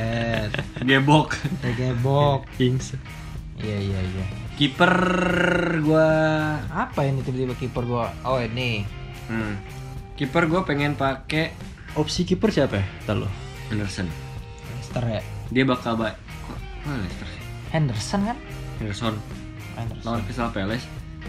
Gebok. 0.82 1.38
Gebok. 1.78 2.42
Ings 2.58 2.98
Iya 3.62 3.78
iya 3.78 4.00
iya. 4.02 4.26
Kiper 4.58 4.94
gua 5.86 6.10
Apa 6.70 7.06
ini 7.06 7.22
tiba-tiba 7.22 7.54
kiper 7.54 7.86
gua? 7.86 8.10
Oh 8.26 8.42
ini. 8.42 8.86
hmm. 9.30 9.54
Kiper 10.18 10.50
gua 10.50 10.66
pengen 10.66 10.98
pakai 10.98 11.54
opsi 11.94 12.26
kiper 12.26 12.50
siapa 12.50 12.82
ya 12.82 12.86
Ntar 13.06 13.16
lo 13.26 13.30
Henderson. 13.70 14.10
Leicester 14.74 15.06
ya. 15.06 15.22
Dia 15.54 15.64
bakal 15.64 15.96
ba 15.96 16.18
kok 16.18 16.58
oh, 16.90 16.98
Leicester 16.98 17.28
sih? 17.30 17.44
Henderson 17.72 18.22
kan? 18.26 18.38
Henderson 18.82 19.16
Henderson. 19.78 20.04
lawan 20.04 20.22
Crystal 20.26 20.50
Palace. 20.50 20.86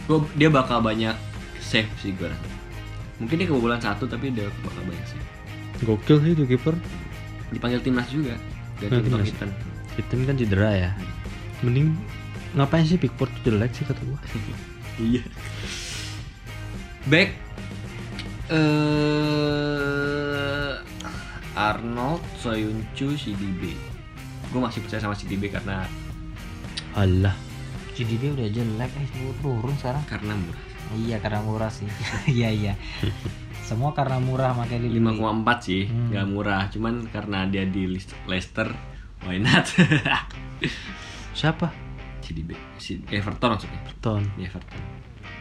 Gua 0.08 0.24
dia 0.34 0.48
bakal 0.48 0.80
banyak 0.80 1.14
save 1.60 1.92
sih 2.00 2.16
gua 2.16 2.32
rasa. 2.32 2.48
Mungkin 3.20 3.36
dia 3.38 3.46
kebobolan 3.46 3.78
satu 3.78 4.08
tapi 4.08 4.32
dia 4.32 4.48
bakal 4.64 4.82
banyak 4.88 5.06
save. 5.06 5.26
gokil 5.82 6.16
sih 6.22 6.32
itu 6.38 6.44
kiper 6.46 6.78
Dipanggil 7.52 7.84
timnas 7.84 8.08
juga. 8.08 8.32
Ganti. 8.88 9.30
Ethan. 9.30 9.50
Ethan 9.98 10.20
kan 10.24 10.34
cedera 10.38 10.70
ya. 10.72 10.90
Mending 11.62 11.94
ngapain 12.52 12.84
sih 12.84 12.98
Pickford 12.98 13.30
tuh 13.40 13.52
jelek 13.52 13.70
sih 13.76 13.84
kata 13.86 14.00
gua. 14.02 14.18
Iya. 14.98 15.22
Back 17.06 17.30
eh 18.52 19.32
Arnold, 21.52 22.22
Soyuncu, 22.40 23.12
CDB. 23.12 23.76
Gue 24.48 24.60
masih 24.60 24.80
percaya 24.84 25.00
sama 25.00 25.16
CDB 25.16 25.48
karena 25.48 25.84
Alah. 26.92 27.36
GDB 27.92 28.32
udah 28.32 28.48
jelek 28.48 28.92
eh 28.96 29.08
turun 29.40 29.76
sekarang 29.76 30.04
karena 30.08 30.32
murah. 30.32 30.64
iya 30.92 31.16
karena 31.16 31.40
murah 31.40 31.72
sih 31.72 31.88
iya 32.36 32.52
iya 32.52 32.72
semua 33.72 33.90
karena 33.90 34.16
murah 34.16 34.52
makanya 34.52 34.84
dibeli 34.84 35.00
5,4 35.00 35.56
sih, 35.58 35.82
Hmm. 35.84 36.08
nggak 36.08 36.26
murah. 36.26 36.62
Cuman 36.68 36.94
karena 37.08 37.44
dia 37.44 37.64
di 37.64 37.88
Leicester- 37.88 38.20
Leicester, 38.24 38.68
why 39.22 39.36
not? 39.36 39.64
Siapa? 41.32 41.72
CDB, 42.20 42.54
si 42.76 43.02
Everton 43.08 43.56
maksudnya. 43.56 43.80
Ton. 43.98 44.22
Di 44.36 44.46
Everton. 44.46 44.78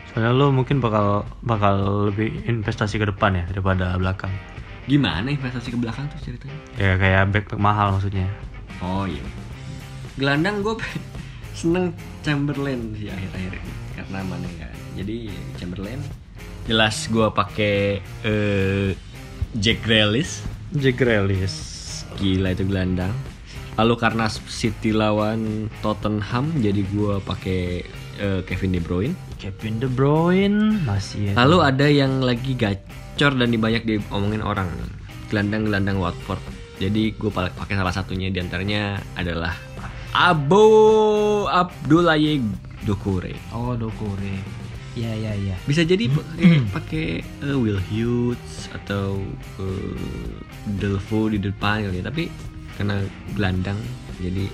Soalnya 0.07 0.31
lo 0.33 0.49
mungkin 0.49 0.79
bakal 0.79 1.23
bakal 1.39 1.75
lebih 2.09 2.43
investasi 2.43 2.97
ke 2.97 3.05
depan 3.05 3.31
ya 3.33 3.43
daripada 3.45 3.95
belakang. 3.95 4.31
Gimana 4.83 5.29
investasi 5.29 5.71
ke 5.71 5.77
belakang 5.77 6.09
tuh 6.09 6.19
ceritanya? 6.19 6.57
Ya 6.75 6.97
kayak 6.97 7.31
back 7.31 7.45
back 7.47 7.61
mahal 7.61 7.95
maksudnya. 7.95 8.27
Oh 8.81 9.05
iya. 9.05 9.21
Gelandang 10.17 10.59
gue 10.59 10.75
seneng 11.55 11.93
Chamberlain 12.21 12.91
sih 12.93 13.07
akhir-akhir 13.07 13.53
ini 13.55 13.73
karena 13.93 14.19
mana 14.25 14.47
ya. 14.57 14.67
Jadi 14.97 15.31
Chamberlain 15.55 16.01
jelas 16.69 17.09
gue 17.09 17.27
pakai 17.33 18.01
eh, 18.25 18.89
Jack 19.57 19.83
Grealish 19.83 20.45
Jack 20.71 21.03
Grealish. 21.03 21.79
gila 22.15 22.55
itu 22.55 22.67
gelandang. 22.67 23.11
Lalu 23.79 23.95
karena 23.99 24.27
City 24.29 24.91
lawan 24.95 25.71
Tottenham 25.79 26.47
jadi 26.59 26.83
gue 26.91 27.19
pakai 27.23 27.83
eh, 28.19 28.39
Kevin 28.47 28.77
De 28.77 28.81
Bruyne. 28.83 29.15
Kevin 29.35 29.83
De 29.83 29.87
Bruyne 29.91 30.79
masih 30.87 31.31
ya. 31.31 31.33
Lalu 31.35 31.57
ada 31.59 31.87
yang 31.87 32.23
lagi 32.23 32.55
gacor 32.55 33.35
dan 33.35 33.51
banyak 33.51 33.83
diomongin 33.83 34.43
orang 34.43 34.71
gelandang-gelandang 35.27 35.99
Watford. 35.99 36.39
Jadi 36.79 37.15
gue 37.15 37.31
pakai 37.31 37.75
salah 37.75 37.93
satunya 37.95 38.31
di 38.31 38.39
antaranya 38.39 38.99
adalah 39.15 39.55
Abo 40.11 41.47
Abdulaye 41.47 42.43
Dokure. 42.83 43.31
oh 43.55 43.77
dokore 43.79 44.60
iya 44.91 45.11
iya 45.13 45.31
iya 45.33 45.55
Bisa 45.63 45.81
jadi 45.81 46.07
pakai 46.07 46.47
pakai 46.69 47.05
eh, 47.23 47.55
Will 47.55 47.79
Hughes 47.81 48.67
atau 48.71 49.19
eh, 49.57 49.97
Delvo 50.77 51.27
di 51.27 51.39
depan 51.39 51.83
kali 51.83 51.99
ya. 51.99 52.05
Tapi 52.05 52.23
karena 52.75 52.99
gelandang 53.33 53.79
jadi. 54.17 54.45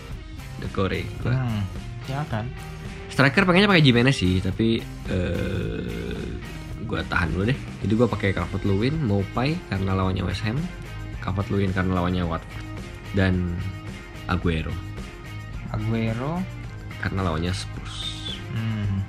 Gua- 1.21 1.37
hmm, 1.37 1.61
silakan 2.03 2.45
Striker 3.07 3.45
pengennya 3.45 3.69
pakai 3.69 3.81
Jimenez 3.81 4.13
sih, 4.13 4.41
tapi 4.41 4.77
eh 5.07 6.25
gua 6.85 7.01
tahan 7.03 7.33
dulu 7.33 7.49
deh. 7.49 7.57
Jadi 7.85 7.93
gua 7.93 8.05
pakai 8.05 8.33
Calvert 8.33 8.61
Lewin, 8.61 8.97
Mopai 9.01 9.53
karena 9.69 9.93
lawannya 9.93 10.21
West 10.21 10.41
Ham, 10.45 10.57
Calvert 11.17 11.49
Lewin 11.49 11.69
karena 11.69 11.97
lawannya 11.97 12.25
Watford, 12.25 12.65
dan 13.13 13.53
Aguero 14.25 14.73
Aguero 15.69 16.41
karena 16.99 17.21
lawannya 17.21 17.53
Spurs. 17.53 18.33
hmm, 18.53 19.01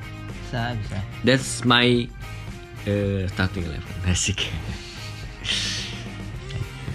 bisa 0.49 0.73
bisa 0.81 0.99
That's 1.29 1.61
my 1.69 2.09
eh, 2.89 3.29
starting 3.29 3.69
eleven. 3.69 3.85
Asik. 4.09 4.49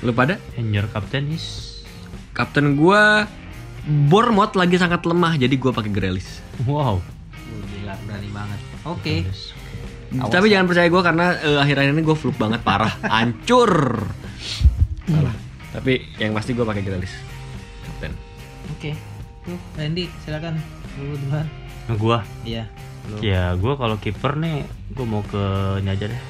Lu 0.02 0.10
pada? 0.12 0.42
And 0.58 0.74
your 0.74 0.90
captain 0.90 1.30
is 1.30 1.70
Kapten 2.34 2.74
gua 2.74 3.30
Bournemouth 3.86 4.58
lagi 4.58 4.82
sangat 4.82 5.06
lemah, 5.06 5.38
jadi 5.38 5.54
gua 5.60 5.70
pakai 5.70 5.94
Grealish. 5.94 6.42
wow. 6.66 6.98
oh, 6.98 7.02
gila 7.70 7.94
berani 8.10 8.30
banget 8.34 8.60
oke 8.90 9.16
Awas 10.18 10.30
Tapi 10.30 10.46
jangan 10.50 10.66
percaya 10.70 10.88
gue 10.94 11.02
karena 11.02 11.26
eh, 11.42 11.58
akhir-akhir 11.58 11.90
ini 11.90 12.06
gue 12.06 12.14
fluke 12.14 12.38
banget 12.38 12.62
parah, 12.62 12.94
hancur. 13.14 14.06
Salah. 15.10 15.34
Tapi 15.74 16.06
yang 16.22 16.38
pasti 16.38 16.54
gue 16.54 16.62
pakai 16.62 16.86
Grealish. 16.86 17.14
Kapten. 17.86 18.14
oke 18.74 18.92
tuh 19.44 19.60
Randy 19.76 20.08
silakan 20.24 20.56
dulu 20.96 21.18
duluan 21.20 21.48
Nah, 21.84 21.96
gua 22.00 22.18
iya 22.48 22.64
lu 23.12 23.20
ya 23.20 23.52
gua 23.60 23.76
kalau 23.76 24.00
kiper 24.00 24.40
nih 24.40 24.64
gua 24.96 25.06
mau 25.08 25.24
ke 25.26 25.44
ini 25.84 25.90
aja 25.92 26.08
deh. 26.08 26.22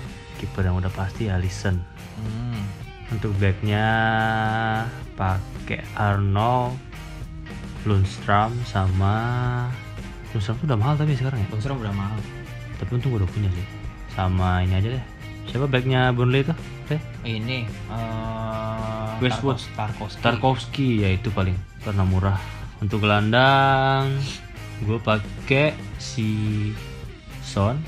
Kiper 0.41 0.65
yang 0.65 0.77
udah 0.79 0.91
pasti 0.91 1.29
Alisson. 1.29 1.79
hmm. 2.19 2.61
Untuk 3.13 3.35
backnya 3.37 3.87
pakai 5.13 5.85
Arnold, 5.93 6.73
Lundstram 7.85 8.49
sama 8.65 9.15
Lundstram 10.33 10.57
tuh 10.57 10.65
udah 10.65 10.79
mahal 10.79 10.95
tapi 10.97 11.13
sekarang 11.13 11.39
ya. 11.39 11.47
Lundstram 11.53 11.77
udah 11.77 11.93
mahal 11.93 12.17
Tapi 12.81 12.89
untung 12.97 13.13
gua 13.13 13.23
udah 13.23 13.31
punya 13.31 13.49
sih. 13.53 13.67
Sama 14.13 14.65
ini 14.65 14.73
aja 14.77 14.89
deh. 14.97 15.05
Siapa 15.49 15.69
backnya 15.69 16.09
Burnley 16.09 16.41
itu? 16.41 16.55
Eh, 16.91 17.01
ini 17.23 17.69
eh 17.69 18.83
Westwood. 19.23 19.61
Tarkowski. 19.77 20.19
Tarkovsky 20.19 20.87
ya 21.05 21.09
itu 21.15 21.31
paling 21.31 21.55
karena 21.85 22.03
murah. 22.03 22.39
Untuk 22.83 22.99
gelandang 23.05 24.11
gue 24.83 24.99
pakai 24.99 25.71
si 26.03 26.27
Son 27.39 27.79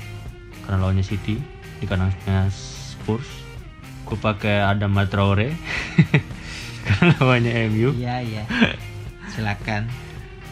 karena 0.64 0.80
lawannya 0.80 1.04
City 1.04 1.36
di 1.76 1.84
kanannya 1.84 2.48
Spurs. 2.48 3.28
Gue 4.08 4.16
pakai 4.16 4.64
Adam 4.64 4.96
Traore 5.04 5.52
karena 6.86 7.12
lawannya 7.20 7.52
MU. 7.68 7.92
iya 7.92 8.22
iya 8.22 8.44
silakan 9.28 9.84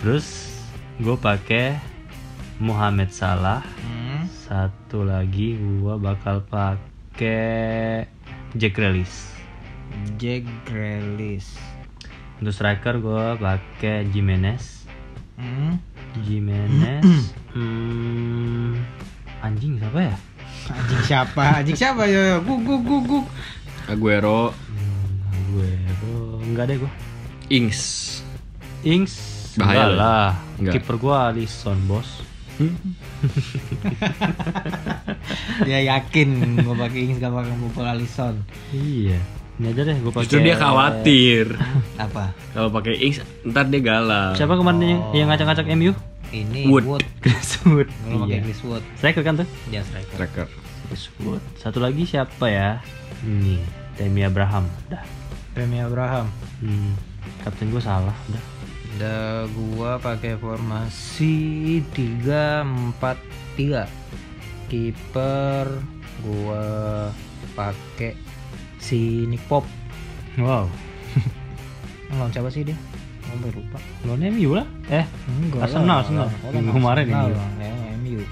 Terus 0.03 0.53
gue 0.99 1.17
pakai 1.17 1.81
Mohamed 2.61 3.09
Salah. 3.09 3.65
hmm. 3.81 4.29
Satu 4.29 5.03
lagi 5.03 5.57
gue 5.57 5.95
bakal 5.97 6.45
pakai 6.45 8.05
Jack 8.53 8.77
Grealish. 8.77 9.33
Jack 10.19 10.45
Grealish 10.67 11.55
Untuk 12.39 12.53
striker 12.53 12.99
gue 12.99 13.25
pakai 13.39 14.05
Jimenez. 14.11 14.85
hmm. 15.39 15.94
Jimenez. 16.23 17.03
hmm, 17.57 18.79
anjing 19.43 19.83
siapa 19.83 20.01
ya? 20.01 20.17
anjing 20.65 21.03
siapa 21.05 21.43
anjing 21.61 21.77
siapa 21.77 22.03
yo 22.09 22.21
yo 22.25 22.37
guk 22.41 22.61
guk 22.65 22.83
guk 22.87 23.03
guk 23.05 23.27
Aguero, 23.85 24.49
Hmm, 24.57 25.53
gue 25.53 25.77
enggak 26.49 26.73
deh 26.73 26.77
gue. 26.81 26.93
Ings. 27.53 27.81
Ings. 28.81 29.13
Bahaya 29.61 29.93
Enggak 29.93 29.93
lah. 30.01 30.31
Enggak. 30.57 30.73
Kiper 30.81 30.97
gue 30.97 31.13
Alisson 31.13 31.79
bos. 31.85 32.09
dia 35.69 35.81
yakin 35.85 36.29
gue 36.65 36.77
pakai 36.81 36.99
Ings 37.03 37.19
gak 37.19 37.35
pakai 37.35 37.55
pukul 37.59 37.83
Alisson 37.83 38.41
Iya. 38.71 39.19
Ini 39.61 39.67
aja 39.71 39.83
deh 39.85 39.97
gue 40.01 40.13
pakai. 40.17 40.25
Justru 40.27 40.39
dia 40.41 40.57
khawatir. 40.57 41.47
Apa 41.97 42.35
Kalau 42.51 42.69
pakai 42.69 42.95
Ings, 42.99 43.19
ntar 43.43 43.67
dia 43.67 43.79
galau. 43.79 44.35
Siapa 44.35 44.55
kemarin 44.55 44.81
yang, 44.83 45.01
Oh. 45.01 45.13
yang 45.13 45.29
ngacak-ngacak 45.29 45.67
MU? 45.73 45.93
ini 46.31 46.67
Wood. 46.67 46.83
Wood 46.85 47.05
Grasswood. 47.23 47.87
gue 47.87 48.17
pakai 48.19 48.35
Iya. 48.35 48.43
Griswood 48.43 48.83
Striker 48.95 49.23
kan 49.23 49.35
tuh? 49.37 49.49
dia 49.69 49.81
striker 49.83 50.15
Tracker. 50.17 50.47
Grasswood. 50.85 51.43
Satu 51.55 51.79
lagi 51.79 52.03
siapa 52.03 52.47
ya? 52.47 52.83
Ini 53.21 53.63
Demi 53.95 54.21
Abraham. 54.21 54.67
Udah. 54.85 55.03
Remy 55.55 55.79
Abraham 55.81 56.27
Hmm, 56.59 56.99
kapten 57.41 57.69
gue 57.69 57.79
salah. 57.79 58.11
Udah. 58.27 58.43
Udah 58.91 59.23
gua 59.51 59.91
pakai 59.99 60.35
formasi 60.35 61.83
3-4-3 61.91 63.87
Kiper 64.67 65.67
gua 66.21 66.65
pakai 67.53 68.15
si 68.77 68.99
Nick 69.25 69.43
Pop 69.45 69.63
Wow. 70.35 70.67
Lawan 72.19 72.31
siapa 72.31 72.51
sih 72.51 72.63
dia? 72.63 72.77
Gue 73.43 73.51
lupa. 73.51 73.79
Lawan 74.07 74.23
MU 74.31 74.55
lah. 74.55 74.67
Eh, 74.87 75.05
Enggak 75.27 75.67
Arsenal, 75.67 76.07
Arsenal. 76.07 76.29
Minggu 76.55 76.73
kemarin 76.79 77.05
ya, 77.11 77.27
MU 77.99 78.23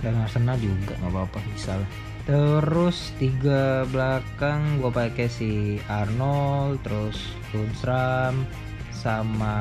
Dan 0.00 0.16
Arsenal 0.18 0.56
juga. 0.56 0.96
Nggak 0.98 1.12
apa-apa 1.12 1.38
bisa 1.52 1.76
lah. 1.76 1.90
Terus 2.22 3.10
tiga 3.18 3.82
belakang 3.90 4.78
gua 4.78 4.94
pakai 4.94 5.26
si 5.26 5.82
Arnold, 5.90 6.78
terus 6.86 7.18
Lundstram, 7.50 8.46
sama 8.94 9.58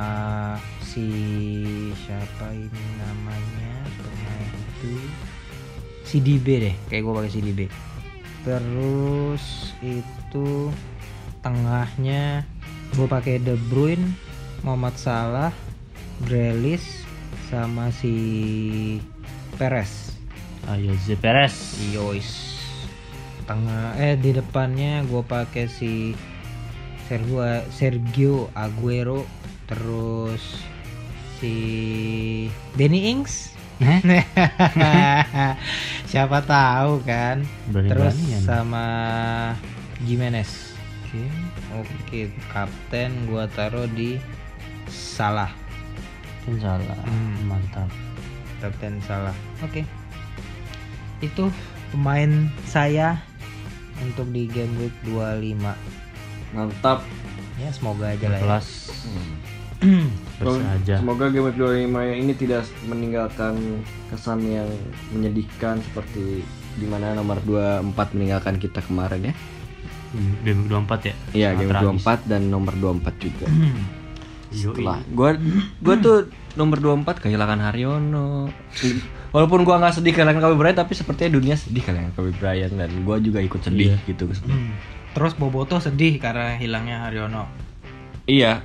si 0.85 1.09
siapa 2.05 2.53
ini 2.53 2.83
namanya? 3.01 3.73
Pemain 3.97 4.49
itu. 4.53 4.93
Si 6.05 6.21
DB 6.21 6.47
deh, 6.69 6.75
kayak 6.85 7.01
gua 7.01 7.25
pakai 7.25 7.31
si 7.33 7.41
DB. 7.41 7.65
Terus 8.45 9.73
itu 9.81 10.69
tengahnya 11.41 12.45
gue 12.95 13.07
pakai 13.07 13.39
De 13.39 13.55
Bruyne, 13.71 14.15
Muhammad 14.63 14.95
Salah, 14.99 15.51
Grealish, 16.27 17.03
sama 17.47 17.91
si 17.91 18.13
Perez. 19.55 20.15
Ayo 20.69 20.93
Z 21.03 21.17
Perez. 21.19 21.79
Yois. 21.91 22.59
Tengah 23.47 23.97
eh 23.99 24.15
di 24.15 24.31
depannya 24.31 25.03
gue 25.07 25.23
pakai 25.25 25.67
si 25.67 26.13
Sergio 27.11 27.43
Sergio 27.75 28.47
Aguero 28.55 29.27
terus 29.67 30.39
si 31.39 31.55
Danny 32.79 33.11
Ings 33.11 33.51
siapa 36.11 36.39
tahu 36.45 37.03
kan 37.03 37.43
terus 37.67 38.15
Berani-beranian. 38.15 38.41
sama 38.45 38.85
Jimenez 40.07 40.70
oke 41.75 42.19
kapten 42.51 43.11
gua 43.27 43.47
taruh 43.51 43.87
di 43.91 44.17
Salah 44.91 45.51
Kan 46.41 46.57
salah. 46.57 46.97
Hmm. 47.05 47.37
Mantap. 47.45 47.89
kapten 48.61 48.97
Salah 49.05 49.35
oke 49.61 49.83
itu 51.21 51.45
pemain 51.93 52.49
saya 52.65 53.21
untuk 54.01 54.25
di 54.33 54.49
game 54.49 54.73
week 54.81 54.95
25 55.05 55.61
Mantap. 56.57 57.05
ya 57.61 57.69
semoga 57.69 58.09
aja 58.09 58.27
lah 58.31 58.39
ya. 58.41 58.59
Hmm. 59.81 60.09
terus 60.37 60.61
aja. 60.61 60.95
Semoga 61.01 61.29
game 61.33 61.49
week 61.49 61.57
25 61.57 62.21
ini 62.21 62.33
tidak 62.37 62.65
meninggalkan 62.85 63.81
kesan 64.13 64.45
yang 64.45 64.69
menyedihkan 65.09 65.81
seperti 65.81 66.45
di 66.77 66.85
mana 66.85 67.17
nomor 67.17 67.41
24 67.43 68.13
meninggalkan 68.13 68.61
kita 68.61 68.81
kemarin 68.85 69.29
ya. 69.29 69.35
Game 70.13 70.67
24 70.67 71.07
ya? 71.07 71.15
Iya, 71.31 71.49
game 71.55 71.71
tragis. 71.71 72.03
24 72.03 72.27
dan 72.27 72.41
nomor 72.47 72.73
24 72.73 73.15
juga. 73.17 73.45
Setelah 74.51 74.99
gua 75.07 75.39
gua 75.79 75.95
tuh 75.97 76.17
nomor 76.53 76.77
24 76.77 77.23
kehilangan 77.23 77.59
Haryono. 77.61 78.51
Walaupun 79.31 79.63
gua 79.63 79.79
nggak 79.79 79.95
sedih 79.95 80.11
kehilangan 80.11 80.43
Kobe 80.43 80.55
Bryant 80.57 80.77
tapi 80.77 80.91
sepertinya 80.91 81.31
dunia 81.33 81.55
sedih 81.55 81.79
kehilangan 81.79 82.11
Kobe 82.11 82.31
Bryant 82.33 82.75
dan 82.75 82.91
gua 83.01 83.15
juga 83.17 83.39
ikut 83.39 83.63
sedih 83.63 83.95
Iya. 83.95 84.03
gitu. 84.05 84.27
Hmm. 84.43 84.75
Terus 85.11 85.33
Boboto 85.33 85.79
sedih 85.79 86.19
karena 86.19 86.55
hilangnya 86.55 87.07
Haryono. 87.07 87.47
Iya. 88.25 88.59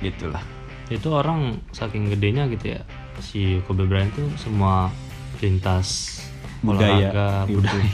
Gitulah. 0.00 0.42
Itu 0.86 1.14
orang 1.14 1.62
saking 1.70 2.10
gedenya 2.10 2.50
gitu 2.50 2.74
ya. 2.74 2.82
Si 3.16 3.62
Kobe 3.64 3.86
Bryant 3.86 4.10
tuh 4.10 4.26
semua 4.34 4.90
lintas 5.38 6.13
Budaya, 6.66 7.12
olahraga, 7.12 7.28
gitu. 7.44 7.60
budaya. 7.60 7.92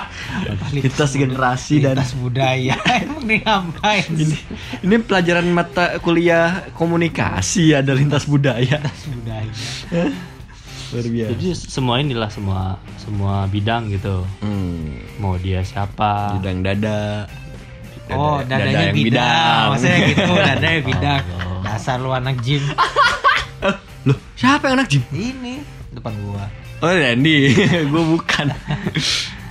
Lintas 0.74 1.12
generasi 1.12 1.74
dan 1.78 1.94
Lintas 1.94 2.12
budaya. 2.14 2.74
Emang 3.04 3.22
dia 3.22 3.38
ngapain? 3.42 4.04
ini, 4.10 4.36
ini 4.80 4.94
pelajaran 4.98 5.46
mata 5.46 5.98
kuliah 5.98 6.64
komunikasi 6.72 7.74
ada 7.74 7.92
lintas 7.92 8.24
budaya. 8.24 8.80
Lintas 8.80 9.04
budaya. 9.06 9.52
Luar 10.90 11.06
biasa. 11.06 11.30
Jadi 11.30 11.46
semua 11.54 11.94
inilah 11.98 12.28
semua 12.28 12.60
semua 12.96 13.44
bidang 13.46 13.88
gitu. 13.88 14.24
Hmm, 14.38 14.96
Mau 15.16 15.36
dia 15.36 15.60
siapa? 15.60 16.36
bidang 16.36 16.60
dada. 16.62 17.28
Dada- 18.02 18.12
Oh, 18.12 18.40
dada 18.40 18.60
dadanya 18.60 18.82
yang 18.84 18.96
bidang. 18.98 19.64
Maksudnya 19.70 19.98
gitu, 20.06 20.32
dadanya 20.34 20.80
bidang. 20.82 21.20
Allah. 21.24 21.60
Dasar 21.62 21.96
lu 21.96 22.10
anak 22.10 22.36
gym. 22.40 22.60
Loh, 24.02 24.18
siapa 24.34 24.66
yang 24.66 24.76
anak 24.76 24.88
gym? 24.90 25.02
Ini 25.08 25.64
depan 25.92 26.12
gua. 26.20 26.44
Oh, 26.82 26.90
Randy. 26.90 27.54
gua 27.90 28.02
bukan. 28.04 28.50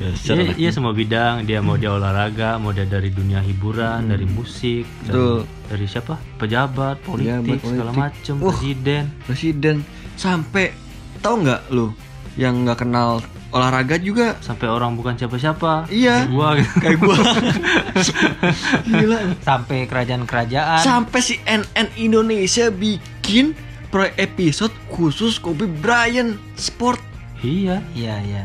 Iya, 0.01 0.51
iya 0.57 0.69
semua 0.69 0.91
bidang. 0.91 1.45
Dia 1.45 1.61
mau 1.61 1.75
dia 1.75 1.89
olahraga, 1.89 2.57
mau 2.57 2.69
dia 2.69 2.83
dari 2.83 3.07
dunia 3.07 3.39
hiburan, 3.39 4.03
dari 4.05 4.25
musik, 4.25 4.83
Hmm. 4.83 5.07
Dari, 5.07 5.25
dari 5.69 5.85
siapa? 5.87 6.19
Pejabat, 6.35 6.99
politik, 6.99 7.31
Pejabat, 7.55 7.59
segala 7.63 7.89
politik. 7.89 8.03
macem, 8.03 8.35
Uh. 8.35 8.43
presiden. 8.49 9.03
Presiden 9.23 9.75
sampai 10.13 10.75
tahu 11.17 11.35
nggak 11.41 11.61
lu 11.69 11.95
yang 12.33 12.63
nggak 12.63 12.79
kenal 12.79 13.19
olahraga 13.49 13.95
juga 13.95 14.39
Sampai 14.39 14.65
orang 14.65 14.95
bukan 14.95 15.15
siapa-siapa. 15.15 15.87
Iya. 15.87 16.23
Kayak 16.23 16.31
Gua 16.31 16.47
gitu. 16.53 16.75
kayak 16.79 16.97
gua 16.97 17.15
gila 18.91 19.17
Sampai 19.41 19.77
kerajaan-kerajaan. 19.85 20.81
sampai 20.81 21.19
si 21.19 21.35
NN 21.41 21.67
Indonesia 21.95 22.67
bikin 22.67 23.51
pro 23.87 24.07
episode 24.15 24.71
khusus 24.89 25.35
Kobe 25.37 25.67
Bryant 25.67 26.39
sport 26.55 26.99
Iya, 27.41 27.81
Iya, 27.91 28.15
iya. 28.21 28.43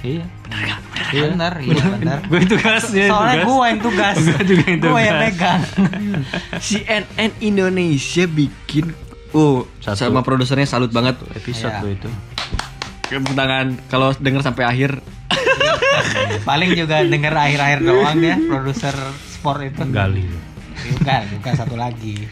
iya. 0.00 0.24
Bener, 1.10 1.54
iya 1.60 1.84
bener. 1.90 2.18
Gue 2.30 2.40
itu 2.40 2.56
gasnya. 2.56 3.10
Soalnya 3.10 3.42
gua 3.42 3.64
yang 3.66 3.80
tugas. 3.80 4.16
Gua 4.24 4.40
juga 4.40 4.64
yang 4.64 4.80
Gua 4.80 4.98
yang 4.98 5.18
tugas. 5.18 5.22
megang. 5.28 5.60
CNN 6.64 7.04
Indonesia 7.40 8.24
bikin 8.24 8.94
oh 9.32 9.66
Satu. 9.78 10.06
sama 10.06 10.22
produsernya 10.22 10.64
salut 10.64 10.90
banget 10.90 11.18
episode 11.32 11.70
Iya. 11.70 11.82
lo 11.82 11.90
itu. 11.90 12.10
tepuk 13.02 13.34
tangan 13.34 13.74
kalau 13.86 14.14
denger 14.14 14.38
sampai 14.40 14.64
akhir 14.64 15.02
Paling 16.40 16.72
juga 16.72 17.02
denger 17.02 17.34
akhir-akhir 17.34 17.80
doang 17.82 18.18
ya 18.18 18.38
produser 18.40 18.94
sport 19.26 19.66
itu. 19.66 19.82
Gali. 19.84 20.30
Bukan, 20.92 21.22
bukan 21.36 21.52
satu 21.52 21.74
lagi. 21.74 22.30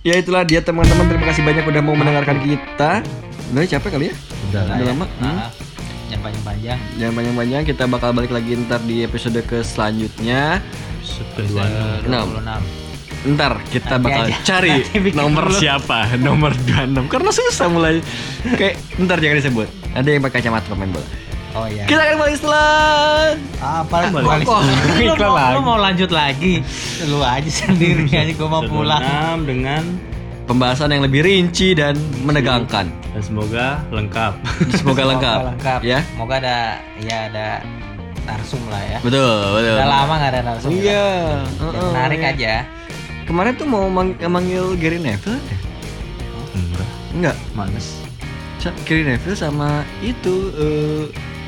ya 0.00 0.16
itulah 0.16 0.42
dia 0.42 0.58
teman-teman 0.58 1.04
terima 1.06 1.28
kasih 1.28 1.44
banyak 1.44 1.64
udah 1.64 1.82
mau 1.82 1.92
mendengarkan 1.92 2.40
kita 2.40 3.04
udah 3.48 3.68
capek 3.68 3.90
kali 3.90 4.04
ya 4.08 4.14
Udah. 4.48 4.62
Udah 4.66 4.86
lama? 4.86 5.06
Nah, 5.18 5.50
Jangan 6.08 6.22
panjang-panjang. 6.24 6.78
jangan 6.96 7.12
panjang-panjang 7.14 7.62
kita 7.64 7.84
bakal 7.84 8.10
balik 8.10 8.32
lagi 8.32 8.56
ntar 8.58 8.80
di 8.80 9.02
episode 9.02 9.36
ke 9.42 9.60
selanjutnya 9.60 10.64
Episode 10.98 11.28
kedua. 11.36 11.64
Enam. 12.02 12.26
26. 12.40 12.88
Ntar 13.28 13.52
kita 13.66 13.94
Nanti 13.94 14.04
bakal 14.06 14.24
aja. 14.24 14.36
cari 14.42 14.72
nomor 15.20 15.44
dulu. 15.44 15.58
siapa 15.58 15.98
Nomor 16.22 16.54
26 16.56 17.08
Karena 17.08 17.30
susah 17.30 17.66
mulai 17.66 17.98
Kayak 18.48 18.74
ntar 18.96 19.18
jangan 19.18 19.36
disebut 19.36 19.68
Ada 19.90 20.08
yang 20.08 20.22
pakai 20.22 20.38
kacamata 20.38 20.66
pemain 20.66 20.88
bola 20.88 21.08
Oh 21.50 21.64
iya. 21.66 21.84
Kita 21.84 21.98
akan 21.98 22.16
balik 22.18 22.36
setelah 22.36 22.70
Apa 23.58 23.96
balik. 24.06 24.24
balik? 24.24 24.46
Oh, 24.48 24.62
lu, 24.62 25.34
lagi. 25.34 25.52
lu 25.52 25.60
mau 25.60 25.76
lanjut 25.76 26.10
lagi? 26.10 26.54
Lu 27.04 27.18
aja 27.20 27.50
sendiri 27.50 28.04
aja 28.06 28.32
gua 28.32 28.48
mau 28.50 28.62
pulang. 28.62 29.02
6 29.34 29.44
dengan 29.44 29.82
Pembahasan 30.48 30.88
yang 30.88 31.04
lebih 31.04 31.20
rinci 31.20 31.76
dan 31.76 31.92
menegangkan 32.24 32.88
dan 32.88 33.22
semoga 33.22 33.84
lengkap. 33.92 34.32
Semoga 34.72 35.02
lengkap, 35.12 35.38
lengkap. 35.52 35.80
Ya 35.84 36.00
Semoga 36.08 36.34
ada 36.40 36.58
ya 36.98 37.28
ada 37.28 37.46
narsum 38.24 38.60
lah 38.66 38.80
ya. 38.80 38.98
Betul 39.04 39.28
betul 39.52 39.76
Udah 39.76 39.86
lama 39.86 40.12
nggak 40.16 40.30
ada 40.32 40.40
narsum. 40.42 40.70
Iya 40.72 41.04
Yang 41.04 41.44
heeh. 41.60 41.90
Menarik 41.92 42.22
aja. 42.24 42.54
Kemarin 43.28 43.52
tuh 43.54 43.66
mau 43.68 43.84
mang- 43.86 44.16
manggil 44.16 44.72
Gary 44.76 44.96
Neville? 44.96 45.36
Enggak, 46.56 46.88
Enggak 47.12 47.36
males. 47.52 48.00
Gary 48.84 49.04
Neville 49.04 49.36
sama 49.36 49.84
itu 50.00 50.48
eh, 50.56 51.04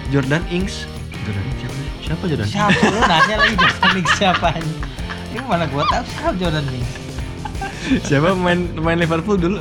Jordan 0.09 0.45
Ings 0.49 0.85
Jordan 1.25 1.45
Ings 1.47 1.57
siapa? 1.59 1.77
Siapa 2.05 2.23
Jordan? 2.29 2.47
Siapa 2.53 2.81
lu 2.87 3.01
nanya 3.01 3.35
lagi 3.39 3.55
Jordan 3.57 3.91
Lee 3.93 4.05
siapa? 4.13 4.49
Ini 5.31 5.41
mana 5.43 5.65
gua 5.69 5.85
tahu 5.87 6.05
siapa 6.07 6.37
Jordan 6.37 6.65
Lee. 6.69 6.85
Siapa 8.05 8.37
pemain 8.37 8.61
pemain 8.77 8.99
Liverpool 8.99 9.37
dulu 9.41 9.59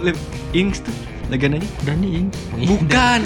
Ings 0.51 0.84
tuh 0.84 0.95
legendanya 1.30 1.70
Dani 1.86 2.26
Ing. 2.26 2.28
Bukan 2.65 3.20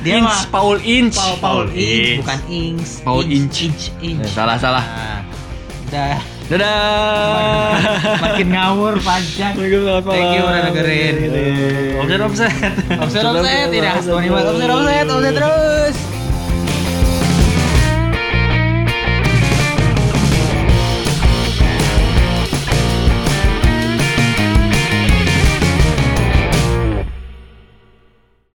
Dia 0.00 0.24
mah 0.24 0.48
Paul 0.48 0.80
Inch 0.82 1.20
Paul, 1.20 1.36
Paul 1.38 1.64
Inch, 1.70 1.76
Inch. 1.76 2.18
bukan 2.24 2.40
Ings. 2.48 2.90
Paul 3.04 3.22
Inch, 3.28 3.56
Inch. 3.60 3.60
Inch, 3.60 3.84
Inch. 4.02 4.24
Eh, 4.24 4.32
salah, 4.32 4.56
salah. 4.56 4.84
Nah, 4.84 5.20
udah 5.86 6.16
Dadah 6.46 8.22
makin 8.22 8.54
ngawur 8.54 8.94
panjang. 9.02 9.58
Thank 9.58 9.66
you 9.66 9.82
udah 9.82 10.70
dengerin. 10.70 11.14
Offset 11.98 12.22
offset. 12.22 12.54
Offset 13.02 13.24
offset 13.26 13.66
tidak. 13.74 13.98
Offset 13.98 14.14
offset 14.14 14.70
offset 15.10 15.34
terus. 15.34 16.05